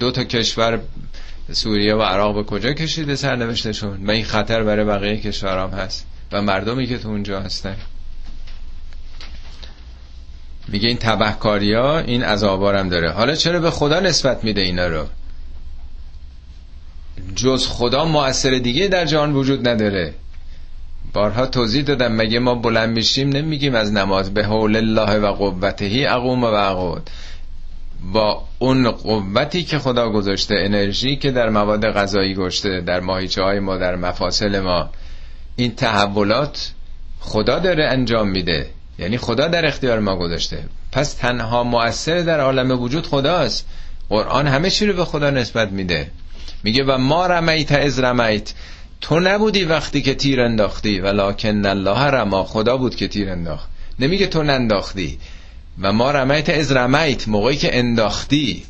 دو 0.00 0.10
تا 0.10 0.24
کشور 0.24 0.80
سوریه 1.52 1.94
و 1.94 2.02
عراق 2.02 2.34
به 2.34 2.42
کجا 2.42 2.72
کشیده 2.72 3.16
سرنوشتشون؟ 3.16 4.06
و 4.06 4.10
این 4.10 4.24
خطر 4.24 4.62
برای 4.62 4.84
بقیه 4.84 5.16
کشورام 5.16 5.70
هست. 5.70 6.06
و 6.32 6.42
مردمی 6.42 6.86
که 6.86 6.98
تو 6.98 7.08
اونجا 7.08 7.40
هستن. 7.40 7.76
میگه 10.68 10.88
این 10.88 10.96
تبهکاری 10.96 11.74
ها 11.74 11.98
این 11.98 12.22
عذابارم 12.22 12.88
داره. 12.88 13.10
حالا 13.10 13.34
چرا 13.34 13.60
به 13.60 13.70
خدا 13.70 14.00
نسبت 14.00 14.44
میده 14.44 14.60
اینا 14.60 14.86
رو؟ 14.86 15.06
جز 17.34 17.66
خدا 17.66 18.04
مؤثر 18.04 18.50
دیگه 18.50 18.88
در 18.88 19.04
جهان 19.04 19.32
وجود 19.32 19.68
نداره. 19.68 20.14
بارها 21.12 21.46
توضیح 21.46 21.82
دادم 21.82 22.12
مگه 22.12 22.38
ما 22.38 22.54
بلند 22.54 22.96
میشیم؟ 22.96 23.28
نمیگیم 23.28 23.74
از 23.74 23.92
نماز 23.92 24.34
به 24.34 24.44
حول 24.44 24.76
الله 24.76 25.18
و 25.18 25.32
قوتهی 25.32 26.06
اقوم 26.06 26.42
و 26.44 26.46
اقود. 26.46 27.10
با 28.12 28.44
اون 28.58 28.90
قوتی 28.90 29.64
که 29.64 29.78
خدا 29.78 30.10
گذاشته 30.10 30.54
انرژی 30.58 31.16
که 31.16 31.30
در 31.30 31.48
مواد 31.48 31.86
غذایی 31.86 32.34
گذاشته 32.34 32.80
در 32.80 33.00
ماهیچه 33.00 33.42
های 33.42 33.60
ما 33.60 33.76
در 33.76 33.96
مفاصل 33.96 34.60
ما 34.60 34.90
این 35.58 35.74
تحولات 35.74 36.72
خدا 37.20 37.58
داره 37.58 37.84
انجام 37.84 38.28
میده. 38.28 38.70
یعنی 38.98 39.18
خدا 39.18 39.48
در 39.48 39.66
اختیار 39.66 40.00
ما 40.00 40.16
گذاشته. 40.16 40.64
پس 40.92 41.12
تنها 41.12 41.64
مؤثر 41.64 42.20
در 42.20 42.40
عالم 42.40 42.80
وجود 42.82 43.06
خداست. 43.06 43.66
قرآن 44.08 44.46
همه 44.46 44.70
چی 44.70 44.86
رو 44.86 44.92
به 44.92 45.04
خدا 45.04 45.30
نسبت 45.30 45.72
میده. 45.72 46.10
میگه 46.62 46.84
و 46.84 46.98
ما 46.98 47.26
رمیت 47.26 47.72
از 47.72 48.00
رمیت. 48.00 48.52
تو 49.00 49.20
نبودی 49.20 49.64
وقتی 49.64 50.02
که 50.02 50.14
تیر 50.14 50.40
انداختی. 50.40 51.00
ولکن 51.00 51.66
الله 51.66 52.00
رما. 52.00 52.44
خدا 52.44 52.76
بود 52.76 52.94
که 52.94 53.08
تیر 53.08 53.30
انداخت. 53.30 53.68
نمیگه 53.98 54.26
تو 54.26 54.42
ننداختی. 54.42 55.18
و 55.80 55.92
ما 55.92 56.10
رمیت 56.10 56.50
از 56.50 56.72
رمیت. 56.72 57.28
موقعی 57.28 57.56
که 57.56 57.78
انداختی. 57.78 58.64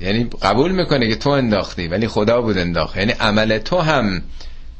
یعنی 0.00 0.30
قبول 0.42 0.72
می‌کنه 0.72 1.08
که 1.08 1.16
تو 1.16 1.30
انداختی. 1.30 1.88
ولی 1.88 2.08
خدا 2.08 2.40
بود 2.40 2.58
انداخت. 2.58 2.96
یعنی 2.96 3.12
عمل 3.12 3.58
تو 3.58 3.78
هم. 3.78 4.22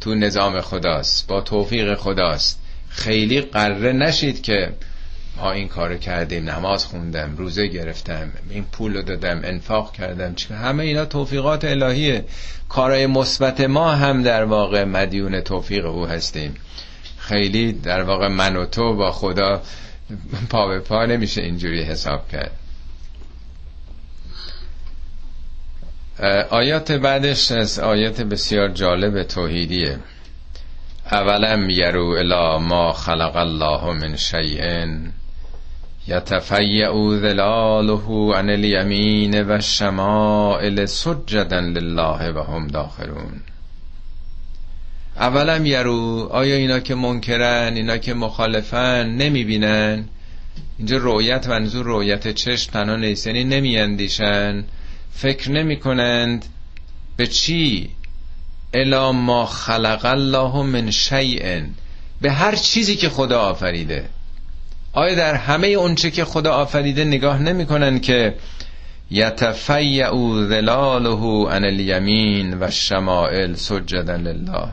تو 0.00 0.14
نظام 0.14 0.60
خداست 0.60 1.26
با 1.26 1.40
توفیق 1.40 1.94
خداست. 1.94 2.60
خیلی 2.88 3.40
قره 3.40 3.92
نشید 3.92 4.42
که 4.42 4.72
ما 5.36 5.52
این 5.52 5.68
کارو 5.68 5.96
کردیم 5.96 6.50
نماز 6.50 6.84
خوندم 6.84 7.36
روزه 7.36 7.66
گرفتم 7.66 8.32
این 8.50 8.64
پول 8.64 8.96
رو 8.96 9.02
دادم 9.02 9.40
انفاق 9.44 9.92
کردم. 9.92 10.34
همه 10.54 10.84
اینا 10.84 11.04
توفیقات 11.04 11.64
الهیه. 11.64 12.24
کارهای 12.68 13.06
مثبت 13.06 13.60
ما 13.60 13.92
هم 13.94 14.22
در 14.22 14.44
واقع 14.44 14.84
مدیون 14.84 15.40
توفیق 15.40 15.86
او 15.86 16.06
هستیم. 16.06 16.54
خیلی 17.18 17.72
در 17.72 18.02
واقع 18.02 18.28
من 18.28 18.56
و 18.56 18.66
تو 18.66 18.96
با 18.96 19.12
خدا 19.12 19.62
پا 20.50 20.68
به 20.68 20.78
پا 20.78 21.06
نمیشه 21.06 21.42
اینجوری 21.42 21.82
حساب 21.82 22.28
کرد. 22.28 22.57
آیات 26.50 26.92
بعدش 26.92 27.52
از 27.52 27.78
آیات 27.78 28.20
بسیار 28.20 28.68
جالب 28.68 29.22
توحیدیه. 29.22 29.98
اولم 31.12 31.70
یرو 31.70 32.08
الا 32.08 32.58
ما 32.58 32.92
خلق 32.92 33.36
الله 33.36 33.92
من 33.92 34.16
شیء 34.16 34.86
یتفیع 36.08 37.18
ظلاله 37.20 38.34
عن 38.34 38.50
الیمین 38.50 39.42
و 39.42 39.52
الشمائل 39.52 40.86
سجدا 40.86 41.60
لله 41.60 42.32
و 42.32 42.42
هم 42.42 42.66
داخرون 42.66 43.40
اولم 45.16 45.66
یرو 45.66 46.28
آیا 46.30 46.56
اینا 46.56 46.78
که 46.78 46.94
منکرن 46.94 47.72
اینا 47.74 47.96
که 47.96 48.14
مخالفن 48.14 49.06
نمی‌بینن؟ 49.08 50.04
اینجا 50.78 50.96
رویت 50.96 51.48
منظور 51.48 51.86
رویت 51.86 52.28
چشم 52.28 52.72
تنها 52.72 52.96
نیست 52.96 53.26
یعنی 53.26 53.44
نمیاندیشن. 53.44 54.64
فکر 55.12 55.50
نمی 55.50 55.76
کنند 55.76 56.44
به 57.16 57.26
چی؟ 57.26 57.90
الا 58.74 59.12
ما 59.12 59.46
خلق 59.46 60.04
الله 60.04 60.62
من 60.62 60.90
شیء 60.90 61.62
به 62.20 62.32
هر 62.32 62.54
چیزی 62.54 62.96
که 62.96 63.08
خدا 63.08 63.40
آفریده. 63.40 64.08
آیا 64.92 65.14
در 65.14 65.34
همه 65.34 65.66
اونچه 65.66 66.10
که 66.10 66.24
خدا 66.24 66.52
آفریده 66.52 67.04
نگاه 67.04 67.42
نمی 67.42 67.66
کنند 67.66 68.02
که 68.02 68.34
یتفیع 69.10 70.10
ظلاله 70.48 71.48
عن 71.50 71.64
الیمین 71.64 72.56
و 72.60 72.70
شمائل 72.70 73.54
سجدا 73.54 74.16
لله؟ 74.16 74.68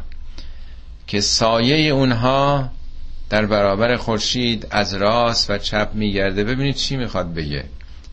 که 1.08 1.22
سایه 1.22 1.94
اونها 1.94 2.70
در 3.30 3.46
برابر 3.46 3.96
خورشید 3.96 4.68
از 4.72 4.94
راست 4.94 5.50
و 5.50 5.58
چپ 5.58 5.90
میگرده. 5.94 6.44
ببینید 6.44 6.76
چی 6.76 6.98
می‌خواد 6.98 7.34
بگه. 7.34 7.64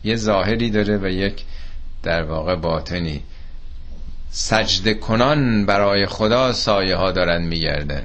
یه 0.03 0.15
ظاهری 0.15 0.69
داره 0.69 0.97
و 0.97 1.07
یک 1.07 1.43
در 2.03 2.23
واقع 2.23 2.55
باطنی. 2.55 3.23
سجده 4.31 4.93
کنان 4.93 5.65
برای 5.65 6.05
خدا 6.05 6.53
سایه 6.53 6.95
ها 6.95 7.11
دارن 7.11 7.41
میگردن. 7.41 8.03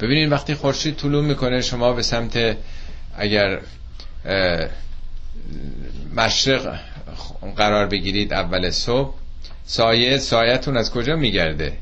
ببینید 0.00 0.32
وقتی 0.32 0.54
خورشید 0.54 0.96
طلوع 0.96 1.24
می‌کنه 1.24 1.60
شما 1.60 1.92
به 1.92 2.02
سمت 2.02 2.56
اگر 3.16 3.60
مشرق 6.16 6.78
قرار 7.56 7.86
بگیرید 7.86 8.32
اول 8.32 8.70
صبح 8.70 9.14
سایه 9.64 10.18
سایتون 10.18 10.76
از 10.76 10.90
کجا 10.90 11.16
میگرده؟ 11.16 11.72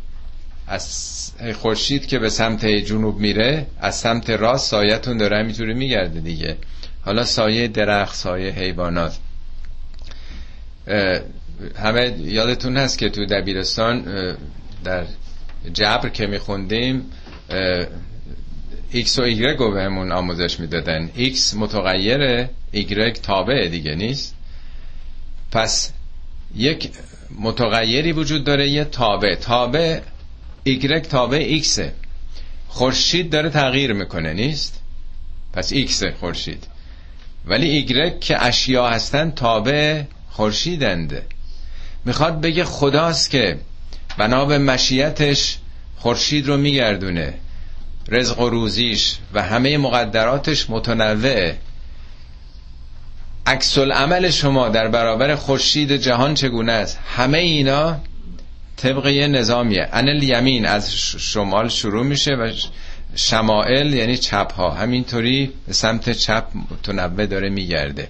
از 0.67 1.33
خورشید 1.59 2.07
که 2.07 2.19
به 2.19 2.31
سمت 2.31 2.67
جنوب 2.67 3.19
میره 3.19 3.67
از 3.81 3.95
سمت 3.99 4.31
راست 4.31 4.71
سایتون 4.71 5.17
داره 5.17 5.39
همینطوری 5.39 5.75
میگرده 5.75 6.21
دیگه. 6.21 6.57
حالا 7.05 7.25
سایه 7.25 7.69
درخت 7.69 8.15
سایه 8.15 8.53
حیوانات. 8.53 9.19
همه 11.77 12.15
یادتون 12.19 12.77
هست 12.77 12.99
که 12.99 13.09
تو 13.09 13.27
دبیرستان 13.27 14.05
در 14.85 15.05
جبر 15.73 16.09
که 16.09 16.27
میخوندیم 16.27 17.11
X 18.93 19.19
و 19.19 19.31
Y 19.31 19.59
رو 19.59 19.71
بهمون 19.75 20.13
آموزش 20.13 20.61
می‌دادن. 20.61 21.11
X 21.17 21.55
متغیره 21.55 22.51
Y 22.75 23.19
تابع 23.23 23.69
دیگه 23.69 23.95
نیست. 23.95 24.35
پس 25.53 25.93
یک 26.57 26.91
متغیری 27.41 28.13
وجود 28.13 28.45
داره 28.45 28.69
یه 28.69 28.85
تابع. 28.85 29.35
تابع 29.35 30.01
Y 30.67 31.07
تابع 31.09 31.59
X. 31.59 31.81
خورشید 32.69 33.31
داره 33.31 33.51
تغییر 33.51 33.93
می‌کنه 33.93 34.33
نیست؟ 34.33 34.81
پس 35.53 35.75
X 35.75 36.05
خورشید. 36.21 36.67
ولی 37.47 37.87
Y 37.89 38.19
که 38.21 38.45
اشیا 38.45 38.89
هستن 38.89 39.31
تابع 39.31 40.03
خورشیدنده 40.31 41.27
می‌خواد 42.05 42.41
بگه 42.41 42.65
خداست 42.65 43.31
که 43.31 43.59
بنا 44.19 44.45
به 44.45 44.59
مشیتش 44.59 45.59
خورشید 45.97 46.47
رو 46.47 46.57
میگردونه. 46.57 47.35
رزق 48.09 48.41
و 48.41 48.49
روزیش 48.49 49.17
و 49.35 49.43
همه 49.43 49.79
مقدراتش 49.79 50.71
متنوعه. 50.71 51.59
عکس 53.47 53.79
عمل 53.79 54.31
شما 54.31 54.69
در 54.69 54.89
برابر 54.89 55.35
خورشید 55.35 55.93
جهان 55.93 56.35
چگونه 56.35 56.73
است؟ 56.73 56.99
همه 57.17 57.39
اینا 57.39 57.97
طبق 58.77 59.07
یه 59.07 59.27
نظامیه. 59.27 59.89
ان 59.93 60.23
یمین 60.23 60.67
از 60.67 60.95
شمال 60.97 61.69
شروع 61.69 62.05
میشه 62.07 62.35
و 62.35 62.53
شمائل 63.15 63.95
یعنی 63.95 64.17
چپ 64.17 64.53
ها 64.53 64.71
همینطوری 64.71 65.53
به 65.67 65.73
سمت 65.73 66.11
چپ 66.11 66.45
متنوع 66.71 67.27
داره 67.27 67.49
میگرده. 67.49 68.09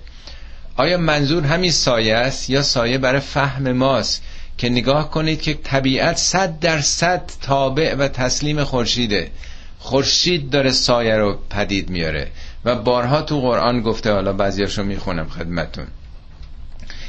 آیا 0.77 0.99
منظور 0.99 1.45
همین 1.45 1.71
سایه 1.71 2.17
است 2.17 2.51
یا 2.51 2.63
سایه 2.63 2.99
برای 2.99 3.21
فهم 3.21 3.73
ماست 3.73 4.23
که 4.59 4.69
نگاه 4.69 5.11
کنید 5.11 5.43
که 5.43 5.55
طبیعت 5.55 6.17
صد 6.17 6.59
در 6.59 6.81
صد 6.81 7.31
تابع 7.43 7.95
و 7.95 8.09
تسلیم 8.09 8.65
خورشیده. 8.65 9.31
خورشید 9.79 10.51
داره 10.51 10.71
سایه 10.71 11.17
رو 11.17 11.39
پدید 11.51 11.91
میاره 11.91 12.29
و 12.65 12.77
بارها 12.77 13.23
تو 13.23 13.41
قرآن 13.41 13.81
گفته 13.81 14.13
حالا 14.13 14.33
بعضیاشو 14.33 14.85
می‌خونم 14.85 15.29
خدمتون. 15.29 15.87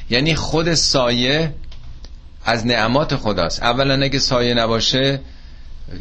یعنی 0.10 0.36
خود 0.36 0.74
سایه 0.74 1.54
از 2.46 2.68
نعمات 2.68 3.16
خداست. 3.16 3.64
اولا 3.64 4.04
اگه 4.04 4.20
سایه 4.20 4.54
نباشه 4.54 5.20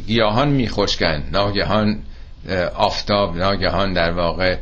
گیاهان 0.07 0.49
میخشکن. 0.49 1.23
ناگهان 1.31 2.03
آفتاب 2.75 3.37
ناگهان 3.37 3.93
در 3.93 4.11
واقع 4.11 4.57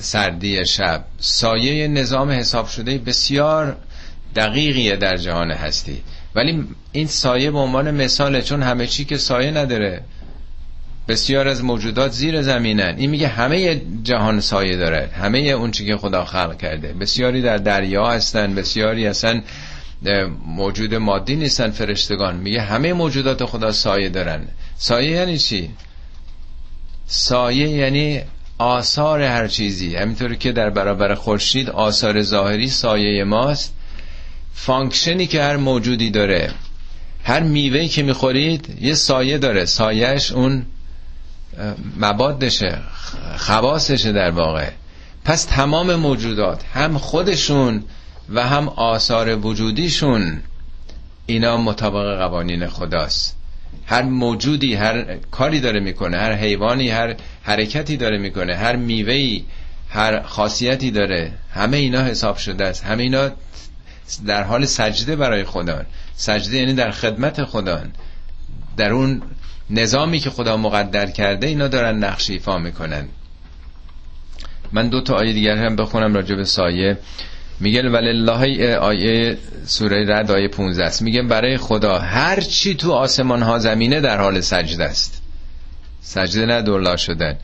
سردی 0.00 0.66
شب. 0.66 1.04
سایه 1.18 1.88
نظام 1.88 2.30
حساب 2.30 2.68
شده 2.68 2.98
بسیار 2.98 3.76
دقیقیه 4.36 4.96
در 4.96 5.16
جهان 5.16 5.50
هستی. 5.50 6.02
ولی 6.34 6.64
این 6.92 7.06
سایه 7.06 7.50
به 7.50 7.58
عنوان 7.58 7.90
مثاله 7.90 8.42
چون 8.42 8.62
همه 8.62 8.86
چی 8.86 9.04
که 9.04 9.16
سایه 9.16 9.50
نداره. 9.50 10.02
بسیار 11.08 11.48
از 11.48 11.64
موجودات 11.64 12.12
زیر 12.12 12.42
زمینن. 12.42 12.94
این 12.98 13.10
میگه 13.10 13.28
همه 13.28 13.82
جهان 14.02 14.40
سایه 14.40 14.76
داره. 14.76 15.10
همه 15.14 15.38
اون 15.38 15.70
چی 15.70 15.86
که 15.86 15.96
خدا 15.96 16.24
خلق 16.24 16.58
کرده. 16.58 16.92
بسیاری 16.92 17.42
در 17.42 17.56
دریا 17.56 18.06
هستن 18.06 18.54
بسیاری 18.54 19.06
اصلا 19.06 19.42
موجود 20.46 20.94
مادی 20.94 21.36
نیستن 21.36 21.70
فرشتگان. 21.70 22.36
میگه 22.36 22.60
همه 22.62 22.92
موجودات 22.92 23.44
خدا 23.44 23.72
سایه 23.72 24.08
دارن. 24.08 24.48
سایه 24.76 25.10
یعنی 25.10 25.38
چی؟ 25.38 25.70
سایه 27.06 27.68
یعنی 27.68 28.22
آثار 28.58 29.22
هر 29.22 29.48
چیزی. 29.48 29.96
همینطوری 29.96 30.36
که 30.36 30.52
در 30.52 30.70
برابر 30.70 31.14
خورشید 31.14 31.70
آثار 31.70 32.22
ظاهری 32.22 32.68
سایه 32.68 33.24
ماست. 33.24 33.74
function 34.54 35.18
ی 35.18 35.26
که 35.26 35.42
هر 35.42 35.56
موجودی 35.56 36.10
داره 36.10 36.50
هر 37.24 37.40
میوهی 37.40 37.88
که 37.88 38.02
می‌خورید 38.02 38.78
یه 38.80 38.94
سایه 38.94 39.38
داره. 39.38 39.64
سایهش 39.64 40.32
اون 40.32 40.66
مبادشه 41.96 42.78
خواستشه 43.36 44.12
در 44.12 44.30
واقع. 44.30 44.70
پس 45.24 45.44
تمام 45.44 45.94
موجودات 45.94 46.62
هم 46.74 46.98
خودشون 46.98 47.84
و 48.28 48.46
هم 48.46 48.68
آثار 48.68 49.36
وجودیشون 49.36 50.42
اینا 51.26 51.56
مطابق 51.56 52.18
قوانین 52.18 52.66
خداست. 52.66 53.37
هر 53.86 54.02
موجودی 54.02 54.74
هر 54.74 55.16
کاری 55.30 55.60
داره 55.60 55.80
می‌کنه 55.80 56.18
هر 56.18 56.32
حیوانی 56.32 56.90
هر 56.90 57.16
حرکتی 57.42 57.96
داره 57.96 58.18
می‌کنه 58.18 58.56
هر 58.56 58.76
میوهی 58.76 59.44
هر 59.90 60.22
خاصیتی 60.22 60.90
داره. 60.90 61.32
همه 61.54 61.76
اینا 61.76 62.02
حساب 62.02 62.36
شده 62.36 62.64
است. 62.64 62.84
همه 62.84 63.02
اینا 63.02 63.30
در 64.26 64.42
حال 64.42 64.64
سجده 64.64 65.16
برای 65.16 65.44
خدا 65.44 65.82
سجده 66.16 66.56
یعنی 66.56 66.74
در 66.74 66.90
خدمت 66.90 67.44
خدا 67.44 67.82
در 68.76 68.92
اون 68.92 69.22
نظامی 69.70 70.18
که 70.18 70.30
خدا 70.30 70.56
مقدر 70.56 71.06
کرده 71.10 71.46
اینا 71.46 71.68
دارن 71.68 72.04
نقش 72.04 72.30
ایفا 72.30 72.58
می‌کنن. 72.58 73.08
من 74.72 74.88
دو 74.88 75.00
تا 75.00 75.14
آیه 75.14 75.32
دیگر 75.32 75.56
هم 75.56 75.76
بخونم 75.76 76.14
راجع 76.14 76.34
به 76.34 76.44
سایه. 76.44 76.98
میگه 77.60 77.82
ولله 77.82 78.76
آیه 78.76 79.38
سوره 79.66 80.04
رد 80.08 80.30
آیه 80.30 80.48
15 80.48 80.84
است. 80.84 81.02
میگه 81.02 81.22
برای 81.22 81.56
خدا 81.56 81.98
هر 81.98 82.40
چی 82.40 82.74
تو 82.74 82.92
آسمان 82.92 83.42
ها 83.42 83.58
زمینه 83.58 84.00
در 84.00 84.20
حال 84.20 84.40
سجده 84.40 84.84
است. 84.84 85.22
سجده 86.00 86.46
نه 86.46 86.62
دولا 86.62 86.96
شدن. 86.96 87.36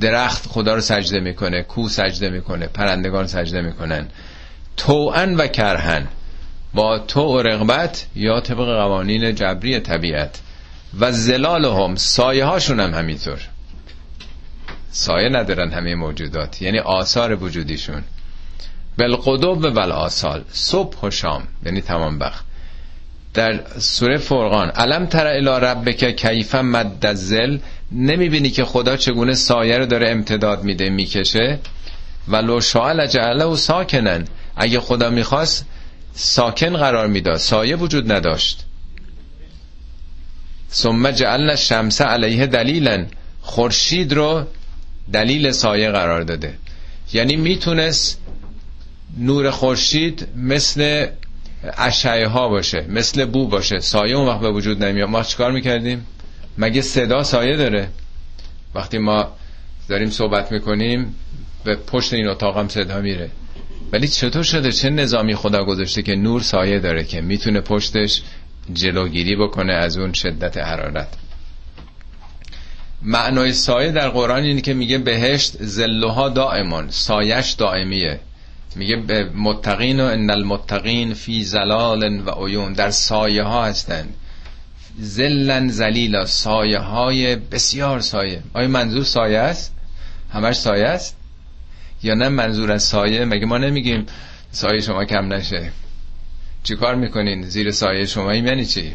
درخت 0.00 0.46
خدا 0.46 0.74
رو 0.74 0.80
سجده 0.80 1.20
می‌کنه 1.20 1.62
کو 1.62 1.88
سجده 1.88 2.30
می‌کنه 2.30 2.66
پرندگان 2.66 3.26
سجده 3.26 3.60
می‌کنن. 3.60 4.08
توان 4.76 5.34
و 5.36 5.46
کرهن 5.46 6.06
با 6.74 6.98
تو 6.98 7.20
و 7.20 7.42
رغبت 7.42 8.06
یا 8.16 8.40
طبق 8.40 8.66
قوانین 8.66 9.34
جبری 9.34 9.80
طبیعت. 9.80 10.40
و 10.98 11.12
زلال 11.12 11.64
هم 11.64 11.96
سایه 11.96 12.44
هاشون 12.44 12.80
هم 12.80 12.94
همینطور. 12.94 13.38
سایه 14.90 15.28
ندارن 15.28 15.70
همه 15.70 15.94
موجودات. 15.94 16.62
یعنی 16.62 16.78
آثار 16.78 17.44
وجودیشون. 17.44 18.02
بالقدوب 18.98 19.64
و 19.64 19.78
آسال 19.78 20.44
صبح 20.52 21.00
و 21.06 21.10
شام 21.10 21.42
یعنی 21.66 21.80
تمام 21.80 22.18
وقت. 22.18 22.44
در 23.34 23.60
سوره 23.78 24.16
فرقان 24.16 24.68
علم 24.68 25.06
تر 25.06 25.26
الی 25.26 25.66
ربک 25.66 26.16
کیف 26.16 26.54
مد 26.54 27.06
الزل 27.06 27.58
نمی‌بینی 27.92 28.50
که 28.50 28.64
خدا 28.64 28.96
چگونه 28.96 29.34
سایه 29.34 29.78
رو 29.78 29.86
داره 29.86 30.10
امتداد 30.10 30.64
میده 30.64 30.90
می‌کشه؟ 30.90 31.58
و 32.28 32.36
لو 32.36 32.60
شاء 32.60 33.06
جعله 33.06 33.44
و 33.44 33.56
ساکنن. 33.56 34.24
اگه 34.56 34.80
خدا 34.80 35.10
می‌خواست 35.10 35.66
ساکن 36.14 36.76
قرار 36.76 37.06
می‌داد 37.06 37.36
سایه 37.36 37.76
وجود 37.76 38.12
نداشت. 38.12 38.64
ثم 40.72 41.10
جعلنا 41.10 41.50
الشمس 41.50 42.00
علیه 42.00 42.46
دلیلا 42.46 43.06
خورشید 43.40 44.12
رو 44.12 44.44
دلیل 45.12 45.50
سایه 45.50 45.90
قرار 45.90 46.22
داده. 46.22 46.54
یعنی 47.12 47.36
می‌تونست 47.36 48.20
نور 49.16 49.50
خورشید 49.50 50.28
مثل 50.36 51.06
اشعه 51.78 52.28
ها 52.28 52.48
باشه 52.48 52.84
مثل 52.88 53.24
بو 53.24 53.48
باشه. 53.48 53.80
سایه 53.80 54.16
اون 54.16 54.28
وقت 54.28 54.40
به 54.40 54.50
وجود 54.50 54.84
نمیاد. 54.84 55.08
ما 55.08 55.22
چیکار 55.22 55.52
می‌کردیم؟ 55.52 56.06
مگه 56.58 56.82
صدا 56.82 57.22
سایه 57.22 57.56
داره؟ 57.56 57.88
وقتی 58.74 58.98
ما 58.98 59.32
داریم 59.88 60.10
صحبت 60.10 60.52
می‌کنیم 60.52 61.14
به 61.64 61.76
پشت 61.76 62.12
این 62.12 62.28
اتاق 62.28 62.58
هم 62.58 62.68
صدا 62.68 63.00
میره. 63.00 63.30
ولی 63.92 64.08
چطور 64.08 64.42
شده؟ 64.42 64.72
چه 64.72 64.90
نظامی 64.90 65.34
خدا 65.34 65.64
گذاشته 65.64 66.02
که 66.02 66.16
نور 66.16 66.42
سایه 66.42 66.78
داره 66.78 67.04
که 67.04 67.20
می‌تونه 67.20 67.60
پشتش 67.60 68.22
جلوگیری 68.72 69.36
بکنه 69.36 69.72
از 69.72 69.98
اون 69.98 70.12
شدت 70.12 70.56
حرارت؟ 70.56 71.08
معنای 73.02 73.52
سایه 73.52 73.92
در 73.92 74.08
قرآن 74.08 74.42
اینه 74.42 74.60
که 74.60 74.74
میگه 74.74 74.98
بهشت 74.98 75.62
زلوها 75.62 76.28
دائمان 76.28 76.90
سایش 76.90 77.50
دائمیه. 77.50 78.20
میگه 78.76 78.96
به 78.96 79.24
متقین 79.24 80.00
و 80.00 80.04
ان 80.04 80.30
المتقین 80.30 81.14
فی 81.14 81.44
زلال 81.44 82.22
و 82.26 82.30
عیون 82.30 82.72
در 82.72 82.90
سایه 82.90 83.42
ها 83.42 83.64
هستند. 83.64 84.14
زلن 84.98 85.68
زلیلا 85.68 86.26
سایه 86.26 86.78
های 86.78 87.36
بسیار 87.36 88.00
سایه. 88.00 88.42
آیا 88.54 88.68
منظور 88.68 89.04
سایه 89.04 89.38
است؟ 89.38 89.74
همش 90.32 90.56
سایه 90.56 90.86
است؟ 90.86 91.16
یا 92.02 92.14
نه 92.14 92.28
منظور 92.28 92.72
از 92.72 92.82
سایه؟ 92.82 93.24
مگه 93.24 93.46
ما 93.46 93.58
نمیگیم 93.58 94.06
سایه 94.50 94.80
شما 94.80 95.04
کم 95.04 95.32
نشه؟ 95.32 95.70
چی 96.62 96.76
کار 96.76 96.94
می‌کنین؟ 96.94 97.42
زیر 97.42 97.70
سایه 97.70 98.06
شما 98.06 98.34
یعنی 98.34 98.66
چی؟ 98.66 98.94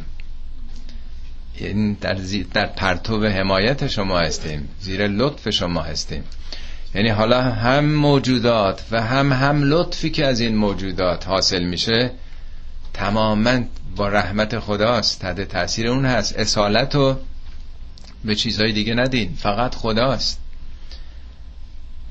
این 1.55 1.93
در, 1.93 2.13
در 2.53 2.65
پرتو 2.65 3.25
حمایت 3.25 3.87
شما 3.87 4.19
هستیم. 4.19 4.69
زیر 4.79 5.07
لطف 5.07 5.49
شما 5.49 5.81
هستیم. 5.81 6.23
یعنی 6.95 7.09
حالا 7.09 7.41
هم 7.41 7.85
موجودات 7.85 8.83
و 8.91 9.01
هم 9.01 9.33
هم 9.33 9.63
لطفی 9.63 10.09
که 10.09 10.25
از 10.25 10.39
این 10.39 10.55
موجودات 10.55 11.27
حاصل 11.27 11.63
میشه 11.63 12.11
تماما 12.93 13.59
با 13.95 14.07
رحمت 14.07 14.59
خداست. 14.59 15.21
تحت 15.21 15.41
تاثیر 15.41 15.87
اون 15.87 16.05
هست. 16.05 16.39
اصالت 16.39 16.95
رو 16.95 17.17
به 18.25 18.35
چیزهای 18.35 18.71
دیگه 18.71 18.93
ندین. 18.93 19.33
فقط 19.37 19.75
خداست. 19.75 20.39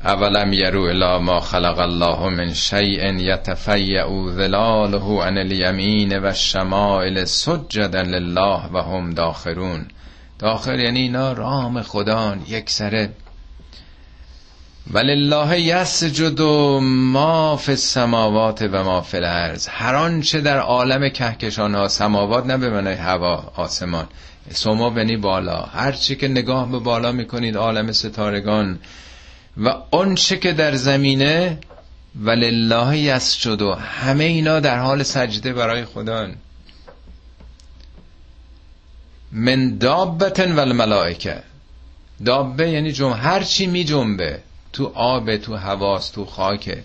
اولم 0.05 0.53
یرو 0.53 0.83
الی 0.83 1.25
ما 1.25 1.41
خلق 1.41 1.79
الله 1.79 2.29
من 2.29 2.55
شیء 2.55 3.13
یتفیع 3.13 4.31
ظلاله 4.31 5.23
عن 5.23 5.39
الیمین 5.39 6.19
و 6.19 6.27
الشمائل 6.27 7.25
سجدا 7.25 8.03
لله 8.03 8.61
و 8.73 8.83
هم 8.83 9.15
داخرون. 9.15 9.87
داخر 10.39 10.79
یعنی 10.79 11.01
اینا 11.01 11.33
رام 11.33 11.83
خدان 11.83 12.43
یک 12.49 12.71
سره 12.71 13.11
ولله 14.91 15.61
یسجد 15.61 16.41
ما 16.41 17.57
فی 17.57 17.73
السماوات 17.73 18.63
و 18.63 18.85
ما 18.85 19.01
فی 19.01 19.17
الارض. 19.17 19.69
هر 19.71 19.95
آنچه 19.95 20.41
در 20.41 20.59
عالم 20.59 21.09
کهکشان 21.09 21.75
ها 21.75 21.89
سماوات 21.89 22.47
نه 22.47 22.57
به 22.57 22.71
معنای 22.71 22.95
هوا 22.95 23.53
آسمان. 23.57 24.09
سما 24.51 24.91
بنی 24.91 25.17
بالا. 25.17 25.63
هر 25.63 25.93
چی 25.93 26.17
که 26.17 26.29
نگاه 26.29 26.71
به 26.71 26.79
بالا 26.79 27.13
می‌کنید 27.13 27.57
عالم 27.57 27.93
ستارگان. 27.93 28.79
و 29.57 29.69
آنچه 29.91 30.37
که 30.37 30.53
در 30.53 30.75
زمینه 30.75 31.59
ولله 32.23 32.99
یسجد 32.99 33.63
همه 33.81 34.25
اینا 34.25 34.61
در 34.61 34.79
حال 34.79 35.03
سجده 35.03 35.53
برای 35.53 35.85
خدا 35.85 36.29
من 39.33 39.79
دابتن 39.79 40.53
و 40.53 40.61
الملائکه. 40.61 41.43
دابه 42.25 42.71
یعنی 42.71 42.93
جمع 42.93 43.17
هر 43.17 43.43
چی 43.43 43.67
می 43.67 43.85
جنبه 43.85 44.43
تو 44.73 44.93
آب 44.95 45.37
تو 45.37 45.57
هواست 45.57 46.15
تو 46.15 46.27
خاکه. 46.27 46.83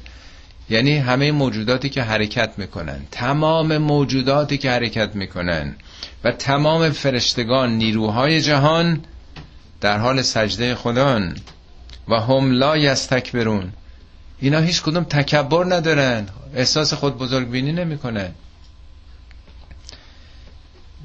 یعنی 0.69 0.97
همه 0.97 1.31
موجوداتی 1.31 1.89
که 1.89 2.03
حرکت 2.03 2.53
می‌کنن. 2.57 3.05
تمام 3.11 3.77
موجوداتی 3.77 4.57
که 4.57 4.71
حرکت 4.71 5.15
می‌کنن. 5.15 5.75
و 6.23 6.31
تمام 6.31 6.89
فرشتگان 6.89 7.77
نیروهای 7.77 8.41
جهان 8.41 9.03
در 9.81 9.97
حال 9.97 10.21
سجده 10.21 10.75
خدان 10.75 11.37
و 12.07 12.19
هم 12.19 12.51
لا 12.51 12.77
یستکبرون. 12.77 13.73
اینا 14.39 14.59
هیچ 14.59 14.81
کدوم 14.81 15.03
تکبر 15.03 15.65
ندارن. 15.65 16.27
احساس 16.55 16.93
خود 16.93 17.17
بزرگ 17.17 17.49
بینی 17.49 17.71
نمی‌کنن. 17.71 18.29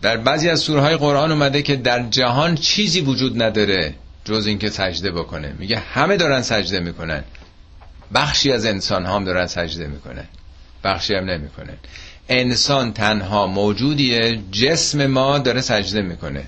در 0.03 0.17
بعضی 0.17 0.49
از 0.49 0.61
سورهای 0.61 0.97
قرآن 0.97 1.33
اومده 1.33 1.63
که 1.63 1.77
در 1.77 2.09
جهان 2.09 2.55
چیزی 2.55 3.01
وجود 3.01 3.43
نداره. 3.43 3.95
جز 4.25 4.47
اینکه 4.47 4.71
سجده 4.71 5.11
بکنه. 5.11 5.55
میگه 5.59 5.79
همه 5.79 6.17
دارن 6.17 6.43
سجده 6.43 6.81
می‌کنن. 6.81 7.25
بخشی 8.15 8.53
از 8.53 8.67
انسان 8.67 9.07
هم 9.07 9.25
دارن 9.25 9.47
سجده 9.47 9.87
می‌کنن. 9.87 10.25
بخشی 10.85 11.15
هم 11.15 11.25
نمی‌کنن. 11.25 11.77
انسان 12.29 12.93
تنها 12.93 13.47
موجودیه. 13.47 14.43
جسم 14.53 15.07
ما 15.07 15.39
داره 15.39 15.61
سجده 15.61 16.03
می‌کنه. 16.03 16.45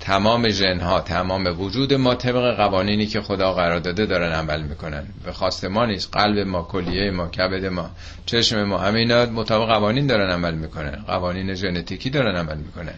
تمام 0.00 0.48
جنها 0.48 1.00
تمام 1.00 1.60
وجود 1.60 1.94
ما 1.94 2.14
طبق 2.14 2.56
قوانینی 2.56 3.06
که 3.06 3.20
خدا 3.20 3.52
قرار 3.52 3.78
داده 3.78 4.06
دارن 4.06 4.32
عمل 4.32 4.62
می‌کنن. 4.62 5.06
به 5.24 5.32
خواست 5.32 5.64
ما 5.64 5.86
نیست. 5.86 6.08
قلب 6.12 6.46
ما 6.46 6.62
کلیه 6.62 7.10
ما 7.10 7.28
کبد 7.28 7.64
ما 7.64 7.90
چشم 8.26 8.64
ما 8.64 8.78
همه 8.78 8.98
اینا 8.98 9.26
مطابق 9.26 9.68
قوانین 9.68 10.06
دارن 10.06 10.30
عمل 10.30 10.54
می‌کنن. 10.54 11.04
قوانین 11.06 11.54
ژنتیکی 11.54 12.10
دارن 12.10 12.36
عمل 12.36 12.56
می‌کنن. 12.56 12.94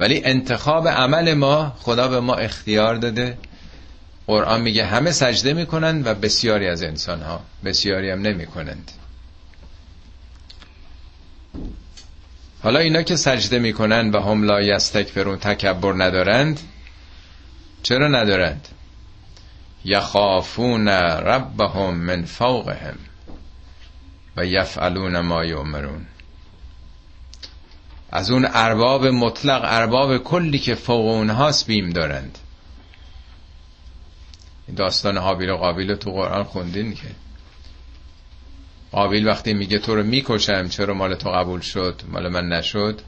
ولی 0.00 0.24
انتخاب 0.24 0.88
عمل 0.88 1.34
ما 1.34 1.76
خدا 1.78 2.08
به 2.08 2.20
ما 2.20 2.34
اختیار 2.34 2.94
داده. 2.94 3.38
قرآن 4.26 4.60
میگه 4.60 4.86
همه 4.86 5.12
سجده 5.12 5.52
می‌کنن 5.52 6.02
و 6.04 6.14
بسیاری 6.14 6.68
از 6.68 6.82
انسان 6.82 7.22
ها 7.22 7.40
بسیاری 7.64 8.10
هم 8.10 8.22
نمی‌کنند. 8.22 8.92
حالا 12.62 12.78
اینا 12.78 13.02
که 13.02 13.16
سجده 13.16 13.58
می‌کنن 13.58 14.10
و 14.10 14.20
هم 14.20 14.42
لا 14.42 14.62
یستکبرون 14.62 15.38
تکبر 15.38 15.94
ندارند 16.04 16.60
چرا 17.82 18.08
ندارند؟ 18.08 18.68
یخافون 19.84 20.88
ربهم 20.88 21.94
من 21.94 22.24
فوقهم 22.24 22.98
و 24.36 24.46
یفعلون 24.46 25.20
ما 25.20 25.44
یؤمرون. 25.44 26.06
از 28.12 28.30
اون 28.30 28.48
ارباب 28.52 29.06
مطلق 29.06 29.60
ارباب 29.64 30.18
کلی 30.18 30.58
که 30.58 30.74
فوق 30.74 31.06
اونهاست 31.06 31.66
بیم 31.66 31.90
دارند. 31.90 32.38
داستان 34.76 35.16
حابیل 35.16 35.50
و 35.50 35.56
قابیل 35.56 35.94
تو 35.94 36.10
قرآن 36.10 36.44
خوندین 36.44 36.94
که؟ 36.94 37.08
قابیل 38.92 39.28
وقتی 39.28 39.54
میگه 39.54 39.78
تو 39.78 39.94
رو 39.94 40.02
می‌کشم 40.02 40.68
چرا 40.68 40.94
مال 40.94 41.14
تو 41.14 41.30
قبول 41.30 41.60
شد 41.60 42.02
مال 42.08 42.28
من 42.28 42.48
نشد؟ 42.48 43.00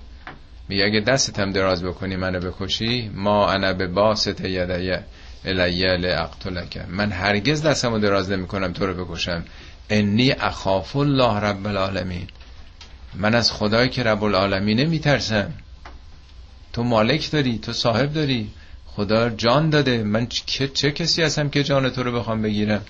میگه 0.68 0.84
اگه 0.84 1.00
دستتم 1.00 1.52
دراز 1.52 1.84
بکنی 1.84 2.16
منو 2.16 2.40
بکشی 2.40 3.10
ما 3.14 3.50
انا 3.50 3.72
به 3.72 3.86
باست 3.86 4.40
یدیه 4.40 5.04
الیه 5.44 5.96
لاقتلک 5.96 6.76
من 6.88 7.12
هرگز 7.12 7.62
دستمو 7.62 7.98
دراز 7.98 8.30
نمی‌کنم 8.30 8.72
تو 8.72 8.86
رو 8.86 9.04
بکشم. 9.04 9.44
انی 9.90 10.30
اخاف 10.30 10.96
الله 10.96 11.38
رب 11.38 11.66
العالمین. 11.66 12.26
من 13.14 13.34
از 13.34 13.52
خدایی 13.52 13.88
که 13.88 14.02
رب 14.02 14.24
العالمینه 14.24 14.84
میترسم. 14.84 15.52
تو 16.72 16.82
مالک 16.82 17.30
داری 17.30 17.58
تو 17.58 17.72
صاحب 17.72 18.12
داری. 18.12 18.50
خدا 18.86 19.30
جان 19.30 19.70
داده. 19.70 20.02
من 20.02 20.26
چه, 20.26 20.68
چه 20.68 20.90
کسی 20.90 21.22
هستم 21.22 21.48
که 21.48 21.62
جان 21.64 21.90
تو 21.90 22.02
رو 22.02 22.12
بخوام 22.12 22.42
بگیرم؟ 22.42 22.82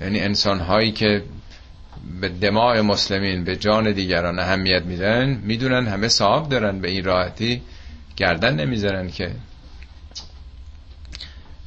یعنی 0.00 0.20
انسان 0.20 0.60
هایی 0.60 0.92
که 0.92 1.24
به 2.20 2.28
دماع 2.28 2.80
مسلمین 2.80 3.44
به 3.44 3.56
جان 3.56 3.92
دیگران 3.92 4.38
اهمیت 4.38 4.82
میدن 4.82 5.40
می‌دونن 5.44 5.86
همه 5.86 6.08
صاحب 6.08 6.48
دارن. 6.48 6.80
به 6.80 6.90
این 6.90 7.04
راحتی 7.04 7.62
گردن 8.16 8.54
نمی‌ذارن 8.54 9.10
که. 9.10 9.30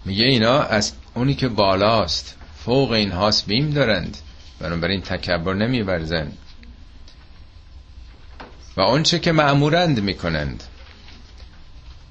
میگه 0.05 0.25
اینا 0.25 0.59
از 0.61 0.93
اونی 1.13 1.33
که 1.33 1.47
بالاست. 1.47 2.35
فوق 2.65 2.91
این 2.91 3.11
هاست 3.11 3.45
بیم 3.45 3.69
دارند. 3.69 4.17
بنابراین 4.60 5.01
تکبر 5.01 5.53
نمیورزند 5.53 6.38
و 8.78 8.82
آنچه 8.82 9.20
که 9.20 9.32
معمورند 9.32 10.01
می‌کنند. 10.01 10.64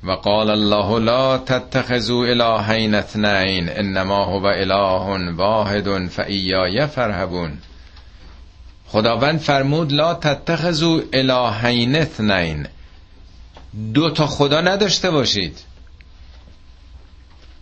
و 0.04 0.10
قال 0.10 0.50
الله 0.50 0.98
لا 0.98 1.38
تتخذوا 1.38 2.24
الهین 2.24 2.94
اثنین 2.94 3.68
انما 3.68 4.24
هو 4.24 4.46
اله 4.46 5.32
واحد 5.32 6.08
فایای 6.08 6.86
فرهبون. 6.86 7.58
خداوند 8.86 9.38
فرمود 9.38 9.92
لا 9.92 10.14
تتخذوا 10.14 11.00
الهین 11.12 11.96
اثنین. 11.96 12.66
دو 13.94 14.10
تا 14.10 14.26
خدا 14.26 14.60
نداشته 14.60 15.10
باشید. 15.10 15.58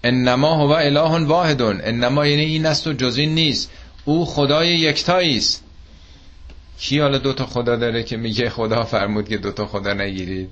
انما 0.05 0.55
هو 0.55 0.71
اله 0.71 1.25
واحد 1.25 1.63
انما 1.63 2.27
یعنی 2.27 2.43
این 2.43 2.67
است 2.67 2.87
و 2.87 2.93
جز 2.93 3.19
این 3.19 3.35
نیست. 3.35 3.71
او 4.07 4.27
خدای 4.27 4.69
یکتایی 4.69 5.37
است. 5.37 5.65
کی 6.79 6.99
حالا 6.99 7.19
دوتا 7.19 7.47
خدا 7.47 7.77
داره 7.77 8.03
که 8.03 8.17
میگه 8.17 8.51
خدا 8.51 8.85
فرمود 8.85 9.29
که 9.29 9.37
دوتا 9.37 9.67
خدا 9.67 9.95
نگیرید؟ 9.95 10.51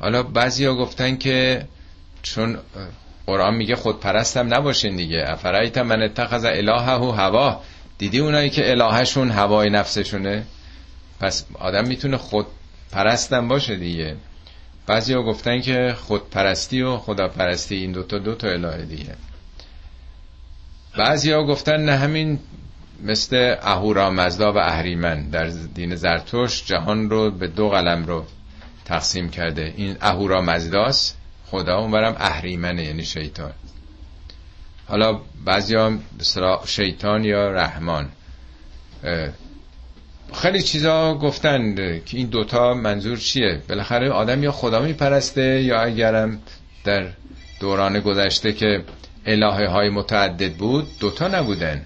حالا 0.00 0.22
بعضیا 0.22 0.74
گفتن 0.74 1.16
که 1.16 1.66
چون 2.22 2.58
قرآن 3.26 3.54
میگه 3.54 3.76
خود 3.76 4.00
پرستم 4.00 4.54
نباشین 4.54 4.96
دیگه. 4.96 5.24
افرایت 5.26 5.78
من 5.78 6.02
اتخذ 6.02 6.44
الهه 6.44 6.94
و 6.94 7.10
هوا. 7.10 7.62
دیدی 7.98 8.18
اونایی 8.18 8.50
که 8.50 8.70
الهشون 8.70 9.30
هوای 9.30 9.70
نفسشونه؟ 9.70 10.46
پس 11.20 11.44
آدم 11.54 11.88
می‌تونه 11.88 12.16
خود 12.16 12.46
پرستم 12.92 13.48
باشه 13.48 13.76
دیگه. 13.76 14.16
بعضیا 14.86 15.22
گفتن 15.22 15.60
که 15.60 15.94
خود 15.98 16.30
پرستی 16.30 16.82
و 16.82 16.96
خدا 16.96 17.28
پرستی 17.28 17.74
این 17.74 17.92
دوتا 17.92 18.18
دوتا 18.18 18.48
اله 18.48 18.84
دیگه. 18.84 19.14
بعضیا 20.96 21.42
گفتن 21.42 21.84
نه 21.84 21.96
همین 21.96 22.38
مثل 23.02 23.56
اهورا 23.62 24.10
مزدا 24.10 24.52
و 24.52 24.58
اهریمن 24.58 25.28
در 25.30 25.46
دین 25.74 25.94
زرتوش 25.94 26.64
جهان 26.66 27.10
رو 27.10 27.30
به 27.30 27.46
دو 27.46 27.68
قلم 27.68 28.06
رو 28.06 28.24
تقسیم 28.84 29.30
کرده. 29.30 29.74
این 29.76 29.96
اهورا 30.00 30.42
مزداست 30.42 31.16
خدا 31.46 31.78
اونورم 31.78 32.16
اهریمنه 32.18 32.84
یعنی 32.84 33.04
شیطان. 33.04 33.52
حالا 34.86 35.20
بعضی 35.44 35.76
هم 35.76 36.02
شیطان 36.66 37.24
یا 37.24 37.50
رحمان. 37.50 38.08
خیلی 40.34 40.62
چیزا 40.62 41.14
گفتن 41.14 41.74
که 42.06 42.16
این 42.16 42.26
دوتا 42.26 42.74
منظور 42.74 43.18
چیه؟ 43.18 43.62
بالاخره 43.68 44.10
آدم 44.10 44.42
یا 44.42 44.52
خدا 44.52 44.80
میپرسته 44.80 45.62
یا 45.62 45.80
اگرم 45.80 46.38
در 46.84 47.06
دوران 47.60 48.00
گذشته 48.00 48.52
که 48.52 48.84
الهه 49.28 49.66
های 49.68 49.88
متعدد 49.90 50.54
بود 50.54 50.86
دوتا 51.00 51.28
نبودن. 51.28 51.82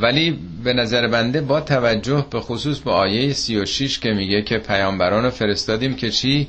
ولی 0.00 0.30
به 0.64 0.72
نظر 0.72 1.08
بنده 1.08 1.40
با 1.40 1.60
توجه 1.60 2.26
به 2.30 2.40
خصوص 2.40 2.78
به 2.78 2.90
آیه 2.90 3.32
36 3.32 3.98
که 3.98 4.12
میگه 4.12 4.42
که 4.42 4.58
پیامبران 4.58 5.24
رو 5.24 5.30
فرستادیم 5.30 5.96
که 5.96 6.10
چی؟ 6.10 6.48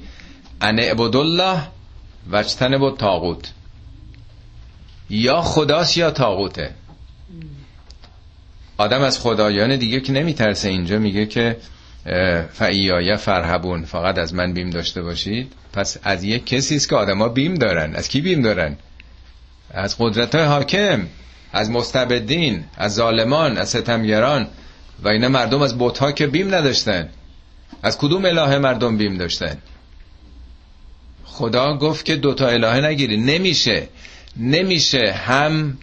ان 0.62 0.80
الله 1.00 1.62
وجتن 2.32 2.78
با 2.78 2.92
تاغوت 2.92 3.52
یا 5.10 5.42
خداست 5.42 5.98
یا 5.98 6.12
تاغوته 6.12 6.72
آدم 8.78 9.02
از 9.02 9.20
خدایان 9.20 9.76
دیگه 9.76 10.00
که 10.00 10.14
نمیترسه 10.14 10.70
اینجا 10.70 11.00
میگه 11.00 11.26
که 11.26 11.58
فعیایه 12.54 13.16
فرهبون 13.16 13.86
فقط 13.86 14.18
از 14.18 14.34
من 14.34 14.54
بیم 14.54 14.70
داشته 14.70 15.02
باشید. 15.02 15.54
پس 15.74 15.97
از 16.04 16.24
یک 16.24 16.45
کسی 16.45 16.76
است 16.76 16.89
که 16.89 16.95
آدما 16.95 17.30
بیم 17.30 17.56
دارن. 17.56 17.95
از 17.95 18.08
کی 18.10 18.22
بیم 18.22 18.41
دارن؟ 18.41 18.78
از 19.72 19.95
قدرت 19.99 20.36
های 20.36 20.43
حاکم 20.43 21.08
از 21.54 21.72
مستبدین 21.72 22.64
از 22.78 22.93
ظالمان 22.93 23.58
از 23.58 23.70
ستمگران. 23.70 24.47
و 25.04 25.08
اینا 25.08 25.30
مردم 25.30 25.62
از 25.62 25.78
بوت 25.78 26.16
که 26.16 26.28
بیم 26.28 26.56
نداشتن. 26.56 27.10
از 27.84 27.97
کدوم 27.97 28.26
الهه 28.26 28.58
مردم 28.58 28.97
بیم 28.97 29.18
داشتن؟ 29.18 29.58
خدا 31.24 31.78
گفت 31.78 32.06
که 32.06 32.16
دوتا 32.16 32.47
الهه 32.47 32.86
نگیری. 32.86 33.18
نمیشه. 33.18 33.88
نمیشه 34.38 35.12
هم 35.12 35.78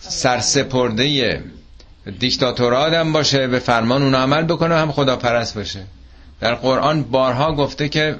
سرسپرده 0.00 1.42
دیکتاتور 2.10 2.74
آدم 2.74 3.12
باشه 3.12 3.46
به 3.46 3.58
فرمان 3.58 4.02
اون 4.02 4.14
عمل 4.14 4.42
بکنه 4.42 4.74
هم 4.74 4.92
خدا 4.92 5.16
پرست 5.16 5.54
باشه 5.54 5.84
در 6.40 6.54
قرآن 6.54 7.02
بارها 7.02 7.54
گفته 7.54 7.88
که 7.88 8.16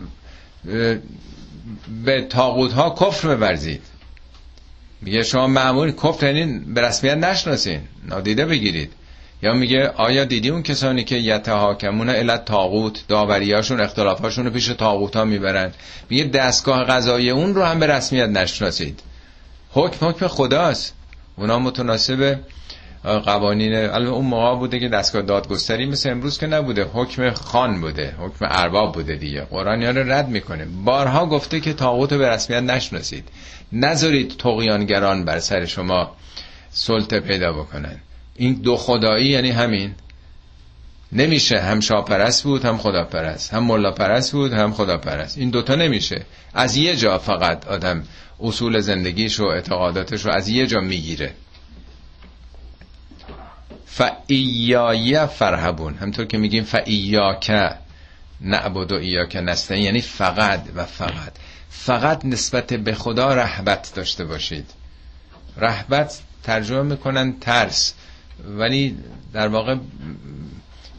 به 2.05 2.23
تاقود 2.31 2.73
ها 2.73 2.97
کفر 3.01 3.29
ببرزید 3.29 3.83
میگه 5.01 5.23
شما 5.23 5.47
معمول 5.47 5.93
کفر 5.93 6.35
یعنی 6.35 6.59
به 6.59 6.81
رسمیت 6.81 7.17
نشناسین 7.17 7.81
نادیده 8.07 8.47
بگیرید. 8.47 8.93
یا 9.43 9.53
میگه 9.53 9.89
آیا 9.89 10.25
دیدی 10.25 10.51
اون 10.51 10.63
کسانی 10.63 11.05
که 11.05 11.17
یتهاکمون 11.17 12.11
علت 12.11 12.45
تاغوت 12.45 13.05
داوریاشون 13.09 13.81
اختلافاشون 13.81 14.45
رو 14.45 14.51
پیش 14.51 14.67
تاغوت 14.67 15.17
ها 15.17 15.25
می‌برن 15.25 15.73
میگه 16.11 16.25
دستگاه 16.25 16.85
قضایی 16.85 17.31
اون 17.31 17.55
رو 17.55 17.63
هم 17.63 17.81
به 17.81 17.87
رسمیت 17.87 18.29
نشناسید. 18.29 19.01
حکم 19.71 20.09
حکم 20.09 20.29
خداست. 20.29 20.95
اونا 21.37 21.59
متناسب 21.59 22.39
قوانین 23.03 23.75
البته 23.75 24.11
اون 24.11 24.27
موقع 24.27 24.59
بوده 24.59 24.81
که 24.81 24.89
دستگاه 24.89 25.23
دادگستری 25.23 25.87
مثل 25.87 26.11
امروز 26.11 26.39
که 26.39 26.47
نبوده 26.47 26.85
حکم 26.85 27.31
خان 27.31 27.81
بوده 27.81 28.15
حکم 28.19 28.47
ارباب 28.51 28.95
بوده 28.95 29.17
دیگه. 29.17 29.41
قرآن 29.41 29.83
رو 29.83 30.13
رد 30.13 30.29
می‌کنه. 30.29 30.65
بارها 30.85 31.27
گفته 31.27 31.61
که 31.61 31.73
تاغوت 31.73 32.13
رو 32.13 32.19
به 32.19 32.29
رسمیت 32.29 32.63
نشناسید. 32.63 33.29
نذارید 33.73 34.37
تقیانگران 34.39 35.25
بر 35.25 35.39
سر 35.39 35.65
شما 35.65 36.17
سلطه 36.71 37.21
پیدا 37.21 37.53
بکنن. 37.53 37.97
این 38.37 38.55
دو 38.55 38.77
خدایی 38.77 39.29
یعنی 39.29 39.51
همین. 39.51 39.95
نمیشه 41.13 41.59
هم 41.59 41.81
شاپرست 41.81 42.43
بود 42.43 42.65
هم 42.65 42.79
خدا 42.79 43.05
پرست 43.05 43.55
هم 43.55 43.65
ملا 43.65 43.91
پرست 43.91 44.33
بود 44.33 44.53
هم 44.53 44.73
خدا 44.73 44.97
پرست 44.97 45.39
این 45.39 45.51
دوتا 45.51 45.75
نمیشه. 45.75 46.23
از 46.55 46.77
یه 46.77 46.97
جا 46.97 47.19
فقط 47.19 47.67
آدم 47.67 48.03
اصول 48.41 48.81
زندگیش 48.81 49.41
و 49.41 49.45
اعتقاداتش 49.45 50.25
رو 50.25 50.33
از 50.33 50.49
یه 50.49 50.67
جا 50.67 50.81
می‌گیره. 50.81 51.35
فعیای 53.95 55.27
فرهبون 55.27 55.95
همطور 55.95 56.25
که 56.25 56.39
میگیم 56.39 56.65
فعیاک 56.65 57.53
نعبد 58.41 58.93
و 58.93 58.97
ایاک 58.97 59.37
نستن 59.37 59.77
یعنی 59.77 60.01
فقط 60.01 60.65
و 60.75 60.85
فقط. 60.85 61.33
فقط 61.71 62.25
نسبت 62.25 62.73
به 62.73 62.95
خدا 62.95 63.35
رحبت 63.35 63.93
داشته 63.95 64.25
باشید. 64.25 64.71
رحبت 65.57 66.21
ترجمه 66.43 66.83
می‌کنن 66.83 67.39
ترس. 67.41 67.95
ولی 68.45 68.99
در 69.33 69.49
واقع 69.49 69.77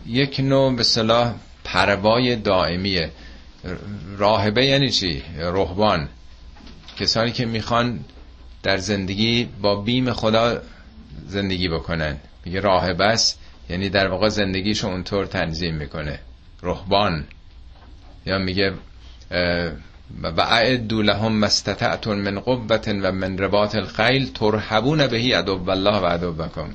یک 0.06 0.40
نوع 0.40 0.76
به 0.76 0.84
صلاح 0.84 1.34
پروای 1.64 2.36
دائمیه. 2.36 3.12
راهبه 4.18 4.66
یعنی 4.66 4.90
چی؟ 4.90 5.24
رهبان. 5.38 6.10
کسانی 7.00 7.32
که 7.32 7.46
می‌خوان 7.46 8.00
در 8.64 8.78
زندگی 8.78 9.50
با 9.62 9.76
بیم 9.76 10.14
خدا 10.14 10.62
زندگی 11.28 11.68
بکنن. 11.68 12.18
میگه 12.46 12.60
راهبه 12.60 13.06
است 13.06 13.40
یعنی 13.70 13.90
در 13.90 14.08
واقع 14.08 14.30
زندگیشو 14.30 14.88
اونطور 14.88 15.26
تنظیم 15.26 15.76
می‌کنه. 15.76 16.20
رهبان. 16.64 17.26
یا 18.26 18.38
میگه 18.38 18.74
و 20.24 20.42
اعدو 20.42 21.02
لهم 21.02 21.40
مستطعتون 21.40 22.18
من 22.18 22.40
قوت 22.40 22.88
و 22.88 23.12
من 23.12 23.38
رباط 23.38 23.76
الخیل 23.76 24.32
ترهبون 24.34 25.08
بهی 25.08 25.34
عدو 25.34 25.70
الله 25.70 26.00
و 26.00 26.06
عدو 26.06 26.34
بکم. 26.34 26.70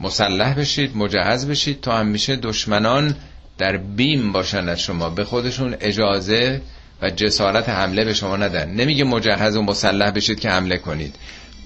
مسلح 0.00 0.54
بشید 0.54 0.96
مجهز 0.96 1.46
بشید 1.46 1.80
تا 1.80 1.98
همیشه 1.98 2.36
دشمنان 2.36 3.16
در 3.58 3.76
بیم 3.76 4.32
باشن 4.32 4.68
از 4.68 4.80
شما. 4.80 5.10
به 5.10 5.24
خودشون 5.24 5.76
اجازه 5.80 6.60
و 7.02 7.10
جسارت 7.10 7.68
حمله 7.68 8.04
به 8.04 8.14
شما 8.14 8.36
ندن. 8.36 8.70
نمیگه 8.70 9.04
مجهز 9.04 9.56
و 9.56 9.62
مسلح 9.62 10.10
بشید 10.10 10.40
که 10.40 10.50
حمله 10.50 10.78
کنید. 10.78 11.16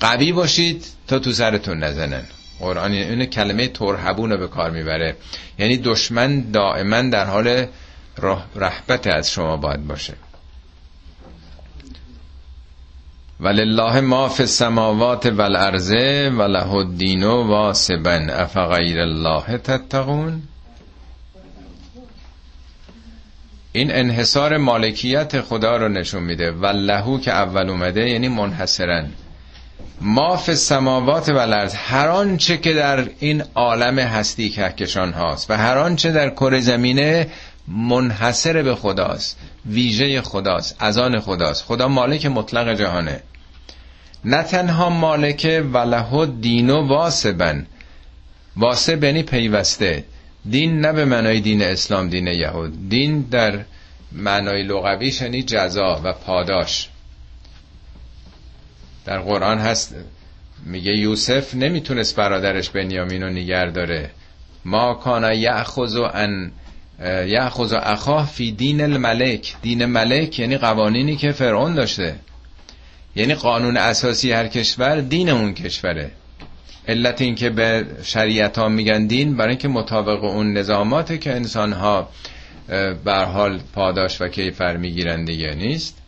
قوی 0.01 0.33
باشید 0.33 0.85
تا 1.07 1.19
تو 1.19 1.33
سرتون 1.33 1.79
نزنن. 1.79 2.23
قرآن 2.61 2.93
این 2.93 3.25
کلمه 3.25 3.69
ترهبون 3.69 4.31
رو 4.31 4.37
به 4.37 4.49
کار 4.49 4.71
می‌بره. 4.71 5.17
یعنی 5.59 5.77
دشمن 5.77 6.41
دائما 6.41 7.03
در 7.03 7.25
حال 7.25 7.67
رحبت 8.57 9.07
از 9.07 9.31
شما 9.31 9.57
باید 9.57 9.87
باشه. 9.87 10.15
ولله 13.41 14.01
ما 14.01 14.29
فی 14.29 14.43
السماوات 14.43 15.27
والارض 15.27 15.93
وله 16.39 16.73
الدین 16.75 17.25
واسبا. 17.25 18.11
افغیر 18.11 19.01
الله 19.01 19.59
تتقون؟ 19.59 20.43
این 23.73 23.95
انحصار 23.95 24.57
مالکیت 24.57 25.41
خدا 25.41 25.77
رو 25.77 25.89
نشون 25.89 26.23
میده. 26.23 26.51
ولهو 26.51 27.21
که 27.21 27.33
اول 27.33 27.69
اومده 27.69 28.11
یعنی 28.11 28.29
منحصرن 28.29 29.11
ما 30.07 30.37
فی 30.37 30.53
السماوات 30.53 31.29
والارض 31.29 31.75
هر 31.75 32.09
آنچه 32.09 32.57
که 32.57 32.73
در 32.73 33.09
این 33.19 33.43
عالم 33.55 33.99
هستی 33.99 34.49
کهکشان 34.49 35.13
هاست 35.13 35.51
و 35.51 35.57
هر 35.57 35.79
آنچه 35.79 36.13
در 36.13 36.31
کره 36.31 36.61
زمینه 36.61 37.27
منحصر 37.69 38.63
به 38.63 38.75
خداست 38.75 39.39
ویژه 39.67 40.23
خداست 40.23 40.77
از 40.79 40.99
آن 40.99 41.21
خداست. 41.21 41.65
خدا 41.65 41.89
مالک 41.89 42.27
مطلق 42.27 42.75
جهانه. 42.79 43.21
نه 44.25 44.43
تنها 44.43 44.91
مالک 44.91 45.63
وله 45.73 46.27
دین 46.27 46.71
و 46.71 46.87
واسبن. 46.87 47.67
واسب 48.57 49.05
یعنی 49.05 49.23
پیوسته. 49.23 50.05
دین 50.51 50.81
نه 50.81 50.93
به 50.93 51.05
معنای 51.05 51.41
دین 51.41 51.63
اسلام 51.63 52.09
دین 52.09 52.27
یهود. 52.27 52.89
دین 52.89 53.21
در 53.21 53.65
معنای 54.13 54.63
لغویش 54.63 55.21
یعنی 55.21 55.43
جزا 55.43 56.01
و 56.05 56.13
پاداش. 56.13 56.89
در 59.05 59.19
قرآن 59.19 59.59
هست 59.59 59.95
میگه 60.67 60.93
یوسف 60.93 61.55
نمی‌تونست 61.55 62.17
برادرش 62.17 62.71
بنیامین 62.71 63.23
رو 63.23 63.31
نگر 63.31 63.67
داره. 63.67 64.11
ما 64.65 64.95
کانا 64.95 65.33
یعخذ 65.33 65.97
ان 66.15 66.53
یأخذ 67.27 67.73
اخاه 67.73 68.27
فی 68.27 68.53
دین 68.53 68.81
الملک. 68.81 69.55
دین 69.63 69.85
ملک 69.85 70.39
یعنی 70.39 70.57
قوانینی 70.57 71.17
که 71.17 71.33
فرعون 71.33 71.75
داشته. 71.75 72.17
یعنی 73.17 73.35
قانون 73.35 73.77
اساسی 73.77 74.33
هر 74.33 74.49
کشور 74.49 75.01
دین 75.01 75.29
اون 75.29 75.55
کشوره. 75.55 76.11
علت 76.89 77.21
این 77.21 77.35
که 77.35 77.51
به 77.51 77.87
شریعت 78.03 78.59
ها 78.59 78.69
میگن 78.69 79.07
دین 79.07 79.37
برای 79.37 79.51
اینکه 79.51 79.69
مطابق 79.69 80.25
اون 80.25 80.53
نظاماته 80.53 81.19
که 81.19 81.35
انسان 81.35 81.73
ها 81.73 82.09
بر 83.05 83.25
حال 83.25 83.61
پاداش 83.73 84.21
و 84.21 84.29
کیفر 84.29 84.77
می‌گیرن 84.77 85.25
دیگه 85.25 85.55
نیست. 85.55 86.04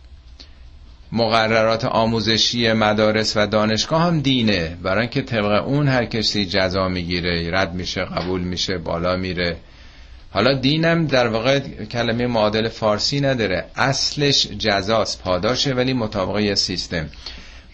مقررات 1.12 1.84
آموزشی 1.84 2.72
مدارس 2.72 3.36
و 3.36 3.46
دانشگاه 3.46 4.02
هم 4.02 4.20
دینه. 4.20 4.76
برای 4.82 5.00
اینکه 5.00 5.22
طبق 5.22 5.66
اون 5.66 5.88
هر 5.88 6.04
کسی 6.04 6.46
جزا 6.46 6.88
می‌گیره 6.88 7.50
رد 7.52 7.74
میشه 7.74 8.04
قبول 8.04 8.40
میشه 8.40 8.78
بالا 8.78 9.16
میره. 9.16 9.56
حالا 10.30 10.54
دینم 10.54 11.06
در 11.06 11.28
واقع 11.28 11.60
کلمه 11.90 12.26
معادل 12.26 12.68
فارسی 12.68 13.20
نداره. 13.20 13.64
اصلش 13.76 14.46
جزاست 14.46 15.22
پاداشه 15.22 15.72
ولی 15.72 15.92
مطابق 15.92 16.54
سیستم. 16.54 17.08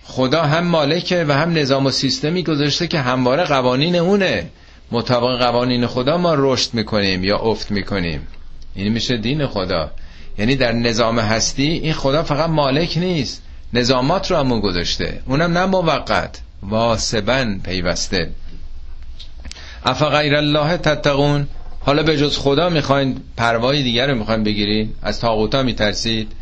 خدا 0.02 0.42
هم 0.42 0.64
مالکه 0.64 1.24
و 1.28 1.32
هم 1.32 1.52
نظام 1.52 1.86
و 1.86 1.90
سیستمی 1.90 2.42
گذاشته 2.42 2.86
که 2.86 2.98
همواره 2.98 3.44
قوانین 3.44 3.96
اونه. 3.96 4.46
مطابق 4.90 5.38
قوانین 5.38 5.86
خدا 5.86 6.18
ما 6.18 6.34
رشد 6.38 6.74
می‌کنیم 6.74 7.24
یا 7.24 7.38
افت 7.38 7.70
می‌کنیم. 7.70 8.26
این 8.74 8.92
میشه 8.92 9.16
دین 9.16 9.46
خدا. 9.46 9.90
یعنی 10.38 10.56
در 10.56 10.72
نظام 10.72 11.18
هستی 11.18 11.68
این 11.68 11.92
خدا 11.92 12.22
فقط 12.22 12.50
مالک 12.50 12.98
نیست. 12.98 13.42
نظامات 13.72 14.30
رو 14.30 14.36
همون 14.36 14.60
گذاشته. 14.60 15.20
اونم 15.26 15.58
نه 15.58 15.66
موقت. 15.66 16.40
واسبن 16.62 17.60
پیوسته. 17.64 18.30
افا 19.84 20.08
غیر 20.08 20.36
الله 20.36 20.76
تتقون. 20.76 21.48
حالا 21.80 22.02
به 22.02 22.16
جز 22.16 22.38
خدا 22.38 22.68
می‌خواین 22.68 23.20
پروای 23.36 23.82
دیگر 23.82 24.06
رو 24.06 24.14
می‌خواین 24.14 24.44
بگیرید 24.44 24.94
از 25.02 25.20
تاغوتا 25.20 25.62
میترسید؟ 25.62 26.32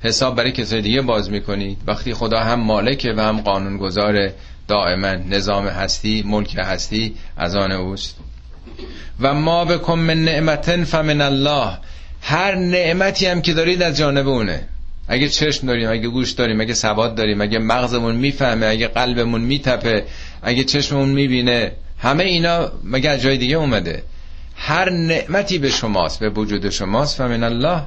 حساب 0.00 0.36
برای 0.36 0.52
کسای 0.52 0.80
دیگه 0.80 1.02
باز 1.02 1.30
می‌کنید. 1.30 1.78
وقتی 1.86 2.14
خدا 2.14 2.40
هم 2.40 2.60
مالکه 2.60 3.14
و 3.16 3.20
هم 3.20 3.40
قانونگذار 3.40 4.30
دائما 4.68 5.12
نظام 5.12 5.68
هستی 5.68 6.22
ملک 6.26 6.56
هستی 6.58 7.14
از 7.36 7.56
آن 7.56 7.72
اوست. 7.72 8.16
و 9.20 9.34
ما 9.34 9.64
بکن 9.64 9.98
من 9.98 10.24
نعمتن 10.24 10.84
فمن 10.84 11.20
الله. 11.20 11.78
هر 12.28 12.54
نعمتی 12.54 13.26
هم 13.26 13.42
که 13.42 13.52
دارید 13.52 13.82
از 13.82 13.96
جانب 13.96 14.28
اونه. 14.28 14.68
اگه 15.08 15.28
چشم 15.28 15.66
داریم 15.66 15.90
اگه 15.90 16.08
گوش 16.08 16.30
داریم 16.30 16.60
اگه 16.60 16.74
سواد 16.74 17.14
داریم 17.14 17.40
اگه 17.40 17.58
مغزمون 17.58 18.16
می‌فهمه 18.16 18.66
اگه 18.66 18.88
قلبمون 18.88 19.40
میتپه 19.40 20.04
اگه 20.42 20.64
چشممون 20.64 21.08
می‌بینه 21.08 21.72
همه 21.98 22.24
اینا 22.24 22.72
مگه 22.84 23.10
از 23.10 23.22
جای 23.22 23.36
دیگه 23.36 23.56
اومده؟ 23.56 24.02
هر 24.56 24.90
نعمتی 24.90 25.58
به 25.58 25.70
شماست 25.70 26.20
به 26.20 26.28
وجود 26.28 26.70
شماست 26.70 27.16
فمن 27.16 27.44
الله. 27.44 27.82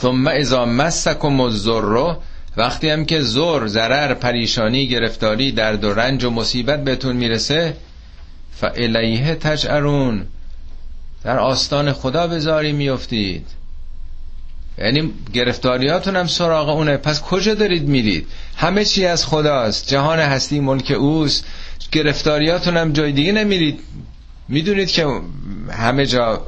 ثم 0.00 0.26
اذا 0.26 0.64
مسکم 0.64 1.40
الضر 1.40 2.14
وقتی 2.56 2.88
هم 2.88 3.04
که 3.04 3.20
زور 3.20 3.66
ضرر 3.66 4.14
پریشانی 4.14 4.88
گرفتاری 4.88 5.52
درد 5.52 5.84
و 5.84 5.94
رنج 5.94 6.24
و 6.24 6.30
مصیبت 6.30 6.84
بهتون 6.84 7.16
می‌رسه 7.16 7.76
فالیه 8.52 9.34
تجعرون. 9.34 10.26
در 11.24 11.38
آستان 11.38 11.92
خدا 11.92 12.26
بذاری 12.26 12.72
میفتید 12.72 13.46
یعنی 14.78 15.12
گرفتاریاتون 15.32 16.16
هم 16.16 16.26
سراغ 16.26 16.68
اونه. 16.68 16.96
پس 16.96 17.22
کجا 17.22 17.54
دارید 17.54 17.88
میرید؟ 17.88 18.26
همه 18.56 18.84
چی 18.84 19.06
از 19.06 19.26
خداست. 19.26 19.88
جهان 19.88 20.18
هستی 20.18 20.60
ملک 20.60 20.90
اوست. 20.90 21.44
گرفتاریاتون 21.92 22.76
هم 22.76 22.92
جای 22.92 23.12
دیگه 23.12 23.32
نمیرید. 23.32 23.80
می‌دونید 24.48 24.88
که 24.90 25.06
همه 25.70 26.06
جا 26.06 26.42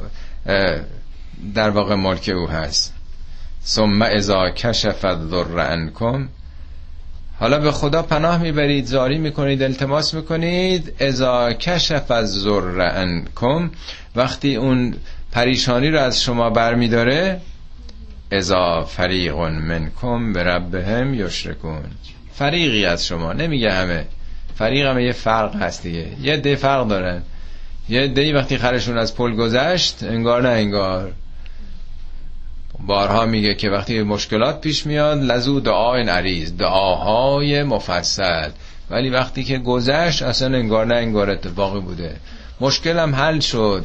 در 1.54 1.70
واقع 1.70 1.94
ملک 1.94 2.30
او 2.34 2.48
هست. 2.48 2.92
ثم 3.64 4.02
اذا 4.02 4.50
کشف 4.50 5.04
الضر 5.04 5.60
عنکم. 5.60 6.28
حالا 7.40 7.58
به 7.58 7.72
خدا 7.72 8.02
پناه 8.02 8.38
می‌برید 8.42 8.86
زاری 8.86 9.18
می‌کنید 9.18 9.62
التماس 9.62 10.14
می‌کنید. 10.14 10.92
اذا 10.98 11.52
کشف 11.52 12.10
الضر 12.10 12.80
عنکم 12.80 13.70
وقتی 14.16 14.56
اون 14.56 14.94
پریشانی 15.32 15.90
رو 15.90 16.00
از 16.00 16.22
شما 16.22 16.50
برمیداره 16.50 17.40
اذا 18.30 18.84
فریق 18.84 19.34
منکم 19.34 20.32
به 20.32 20.44
ربهم 20.44 21.14
یشرکون. 21.14 21.82
فریقی 22.34 22.84
از 22.84 23.06
شما 23.06 23.32
نمیگه 23.32 23.72
همه. 23.72 24.04
فریق 24.54 24.86
همه 24.86 25.04
یه 25.04 25.12
فرق 25.12 25.56
هست 25.56 25.82
دیگه. 25.82 26.06
یه 26.22 26.36
ده 26.36 26.56
فرق 26.56 26.88
دارن. 26.88 27.22
یه 27.88 28.06
دی 28.06 28.32
وقتی 28.32 28.56
خرشون 28.56 28.98
از 28.98 29.16
پل 29.16 29.34
گذشت 29.34 30.02
انگار 30.02 30.42
نه 30.42 30.48
انگار. 30.48 31.12
بارها 32.86 33.26
میگه 33.26 33.54
که 33.54 33.70
وقتی 33.70 34.02
مشکلات 34.02 34.60
پیش 34.60 34.86
میاد 34.86 35.22
لزو 35.22 35.60
دعای 35.60 36.02
عریض 36.02 36.56
دعاهای 36.56 37.62
مفصل. 37.62 38.50
ولی 38.90 39.10
وقتی 39.10 39.44
که 39.44 39.58
گذشت 39.58 40.22
اصلا 40.22 40.56
انگار 40.56 40.86
نه 40.86 40.94
انگار 40.94 41.30
اتفاقی 41.30 41.80
بوده. 41.80 42.16
مشکلم 42.60 43.14
حل 43.14 43.40
شد. 43.40 43.84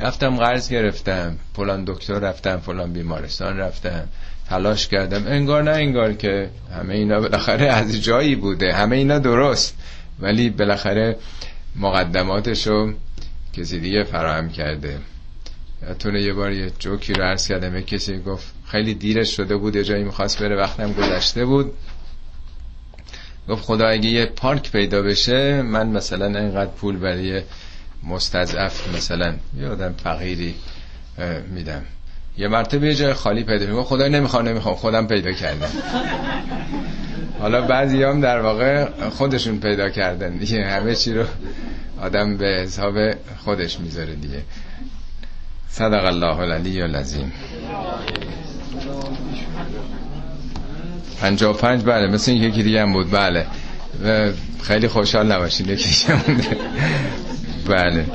رفتم 0.00 0.36
قرض 0.36 0.68
گرفتم. 0.68 1.36
فلان 1.56 1.84
دکتر 1.84 2.18
رفتم 2.18 2.56
فلان 2.56 2.92
بیمارستان 2.92 3.58
رفتم. 3.58 4.08
تلاش 4.48 4.88
کردم. 4.88 5.26
انگار 5.26 5.62
نه 5.62 5.70
انگار 5.70 6.12
که 6.12 6.50
همه 6.76 6.94
اینا 6.94 7.20
بالاخره 7.20 7.66
از 7.66 8.02
جایی 8.02 8.36
بوده. 8.36 8.72
همه 8.74 8.96
اینا 8.96 9.18
درست. 9.18 9.76
ولی 10.20 10.50
بالاخره 10.50 11.16
مقدماتشو 11.76 12.92
کسی 13.52 13.80
دیگه 13.80 14.04
فراهم 14.04 14.48
کرده. 14.48 14.98
یادتونه 15.82 16.22
یه 16.22 16.32
بار 16.32 16.52
یه 16.52 16.70
جوکی 16.78 17.12
رو 17.12 17.24
عرض 17.24 17.48
کردم. 17.48 17.76
یه 17.76 17.82
کسی 17.82 18.18
گفت 18.18 18.54
خیلی 18.66 18.94
دیرش 18.94 19.36
شده 19.36 19.56
بود 19.56 19.76
یه 19.76 19.84
جایی 19.84 20.04
می‌خواست 20.04 20.42
بره 20.42 20.56
وقتم 20.56 20.92
گذشته 20.92 21.44
بود. 21.44 21.72
گفت 23.48 23.64
خدا 23.64 23.88
اگه 23.88 24.08
یه 24.08 24.26
پارک 24.26 24.72
پیدا 24.72 25.02
بشه 25.02 25.62
من 25.62 25.88
مثلا 25.88 26.26
اینقدر 26.26 26.70
پول 26.70 26.96
برای 26.96 27.42
مستضعف 28.04 28.96
مثلا 28.96 29.34
یه 29.60 29.68
آدم 29.68 29.94
فقیری 30.04 30.54
میدم. 31.54 31.82
یه 32.38 32.48
مرتبه 32.48 32.86
یه 32.86 32.94
جای 32.94 33.12
خالی 33.12 33.44
پیدا 33.44 33.66
میگه 33.66 33.82
خدا 33.82 34.08
نمی‌خوام 34.08 34.48
نمی‌خوام. 34.48 34.74
خودم 34.74 35.06
پیدا 35.06 35.32
کردم. 35.32 35.68
حالا 37.40 37.60
بعضی 37.62 38.02
هم 38.02 38.20
در 38.20 38.40
واقع 38.40 38.88
خودشون 39.10 39.60
پیدا 39.60 39.88
کردن 39.88 40.36
دیگه. 40.36 40.64
همه 40.64 40.94
چی 40.94 41.14
رو 41.14 41.24
آدم 42.00 42.36
به 42.36 42.46
حساب 42.46 42.94
خودش 43.44 43.80
می‌ذاره 43.80 44.14
دیگه. 44.14 44.42
صدق 45.68 46.04
الله 46.04 46.38
العلی 46.38 46.82
العظیم. 46.82 47.32
پنجا 51.20 51.52
پنج 51.52 51.84
بله 51.84 52.06
مثل 52.06 52.32
یکی 52.32 52.62
دیگه 52.62 52.82
هم 52.82 52.92
بود. 52.92 53.10
بله. 53.10 53.46
خیلی 54.62 54.88
خوشحال 54.88 55.32
نباشید. 55.32 55.68
یکی 55.68 56.12
بله. 57.70 58.06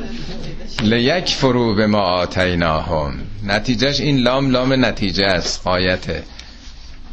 لیک 0.83 1.29
فرو 1.29 1.75
به 1.75 1.87
ما 1.87 1.99
آتیناهم. 1.99 3.13
نتیجهش 3.43 3.99
این 3.99 4.17
لام 4.17 4.49
لام 4.49 4.85
نتیجه 4.85 5.25
است 5.25 5.61
قایته 5.63 6.23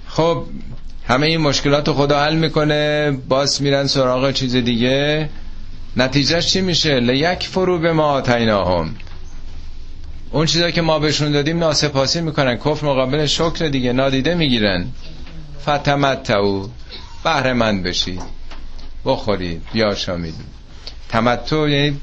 خب 0.08 0.44
همه 1.08 1.26
این 1.26 1.40
مشکلات 1.40 1.92
خدا 1.92 2.20
حل 2.20 2.34
می‌کنه 2.34 3.10
باز 3.10 3.62
میرن 3.62 3.86
سراغ 3.86 4.32
چیز 4.32 4.56
دیگه. 4.56 5.28
نتیجهش 5.96 6.46
چی 6.46 6.60
میشه؟ 6.60 7.00
لیک 7.00 7.42
فرو 7.46 7.78
به 7.78 7.92
ما 7.92 8.04
آتیناهم. 8.04 8.94
اون 10.30 10.46
چیزا 10.46 10.70
که 10.70 10.82
ما 10.82 10.98
بهشون 10.98 11.32
دادیم 11.32 11.58
ناسپاسی 11.58 12.20
می‌کنن. 12.20 12.56
کفر 12.56 12.86
مقابل 12.86 13.26
شکر 13.26 13.68
دیگه 13.68 13.92
نادیده 13.92 14.34
می‌گیرن. 14.34 14.86
فتمتعو 15.62 16.66
بهره 17.24 17.52
مند 17.52 17.82
بشید 17.82 18.22
بخورید 19.04 19.62
بیاشامید 19.72 20.34
تمتع 21.08 21.68
یعنی 21.68 21.98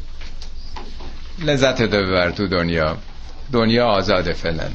لذت 1.42 1.82
دو 1.82 1.98
ببر 1.98 2.32
تو 2.32 2.48
دنیا. 2.48 2.98
دنیا 3.52 3.86
آزاده 3.86 4.34
فلن 4.34 4.72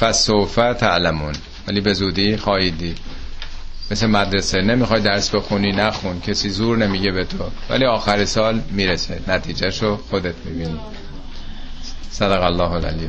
فسوفه 0.00 0.74
تعلمون. 0.74 1.34
ولی 1.68 1.80
به 1.80 1.92
زودی 1.92 2.36
خواهیدی 2.36 2.94
مثل 3.90 4.06
مدرسه 4.06 4.60
نمی‌خوای 4.60 5.00
درس 5.00 5.34
بخونی 5.34 5.72
نخون. 5.72 6.20
کسی 6.20 6.48
زور 6.48 6.76
نمیگه 6.76 7.10
به 7.10 7.24
تو. 7.24 7.50
ولی 7.70 7.84
آخر 7.84 8.24
سال 8.24 8.60
می‌رسه. 8.70 9.20
نتیجهشو 9.28 9.96
خودت 9.96 10.34
می‌بینی. 10.44 10.80
صدق 12.10 12.42
الله 12.42 12.72
العلی 12.72 13.08